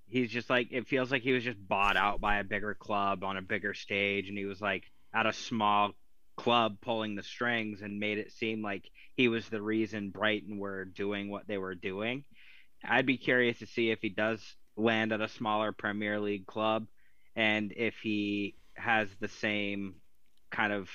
He's 0.07 0.31
just 0.31 0.49
like 0.49 0.69
it 0.71 0.87
feels 0.87 1.11
like 1.11 1.21
he 1.21 1.31
was 1.31 1.43
just 1.43 1.67
bought 1.67 1.95
out 1.95 2.19
by 2.19 2.39
a 2.39 2.43
bigger 2.43 2.73
club 2.73 3.23
on 3.23 3.37
a 3.37 3.41
bigger 3.41 3.73
stage 3.73 4.27
and 4.27 4.37
he 4.37 4.45
was 4.45 4.59
like 4.59 4.83
at 5.13 5.27
a 5.27 5.33
small 5.33 5.91
club 6.39 6.77
pulling 6.81 7.15
the 7.15 7.23
strings 7.23 7.81
and 7.81 7.99
made 7.99 8.17
it 8.17 8.31
seem 8.31 8.61
like 8.61 8.89
he 9.17 9.27
was 9.27 9.49
the 9.49 9.61
reason 9.61 10.09
Brighton 10.09 10.57
were 10.57 10.85
doing 10.85 11.29
what 11.29 11.45
they 11.47 11.57
were 11.57 11.75
doing. 11.75 12.23
I'd 12.81 13.05
be 13.05 13.17
curious 13.17 13.59
to 13.59 13.65
see 13.65 13.91
if 13.91 13.99
he 14.01 14.07
does 14.07 14.41
land 14.77 15.11
at 15.11 15.19
a 15.19 15.27
smaller 15.27 15.73
Premier 15.73 16.17
League 16.17 16.47
club 16.47 16.87
and 17.35 17.73
if 17.75 17.95
he 18.01 18.55
has 18.75 19.09
the 19.19 19.27
same 19.27 19.95
kind 20.49 20.71
of 20.71 20.89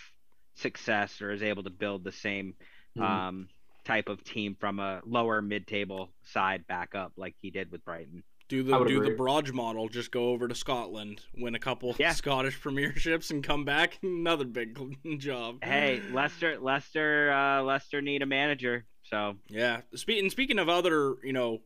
success 0.55 1.21
or 1.21 1.31
is 1.31 1.43
able 1.43 1.65
to 1.65 1.71
build 1.71 2.05
the 2.05 2.13
same 2.13 2.55
um, 2.99 3.49
type 3.85 4.09
of 4.09 4.25
team 4.25 4.57
from 4.59 4.79
a 4.79 5.03
lower 5.05 5.43
mid-table 5.43 6.11
side 6.23 6.67
back 6.67 6.95
up 6.95 7.13
like 7.19 7.35
he 7.43 7.51
did 7.51 7.71
with 7.71 7.85
Brighton. 7.85 8.23
Do 8.49 8.63
the 8.63 8.79
do 8.85 9.01
the 9.01 9.13
agree. 9.13 9.53
Model? 9.53 9.89
Just 9.89 10.11
go 10.11 10.29
over 10.29 10.47
to 10.49 10.55
Scotland, 10.55 11.23
win 11.37 11.55
a 11.55 11.59
couple 11.59 11.95
Yeah. 11.99 12.13
Scottish 12.15 12.61
premierships, 12.61 13.31
and 13.31 13.43
come 13.43 13.65
back. 13.65 13.99
Another 14.03 14.45
big 14.45 14.79
job. 15.19 15.65
Hey, 15.65 16.03
Leicester, 16.13 16.59
Leicester, 16.61 17.33
uh, 17.33 17.63
Leicester 17.63 18.03
need 18.03 18.23
a 18.23 18.27
manager. 18.27 18.85
So 19.05 19.37
Yeah. 19.49 19.81
Speaking 19.95 20.31
speaking 20.31 20.59
of 20.59 20.69
other, 20.69 21.15
you 21.23 21.33
know, 21.33 21.61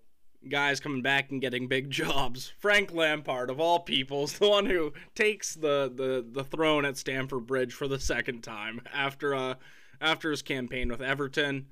guys 0.48 0.78
coming 0.78 1.02
back 1.02 1.30
and 1.30 1.40
getting 1.40 1.66
big 1.66 1.90
jobs, 1.90 2.52
Frank 2.58 2.92
Lampard 2.92 3.50
of 3.50 3.58
all 3.60 3.80
people 3.80 4.24
is 4.24 4.38
the 4.38 4.48
one 4.48 4.66
who 4.66 4.92
takes 5.14 5.54
the 5.54 5.90
the, 5.92 6.24
the 6.30 6.44
throne 6.44 6.84
at 6.84 6.96
Stamford 6.96 7.46
Bridge 7.46 7.72
for 7.72 7.88
the 7.88 7.98
second 7.98 8.42
time 8.42 8.80
after 8.92 9.34
uh 9.34 9.54
after 10.00 10.30
his 10.30 10.42
campaign 10.42 10.88
with 10.90 11.00
Everton. 11.02 11.66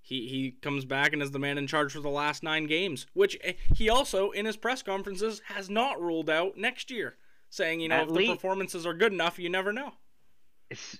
He 0.00 0.28
he 0.28 0.50
comes 0.62 0.84
back 0.84 1.12
and 1.12 1.22
is 1.22 1.30
the 1.30 1.38
man 1.38 1.58
in 1.58 1.66
charge 1.66 1.92
for 1.92 2.00
the 2.00 2.08
last 2.08 2.42
9 2.42 2.66
games, 2.66 3.06
which 3.12 3.36
eh, 3.42 3.52
he 3.74 3.88
also 3.88 4.30
in 4.30 4.46
his 4.46 4.56
press 4.56 4.82
conferences 4.82 5.40
has 5.46 5.70
not 5.70 6.00
ruled 6.00 6.30
out 6.30 6.56
next 6.56 6.90
year, 6.90 7.16
saying, 7.48 7.80
you 7.80 7.88
know, 7.88 7.96
At 7.96 8.08
if 8.08 8.14
the 8.14 8.28
performances 8.28 8.86
are 8.86 8.94
good 8.94 9.12
enough, 9.12 9.38
you 9.38 9.50
never 9.50 9.72
know. 9.72 9.92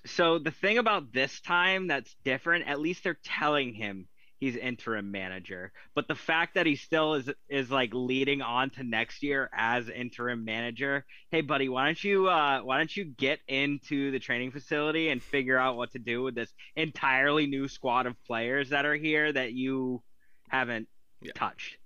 So 0.05 0.39
the 0.39 0.51
thing 0.51 0.79
about 0.79 1.13
this 1.13 1.41
time 1.41 1.87
that's 1.87 2.17
different, 2.25 2.67
at 2.67 2.81
least 2.81 3.05
they're 3.05 3.19
telling 3.23 3.75
him 3.75 4.09
he's 4.41 4.57
interim 4.57 5.11
manager. 5.13 5.71
But 5.95 6.09
the 6.09 6.15
fact 6.15 6.55
that 6.55 6.67
he 6.67 6.77
still 6.77 7.15
is 7.15 7.31
is 7.49 7.71
like 7.71 7.91
leading 7.93 8.43
on 8.43 8.71
to 8.71 8.83
next 8.83 9.23
year 9.23 9.49
as 9.53 9.89
interim 9.89 10.45
manager. 10.45 11.05
Hey 11.31 11.43
buddy, 11.43 11.69
why 11.69 11.85
don't 11.87 12.03
you 12.03 12.29
uh 12.29 12.61
why 12.63 12.79
don't 12.79 12.97
you 12.97 13.05
get 13.05 13.39
into 13.47 14.11
the 14.11 14.19
training 14.19 14.51
facility 14.51 15.11
and 15.11 15.23
figure 15.23 15.59
out 15.59 15.77
what 15.77 15.93
to 15.93 15.99
do 15.99 16.23
with 16.23 16.35
this 16.35 16.53
entirely 16.75 17.47
new 17.47 17.69
squad 17.69 18.07
of 18.07 18.17
players 18.25 18.71
that 18.71 18.87
are 18.87 18.97
here 18.97 19.33
that 19.33 19.53
you 19.53 20.03
haven't 20.49 20.89
Yeah. 21.23 21.33
touched. 21.35 21.77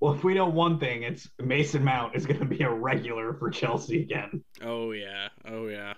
Well, 0.00 0.14
if 0.14 0.22
we 0.22 0.34
know 0.34 0.46
one 0.46 0.78
thing, 0.78 1.02
it's 1.02 1.28
Mason 1.40 1.82
Mount 1.84 2.14
is 2.14 2.24
going 2.26 2.38
to 2.38 2.46
be 2.46 2.62
a 2.62 2.70
regular 2.70 3.34
for 3.34 3.50
Chelsea 3.50 4.00
again. 4.02 4.44
Oh 4.62 4.92
yeah, 4.92 5.28
oh 5.44 5.66
yeah. 5.66 5.94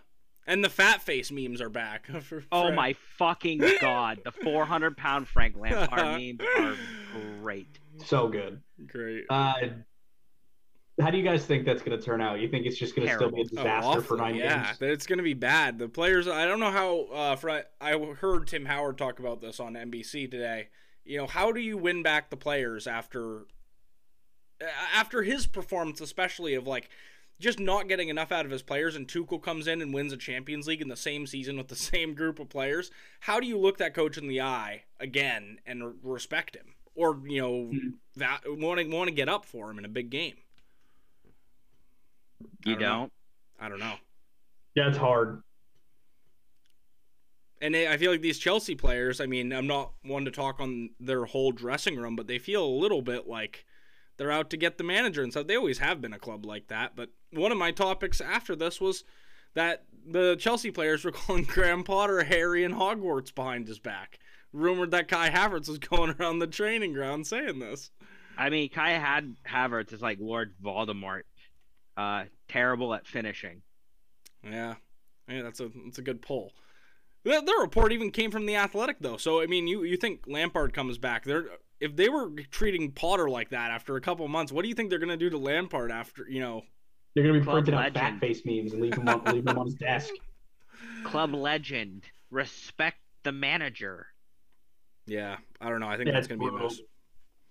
And 0.50 0.64
the 0.64 0.68
fat 0.68 1.00
face 1.00 1.30
memes 1.30 1.60
are 1.60 1.68
back. 1.70 2.06
for 2.22 2.42
Oh 2.50 2.64
Fred. 2.64 2.74
my 2.74 2.94
fucking 3.18 3.62
god! 3.80 4.18
The 4.24 4.32
400 4.32 4.96
pound 4.96 5.28
Frank 5.28 5.56
Lampard 5.56 6.20
memes 6.20 6.40
are 6.58 6.76
great. 7.40 7.78
So 8.04 8.28
good. 8.28 8.60
Great. 8.86 9.24
Uh, 9.30 9.54
how 11.00 11.10
do 11.10 11.16
you 11.16 11.24
guys 11.24 11.46
think 11.46 11.64
that's 11.64 11.82
going 11.82 11.98
to 11.98 12.04
turn 12.04 12.20
out? 12.20 12.40
You 12.40 12.48
think 12.48 12.66
it's 12.66 12.76
just 12.76 12.94
going 12.96 13.08
to 13.08 13.14
still 13.14 13.30
be 13.30 13.42
a 13.42 13.44
Oh, 13.44 13.48
disaster 13.56 14.00
for 14.02 14.14
awful. 14.14 14.16
nine 14.18 14.34
yeah, 14.34 14.64
games? 14.66 14.78
that 14.80 14.90
it's 14.90 15.06
going 15.06 15.18
to 15.18 15.22
be 15.22 15.34
bad. 15.34 15.78
The 15.78 15.88
players, 15.88 16.26
I 16.28 16.44
don't 16.46 16.60
know 16.60 16.70
how. 16.70 17.00
Uh, 17.14 17.36
Fred, 17.36 17.66
I 17.80 17.96
heard 18.18 18.46
Tim 18.48 18.66
Howard 18.66 18.98
talk 18.98 19.18
about 19.18 19.40
this 19.40 19.60
on 19.60 19.74
NBC 19.74 20.30
today. 20.30 20.68
You 21.04 21.18
know, 21.18 21.26
how 21.26 21.52
do 21.52 21.60
you 21.60 21.78
win 21.78 22.02
back 22.02 22.28
the 22.30 22.36
players 22.36 22.86
after 22.86 23.42
after 24.94 25.22
his 25.22 25.46
performance, 25.46 26.00
especially 26.00 26.54
of 26.54 26.66
like 26.66 26.90
just 27.40 27.58
not 27.58 27.88
getting 27.88 28.08
enough 28.08 28.30
out 28.30 28.44
of 28.44 28.50
his 28.52 28.62
players, 28.62 28.94
and 28.94 29.08
Tuchel 29.08 29.42
comes 29.42 29.66
in 29.66 29.82
and 29.82 29.92
wins 29.92 30.12
a 30.12 30.16
Champions 30.16 30.68
League 30.68 30.82
in 30.82 30.88
the 30.88 30.96
same 30.96 31.26
season 31.26 31.56
with 31.56 31.68
the 31.68 31.74
same 31.92 32.14
group 32.14 32.38
of 32.38 32.48
players? 32.48 32.90
How 33.20 33.40
do 33.40 33.46
you 33.46 33.58
look 33.58 33.78
that 33.78 33.94
coach 33.94 34.16
in 34.16 34.28
the 34.28 34.40
eye 34.40 34.84
again 35.00 35.58
and 35.66 35.84
re- 35.84 35.92
respect 36.02 36.54
him, 36.54 36.74
or 36.94 37.18
you 37.26 37.40
know, 37.40 37.64
Hmm. 37.72 37.88
that 38.16 38.42
want 38.46 38.78
to 38.80 38.86
want 38.88 39.08
to 39.08 39.14
get 39.14 39.28
up 39.28 39.44
for 39.44 39.70
him 39.70 39.78
in 39.78 39.84
a 39.84 39.88
big 39.88 40.10
game? 40.10 40.36
You 42.64 42.76
I 42.76 42.78
don't 42.78 42.82
don't? 42.88 43.12
I 43.58 43.68
don't 43.68 43.80
know. 43.80 43.94
Yeah, 44.74 44.88
it's 44.88 44.98
hard. 44.98 45.42
And 47.62 47.76
I 47.76 47.98
feel 47.98 48.10
like 48.10 48.22
these 48.22 48.38
Chelsea 48.38 48.74
players, 48.74 49.20
I 49.20 49.26
mean, 49.26 49.52
I'm 49.52 49.66
not 49.66 49.92
one 50.02 50.24
to 50.24 50.30
talk 50.30 50.60
on 50.60 50.90
their 50.98 51.26
whole 51.26 51.52
dressing 51.52 51.96
room, 51.96 52.16
but 52.16 52.26
they 52.26 52.38
feel 52.38 52.64
a 52.64 52.78
little 52.80 53.02
bit 53.02 53.26
like 53.28 53.66
they're 54.20 54.30
out 54.30 54.50
to 54.50 54.58
get 54.58 54.76
the 54.76 54.84
manager 54.84 55.22
and 55.22 55.32
stuff. 55.32 55.46
They 55.46 55.56
always 55.56 55.78
have 55.78 56.02
been 56.02 56.12
a 56.12 56.18
club 56.18 56.44
like 56.44 56.68
that. 56.68 56.94
But 56.94 57.08
one 57.32 57.52
of 57.52 57.56
my 57.56 57.70
topics 57.70 58.20
after 58.20 58.54
this 58.54 58.78
was 58.78 59.02
that 59.54 59.84
the 60.06 60.36
Chelsea 60.36 60.70
players 60.70 61.06
were 61.06 61.10
calling 61.12 61.44
Graham 61.44 61.84
Potter 61.84 62.22
Harry 62.24 62.62
and 62.62 62.74
Hogwarts 62.74 63.34
behind 63.34 63.66
his 63.66 63.78
back. 63.78 64.18
Rumored 64.52 64.90
that 64.90 65.08
Kai 65.08 65.30
Havertz 65.30 65.68
was 65.68 65.78
going 65.78 66.10
around 66.10 66.38
the 66.38 66.46
training 66.46 66.92
ground 66.92 67.26
saying 67.26 67.60
this. 67.60 67.90
I 68.36 68.50
mean, 68.50 68.68
Kai 68.68 68.90
had 68.90 69.36
Havertz 69.48 69.90
is 69.90 70.02
like 70.02 70.18
Lord 70.20 70.52
Voldemort, 70.62 71.22
uh, 71.96 72.24
terrible 72.46 72.92
at 72.92 73.06
finishing. 73.06 73.62
Yeah, 74.44 74.74
yeah, 75.28 75.40
that's 75.40 75.60
a 75.60 75.70
that's 75.86 75.98
a 75.98 76.02
good 76.02 76.20
pull. 76.20 76.52
The, 77.24 77.40
the 77.40 77.58
report 77.58 77.92
even 77.92 78.10
came 78.10 78.30
from 78.30 78.44
the 78.44 78.56
Athletic 78.56 78.96
though, 79.00 79.16
so 79.16 79.40
I 79.40 79.46
mean, 79.46 79.66
you 79.66 79.82
you 79.82 79.96
think 79.96 80.24
Lampard 80.26 80.74
comes 80.74 80.98
back? 80.98 81.24
They're 81.24 81.46
if 81.80 81.96
they 81.96 82.08
were 82.08 82.30
treating 82.50 82.92
Potter 82.92 83.28
like 83.30 83.50
that 83.50 83.70
after 83.70 83.96
a 83.96 84.00
couple 84.00 84.26
months, 84.28 84.52
what 84.52 84.62
do 84.62 84.68
you 84.68 84.74
think 84.74 84.90
they're 84.90 84.98
gonna 84.98 85.16
do 85.16 85.30
to 85.30 85.38
Lampard 85.38 85.90
after 85.90 86.26
you 86.28 86.40
know? 86.40 86.62
They're 87.14 87.24
going 87.24 87.34
to 87.34 87.40
be 87.40 87.44
Club 87.44 87.54
printing 87.64 87.74
out 87.74 87.78
legend. 87.92 87.96
fat 87.96 88.20
face 88.20 88.42
memes 88.44 88.72
and 88.72 88.80
leave 88.80 88.94
them 88.94 89.08
on, 89.08 89.24
leave 89.34 89.44
him 89.44 89.58
on 89.58 89.66
his 89.66 89.74
desk. 89.88 90.10
Club 91.02 91.34
legend, 91.34 92.04
respect 92.30 92.98
the 93.24 93.32
manager. 93.32 94.06
Yeah, 95.06 95.38
I 95.60 95.70
don't 95.70 95.80
know. 95.80 95.88
I 95.88 95.96
think 95.96 96.06
Yeah, 96.06 96.12
that's 96.14 96.28
gonna 96.28 96.38
be 96.38 96.46
a 96.46 96.50
brutal. 96.50 96.68
mess. 96.68 96.78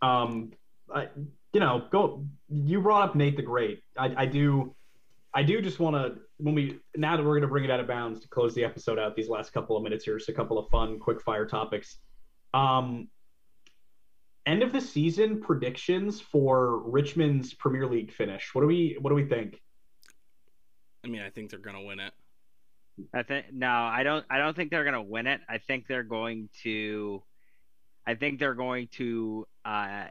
Um, 0.01 0.53
I, 0.95 1.09
you 1.51 1.59
know, 1.59 1.87
go. 1.91 2.25
You 2.47 2.79
brought 2.79 3.09
up 3.09 3.15
Nate 3.15 3.35
the 3.35 3.41
Great. 3.41 3.83
I, 3.97 4.13
I 4.19 4.25
do, 4.25 4.73
I 5.33 5.43
do 5.43 5.61
just 5.61 5.79
want 5.79 5.95
to 5.97 6.21
when 6.37 6.55
we 6.55 6.79
now 6.95 7.17
that 7.17 7.23
we're 7.23 7.31
going 7.33 7.41
to 7.41 7.47
bring 7.49 7.65
it 7.65 7.69
out 7.69 7.81
of 7.81 7.87
bounds 7.87 8.21
to 8.21 8.29
close 8.29 8.55
the 8.55 8.63
episode 8.63 8.97
out. 8.97 9.13
These 9.17 9.27
last 9.27 9.51
couple 9.51 9.75
of 9.75 9.83
minutes 9.83 10.05
here, 10.05 10.17
just 10.17 10.29
a 10.29 10.33
couple 10.33 10.57
of 10.57 10.69
fun, 10.69 10.99
quick 10.99 11.21
fire 11.21 11.45
topics. 11.45 11.97
Um, 12.53 13.09
end 14.49 14.63
of 14.63 14.71
the 14.71 14.81
season 14.81 15.39
predictions 15.41 16.19
for 16.19 16.79
Richmond's 16.89 17.53
Premier 17.53 17.85
League 17.87 18.11
finish. 18.11 18.49
What 18.53 18.61
do 18.61 18.67
we 18.67 18.97
What 18.99 19.09
do 19.11 19.15
we 19.15 19.25
think? 19.25 19.61
I 21.05 21.07
mean, 21.07 21.21
I 21.21 21.29
think 21.29 21.49
they're 21.51 21.59
gonna 21.59 21.83
win 21.83 21.99
it. 21.99 22.13
I 23.13 23.23
think 23.23 23.45
no, 23.53 23.69
I 23.69 24.03
don't. 24.03 24.25
I 24.29 24.39
don't 24.39 24.55
think 24.55 24.71
they're 24.71 24.83
gonna 24.83 25.01
win 25.03 25.27
it. 25.27 25.39
I 25.47 25.59
think 25.59 25.87
they're 25.87 26.03
going 26.03 26.49
to. 26.63 27.23
I 28.05 28.15
think 28.15 28.39
they're 28.39 28.55
going 28.55 28.87
to. 28.93 29.47
Uh, 29.63 30.05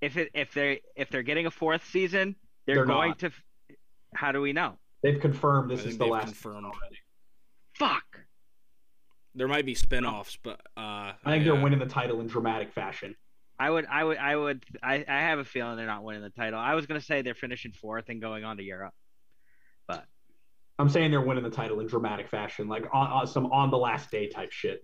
if 0.00 0.16
it 0.16 0.30
if 0.34 0.52
they 0.54 0.82
if 0.94 1.08
they're 1.10 1.22
getting 1.22 1.46
a 1.46 1.50
fourth 1.50 1.84
season, 1.90 2.36
they're, 2.66 2.76
They're 2.76 2.84
going 2.84 3.10
not. 3.10 3.18
to. 3.20 3.30
How 4.14 4.30
do 4.32 4.40
we 4.40 4.52
know? 4.52 4.78
They've 5.02 5.18
confirmed 5.20 5.70
this 5.70 5.84
is 5.84 5.96
the 5.96 6.04
they've 6.04 6.12
last 6.12 6.24
confirmed. 6.26 6.66
already. 6.66 6.98
Fuck. 7.74 8.04
There 9.34 9.48
might 9.48 9.64
be 9.64 9.74
spin-offs, 9.74 10.36
but 10.42 10.60
uh, 10.76 11.12
I 11.24 11.30
think 11.30 11.44
they're 11.44 11.54
winning 11.54 11.78
the 11.78 11.86
title 11.86 12.20
in 12.20 12.26
dramatic 12.26 12.70
fashion. 12.72 13.16
I 13.58 13.70
would. 13.70 13.86
I 13.86 14.04
would. 14.04 14.16
I 14.18 14.36
would. 14.36 14.64
I. 14.82 15.04
I 15.06 15.20
have 15.20 15.38
a 15.38 15.44
feeling 15.44 15.76
they're 15.76 15.86
not 15.86 16.02
winning 16.02 16.22
the 16.22 16.30
title. 16.30 16.58
I 16.58 16.74
was 16.74 16.86
gonna 16.86 17.00
say 17.00 17.22
they're 17.22 17.34
finishing 17.34 17.72
fourth 17.72 18.08
and 18.08 18.20
going 18.20 18.44
on 18.44 18.56
to 18.56 18.62
Europe. 18.62 18.94
But 19.86 20.04
I'm 20.78 20.88
saying 20.88 21.10
they're 21.10 21.20
winning 21.20 21.44
the 21.44 21.50
title 21.50 21.80
in 21.80 21.86
dramatic 21.86 22.28
fashion, 22.28 22.68
like 22.68 22.86
on, 22.92 23.10
on 23.10 23.26
some 23.26 23.46
on 23.52 23.70
the 23.70 23.78
last 23.78 24.10
day 24.10 24.28
type 24.28 24.52
shit. 24.52 24.80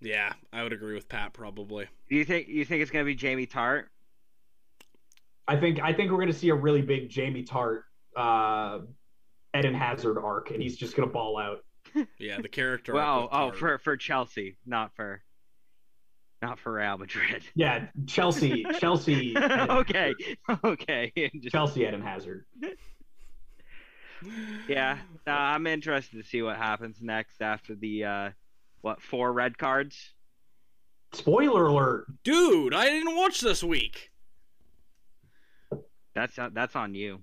Yeah, 0.00 0.32
I 0.52 0.62
would 0.62 0.72
agree 0.72 0.94
with 0.94 1.08
Pat 1.08 1.32
probably. 1.32 1.86
do 2.10 2.16
you 2.16 2.24
think 2.24 2.48
you 2.48 2.64
think 2.64 2.82
it's 2.82 2.90
gonna 2.90 3.04
be 3.04 3.14
Jamie 3.14 3.46
Tartt? 3.46 3.84
I 5.46 5.56
think 5.56 5.80
I 5.80 5.92
think 5.92 6.10
we're 6.10 6.18
going 6.18 6.32
to 6.32 6.38
see 6.38 6.48
a 6.48 6.54
really 6.54 6.82
big 6.82 7.10
Jamie 7.10 7.44
Tartt, 7.44 7.82
uh, 8.16 8.80
Eden 9.56 9.74
Hazard 9.74 10.18
arc, 10.18 10.50
and 10.50 10.62
he's 10.62 10.76
just 10.76 10.96
going 10.96 11.08
to 11.08 11.12
ball 11.12 11.38
out. 11.38 11.58
Yeah, 12.18 12.40
the 12.40 12.48
character. 12.48 12.96
arc 12.96 13.04
Well, 13.04 13.22
with 13.22 13.30
oh, 13.32 13.50
Tartt. 13.50 13.56
for 13.58 13.78
for 13.78 13.96
Chelsea, 13.96 14.56
not 14.66 14.94
for, 14.96 15.22
not 16.44 16.58
for 16.58 16.72
Real 16.74 16.98
Madrid. 16.98 17.42
Yeah, 17.54 17.86
Chelsea, 18.06 18.64
Chelsea, 18.78 19.34
okay, 19.38 20.12
okay. 20.64 21.12
Just- 21.40 21.52
Chelsea 21.52 21.82
Eden 21.82 22.02
Hazard. 22.02 22.44
yeah, 24.68 24.98
no, 25.26 25.32
I'm 25.32 25.66
interested 25.66 26.22
to 26.22 26.28
see 26.28 26.42
what 26.42 26.56
happens 26.56 26.98
next 27.00 27.40
after 27.40 27.74
the 27.74 28.04
uh, 28.04 28.30
what 28.82 29.00
four 29.02 29.32
red 29.32 29.56
cards. 29.56 29.96
Spoiler 31.12 31.66
alert! 31.66 32.06
Dude, 32.24 32.74
I 32.74 32.86
didn't 32.90 33.16
watch 33.16 33.40
this 33.40 33.62
week. 33.64 34.10
That's 36.14 36.38
uh, 36.38 36.50
that's 36.52 36.76
on 36.76 36.94
you. 36.94 37.22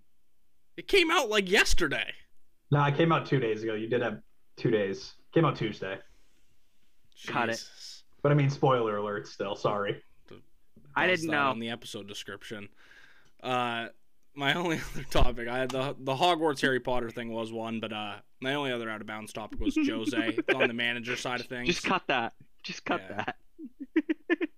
It 0.77 0.87
came 0.87 1.11
out 1.11 1.29
like 1.29 1.49
yesterday. 1.49 2.11
No, 2.71 2.83
it 2.85 2.95
came 2.95 3.11
out 3.11 3.25
two 3.25 3.39
days 3.39 3.61
ago. 3.63 3.73
You 3.75 3.87
did 3.87 4.01
have 4.01 4.19
two 4.57 4.71
days. 4.71 5.13
Came 5.33 5.45
out 5.45 5.55
Tuesday, 5.57 5.97
Cut 7.27 7.49
it. 7.49 7.63
Jesus. 8.21 8.23
but 8.23 8.31
I 8.31 8.35
mean, 8.35 8.49
spoiler 8.49 8.97
alert. 8.97 9.27
Still, 9.27 9.55
sorry. 9.55 10.01
I 10.95 11.07
didn't 11.07 11.27
know. 11.29 11.49
on 11.49 11.59
the 11.59 11.69
episode 11.69 12.07
description. 12.07 12.67
Uh, 13.41 13.87
my 14.35 14.53
only 14.55 14.79
other 14.93 15.03
topic, 15.09 15.47
I 15.47 15.57
had 15.59 15.69
the 15.71 15.95
the 15.99 16.13
Hogwarts 16.15 16.61
Harry 16.61 16.79
Potter 16.79 17.09
thing 17.09 17.31
was 17.31 17.51
one, 17.53 17.79
but 17.79 17.93
uh, 17.93 18.15
my 18.41 18.55
only 18.55 18.71
other 18.71 18.89
out 18.89 19.01
of 19.01 19.07
bounds 19.07 19.31
topic 19.33 19.59
was 19.59 19.75
Jose 19.75 20.37
on 20.55 20.67
the 20.67 20.73
manager 20.73 21.15
side 21.15 21.39
of 21.39 21.47
things. 21.47 21.67
Just 21.67 21.83
cut 21.85 22.03
that. 22.07 22.33
Just 22.63 22.83
cut 22.85 23.01
Yeah. 23.09 23.23
that. 23.25 23.35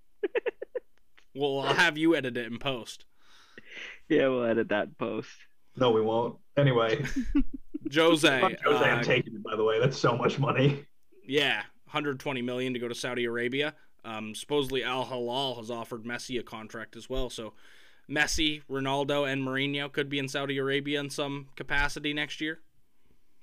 Well, 1.36 1.62
I'll 1.62 1.74
have 1.74 1.98
you 1.98 2.16
edit 2.16 2.38
it 2.38 2.46
in 2.46 2.60
post. 2.60 3.06
Yeah, 4.08 4.28
we'll 4.28 4.44
edit 4.46 4.70
that 4.70 4.96
post. 5.00 5.32
No, 5.76 5.90
we 5.90 6.00
won't. 6.02 6.38
Anyway, 6.58 7.04
Jose, 7.92 8.40
Jose, 8.40 8.58
uh, 8.68 8.78
I'm 8.78 9.04
taking 9.04 9.34
it. 9.34 9.44
By 9.44 9.56
the 9.56 9.64
way, 9.64 9.80
that's 9.80 9.98
so 9.98 10.16
much 10.16 10.38
money. 10.38 10.86
yeah, 11.28 11.64
120 11.94 12.42
million 12.42 12.74
to 12.74 12.80
go 12.80 12.88
to 12.88 12.96
Saudi 12.96 13.26
Arabia. 13.26 13.76
Um, 14.04 14.34
supposedly 14.34 14.84
Al 14.84 15.06
Hilal 15.06 15.56
has 15.56 15.70
offered 15.70 16.04
Messi 16.04 16.40
a 16.40 16.44
contract 16.44 16.96
as 16.96 17.10
well. 17.10 17.30
So 17.30 17.54
Messi, 18.10 18.64
Ronaldo, 18.70 19.32
and 19.32 19.42
Mourinho 19.44 19.92
could 19.92 20.10
be 20.10 20.20
in 20.20 20.28
Saudi 20.28 20.58
Arabia 20.58 21.00
in 21.00 21.10
some 21.10 21.48
capacity 21.56 22.14
next 22.14 22.42
year. 22.42 22.60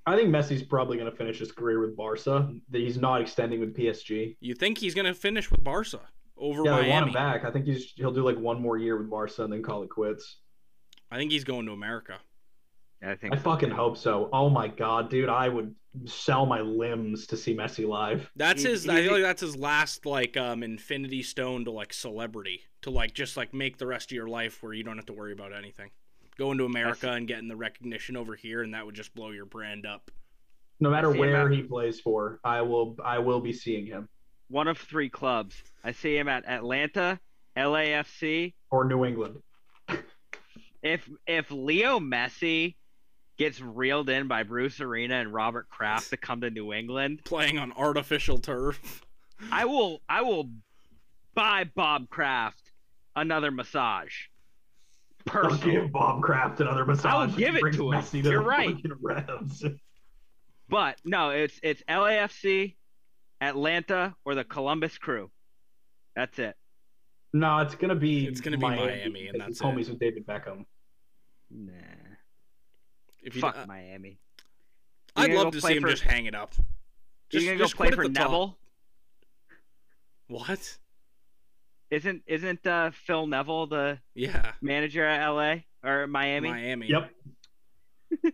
I 0.07 0.17
think 0.17 0.31
Messi's 0.31 0.63
probably 0.63 0.97
going 0.97 1.11
to 1.11 1.17
finish 1.17 1.39
his 1.39 1.53
career 1.53 1.81
with 1.81 1.97
Barca. 1.97 2.53
He's 2.73 2.99
not 2.99 3.21
extending 3.21 3.61
with 3.61 3.77
PSG. 3.77 4.37
You 4.41 4.55
think 4.55 4.79
he's 4.79 4.95
going 4.95 5.07
to 5.07 5.15
finish 5.15 5.51
with 5.51 5.63
Barca 5.63 6.01
over 6.37 6.65
Yeah, 6.65 6.83
they 6.83 6.89
want 6.89 7.07
him 7.07 7.13
back. 7.13 7.45
I 7.45 7.51
think 7.51 7.67
he's 7.67 7.93
he'll 7.97 8.11
do 8.11 8.25
like 8.25 8.39
one 8.39 8.61
more 8.61 8.77
year 8.77 8.99
with 8.99 9.09
Barca 9.09 9.45
and 9.45 9.53
then 9.53 9.63
call 9.63 9.83
it 9.83 9.91
quits. 9.91 10.39
I 11.11 11.17
think 11.17 11.31
he's 11.31 11.45
going 11.45 11.67
to 11.67 11.73
America. 11.73 12.19
I 13.03 13.15
think 13.15 13.35
I 13.35 13.37
fucking 13.39 13.71
hope 13.71 13.97
so. 13.97 14.29
Oh 14.33 14.51
my 14.51 14.69
god, 14.69 15.09
dude, 15.11 15.29
I 15.29 15.49
would 15.49 15.75
sell 16.05 16.47
my 16.47 16.61
limbs 16.61 17.27
to 17.29 17.37
see 17.37 17.55
Messi 17.55 17.87
live. 17.89 18.31
That's 18.37 18.63
his. 18.63 18.89
I 18.89 19.03
feel 19.03 19.13
like 19.13 19.23
that's 19.23 19.41
his 19.41 19.57
last 19.57 20.05
like 20.07 20.37
um 20.37 20.63
Infinity 20.63 21.23
Stone 21.23 21.65
to 21.65 21.71
like 21.71 21.93
celebrity 21.93 22.61
to 22.83 22.91
like 22.91 23.15
just 23.15 23.37
like 23.37 23.55
make 23.55 23.79
the 23.79 23.87
rest 23.87 24.11
of 24.11 24.17
your 24.17 24.29
life 24.29 24.63
where 24.63 24.73
you 24.73 24.83
don't 24.83 24.97
have 24.97 25.07
to 25.07 25.13
worry 25.13 25.33
about 25.33 25.53
anything. 25.55 25.91
Going 26.39 26.59
to 26.59 26.65
America 26.65 27.11
and 27.11 27.27
getting 27.27 27.49
the 27.49 27.57
recognition 27.57 28.17
over 28.17 28.35
here, 28.35 28.63
and 28.63 28.75
that 28.75 28.85
would 28.87 28.95
just 28.95 29.15
blow 29.15 29.31
your 29.31 29.47
brand 29.47 29.87
up. 29.87 30.11
No 30.79 30.91
matter 30.91 31.11
where 31.11 31.47
at- 31.47 31.53
he 31.53 31.63
plays 31.63 32.01
for, 32.01 32.41
I 32.45 32.63
will 32.63 32.97
I 33.05 33.19
will 33.19 33.41
be 33.41 33.53
seeing 33.53 33.87
him 33.87 34.09
one 34.49 34.69
of 34.69 34.77
three 34.79 35.09
clubs. 35.09 35.63
I 35.85 35.93
see 35.93 36.17
him 36.17 36.29
at 36.29 36.47
Atlanta, 36.47 37.19
LAFC. 37.57 38.53
or 38.71 38.85
New 38.85 39.05
England. 39.07 39.37
If 40.83 41.11
if 41.27 41.51
Leo 41.51 42.01
Messi 42.01 42.77
gets 43.41 43.59
reeled 43.59 44.11
in 44.11 44.29
by 44.29 44.43
Bruce 44.43 44.83
Arena 44.83 45.15
and 45.15 45.33
Robert 45.33 45.67
Kraft 45.71 46.11
to 46.11 46.19
come 46.19 46.43
to 46.43 46.51
New 46.51 46.75
England, 46.75 47.23
Playing 47.25 47.57
on 47.57 47.73
artificial 47.73 48.37
turf. 48.37 49.03
I 49.51 49.65
will 49.65 50.03
I 50.11 50.21
will 50.21 50.51
buy 51.35 51.65
Bob 51.75 52.11
Kraft 52.11 52.71
another 53.17 53.51
massage. 53.51 54.13
I'll 55.33 55.57
give 55.57 55.91
Bob 55.91 56.21
Kraft 56.21 56.61
another 56.61 56.85
massage. 56.85 57.07
I'll 57.07 57.27
give 57.29 57.57
it 57.57 57.63
brings 57.63 57.77
to 57.79 57.91
him. 57.91 58.03
Messi 58.03 58.23
You're 58.23 58.43
right. 58.43 58.75
fucking 58.75 58.93
Revs. 59.01 59.65
But 60.69 60.99
no, 61.07 61.31
it's 61.31 61.59
it's 61.63 61.83
LAFC, 61.89 62.77
Atlanta, 63.41 64.15
or 64.27 64.35
the 64.35 64.45
Columbus 64.45 64.99
Crew. 64.99 65.31
That's 66.15 66.39
it. 66.39 66.57
No, 67.33 67.59
it's 67.61 67.75
gonna 67.75 67.95
be. 67.95 68.27
It's 68.27 68.43
gonna 68.43 68.59
be 68.59 68.63
Miami, 68.63 69.29
and 69.29 69.33
because 69.33 69.59
that's 69.59 69.63
homies 69.63 69.87
it. 69.87 69.91
with 69.93 69.99
David 69.99 70.27
Beckham. 70.27 70.67
Nah. 71.51 72.10
If 73.23 73.35
you, 73.35 73.41
Fuck 73.41 73.57
uh, 73.59 73.67
Miami. 73.67 74.19
I'd 75.17 75.33
love 75.33 75.53
to 75.53 75.61
see 75.61 75.75
him 75.77 75.83
for- 75.83 75.91
just 75.91 76.03
hang 76.03 76.27
it 76.27 76.35
up. 76.35 76.55
Just, 77.31 77.45
you 77.45 77.53
gonna 77.53 77.65
go 77.65 77.69
play 77.69 77.91
for 77.91 78.03
at 78.05 78.13
the 78.13 78.19
top. 78.19 78.31
Neville? 78.31 78.59
What? 80.29 80.79
Isn't 81.91 82.23
isn't 82.27 82.67
uh, 82.67 82.91
Phil 82.93 83.27
Neville 83.27 83.67
the 83.67 83.99
Yeah, 84.15 84.53
manager 84.63 85.05
at 85.05 85.29
LA 85.29 85.57
or 85.85 86.07
Miami? 86.07 86.49
Miami. 86.51 86.89
Yep. 86.89 87.11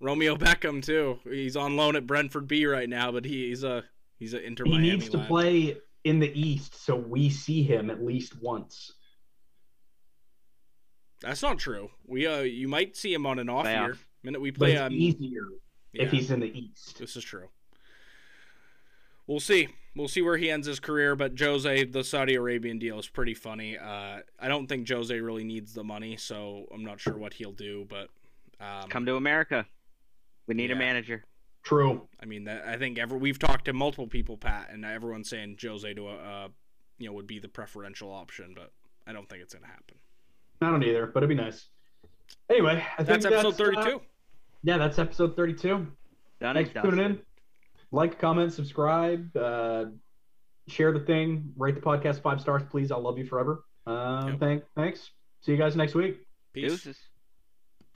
Romeo 0.00 0.36
Beckham 0.36 0.82
too. 0.84 1.18
He's 1.28 1.56
on 1.56 1.76
loan 1.76 1.96
at 1.96 2.06
Brentford 2.06 2.46
B 2.48 2.66
right 2.66 2.88
now, 2.88 3.12
but 3.12 3.24
he, 3.24 3.48
he's 3.48 3.64
a 3.64 3.84
he's 4.18 4.34
an 4.34 4.42
Inter 4.42 4.64
He 4.64 4.78
needs 4.78 5.08
to 5.10 5.18
lad. 5.18 5.28
play 5.28 5.76
in 6.04 6.18
the 6.20 6.32
East, 6.40 6.84
so 6.84 6.96
we 6.96 7.28
see 7.28 7.62
him 7.62 7.90
at 7.90 8.02
least 8.02 8.40
once. 8.40 8.92
That's 11.22 11.42
not 11.42 11.58
true. 11.58 11.90
We 12.06 12.26
uh, 12.26 12.40
you 12.40 12.68
might 12.68 12.96
see 12.96 13.12
him 13.12 13.26
on 13.26 13.38
an 13.38 13.48
off 13.48 13.66
Playoff. 13.66 13.86
year. 13.86 13.96
Minute 14.22 14.40
we 14.40 14.50
But 14.50 14.58
play 14.58 14.72
it's 14.72 14.80
um, 14.80 14.92
easier 14.92 15.42
yeah, 15.92 16.02
if 16.04 16.10
he's 16.10 16.30
in 16.30 16.40
the 16.40 16.46
East. 16.58 16.98
this 16.98 17.16
is 17.16 17.24
true. 17.24 17.48
We'll 19.26 19.40
see. 19.40 19.68
We'll 19.96 20.08
see 20.08 20.22
where 20.22 20.36
he 20.36 20.50
ends 20.50 20.66
his 20.66 20.78
career, 20.80 21.16
but 21.16 21.38
Jose, 21.38 21.84
the 21.84 22.04
Saudi 22.04 22.34
Arabian 22.36 22.78
deal 22.78 22.98
is 22.98 23.08
pretty 23.08 23.34
funny. 23.34 23.76
Uh, 23.76 24.20
I 24.38 24.48
don't 24.48 24.66
think 24.68 24.88
Jose 24.88 25.18
really 25.18 25.42
needs 25.44 25.74
the 25.74 25.82
money, 25.84 26.16
so 26.16 26.66
I'm 26.72 26.84
not 26.84 27.00
sure 27.00 27.16
what 27.16 27.34
he'll 27.34 27.52
do. 27.52 27.86
But 27.88 28.08
um, 28.64 28.88
Come 28.88 29.06
to 29.06 29.16
America. 29.16 29.66
We 30.46 30.54
need 30.54 30.70
Yeah. 30.70 30.76
a 30.76 30.78
manager. 30.78 31.24
True. 31.62 32.08
I 32.20 32.24
mean, 32.26 32.44
that, 32.44 32.64
I 32.66 32.76
think 32.76 32.98
ever 32.98 33.16
we've 33.18 33.38
talked 33.38 33.66
to 33.66 33.72
multiple 33.72 34.06
people, 34.06 34.36
Pat, 34.36 34.68
and 34.72 34.84
everyone's 34.84 35.28
saying 35.28 35.58
Jose 35.60 35.92
to 35.94 36.08
a, 36.08 36.14
uh, 36.16 36.48
you 36.98 37.06
know, 37.06 37.12
would 37.12 37.26
be 37.26 37.38
the 37.38 37.48
preferential 37.48 38.10
option, 38.12 38.52
but 38.56 38.72
I 39.06 39.12
don't 39.12 39.28
think 39.28 39.42
it's 39.42 39.54
gonna 39.54 39.66
happen. 39.66 39.96
I 40.60 40.70
don't 40.70 40.82
either, 40.82 41.06
but 41.06 41.22
it'd 41.22 41.28
be 41.28 41.34
nice. 41.42 41.66
Anyway, 42.50 42.84
I 42.98 43.04
think 43.04 43.22
That's 43.22 43.26
episode 43.44 43.54
uh, 43.76 43.82
32. 43.82 44.00
yeah, 44.62 44.76
that's 44.78 44.98
episode 44.98 45.36
32. 45.36 45.86
Done 46.40 46.54
Thanks 46.54 46.70
for 46.70 46.82
tuning 46.82 47.04
in. 47.04 47.18
Like, 47.92 48.18
comment, 48.18 48.52
subscribe, 48.52 49.36
uh, 49.36 49.86
share 50.68 50.92
the 50.92 51.00
thing, 51.00 51.52
rate 51.56 51.74
the 51.74 51.80
podcast 51.80 52.22
five 52.22 52.40
stars, 52.40 52.62
please. 52.70 52.92
I'll 52.92 53.00
love 53.02 53.18
you 53.18 53.26
forever. 53.26 53.64
Um, 53.86 54.28
Yep. 54.28 54.40
thank, 54.40 54.64
thanks. 54.76 55.10
See 55.40 55.52
you 55.52 55.58
guys 55.58 55.74
next 55.76 55.94
week. 55.94 56.18
Peace. 56.52 56.70
Deuces. 56.70 56.98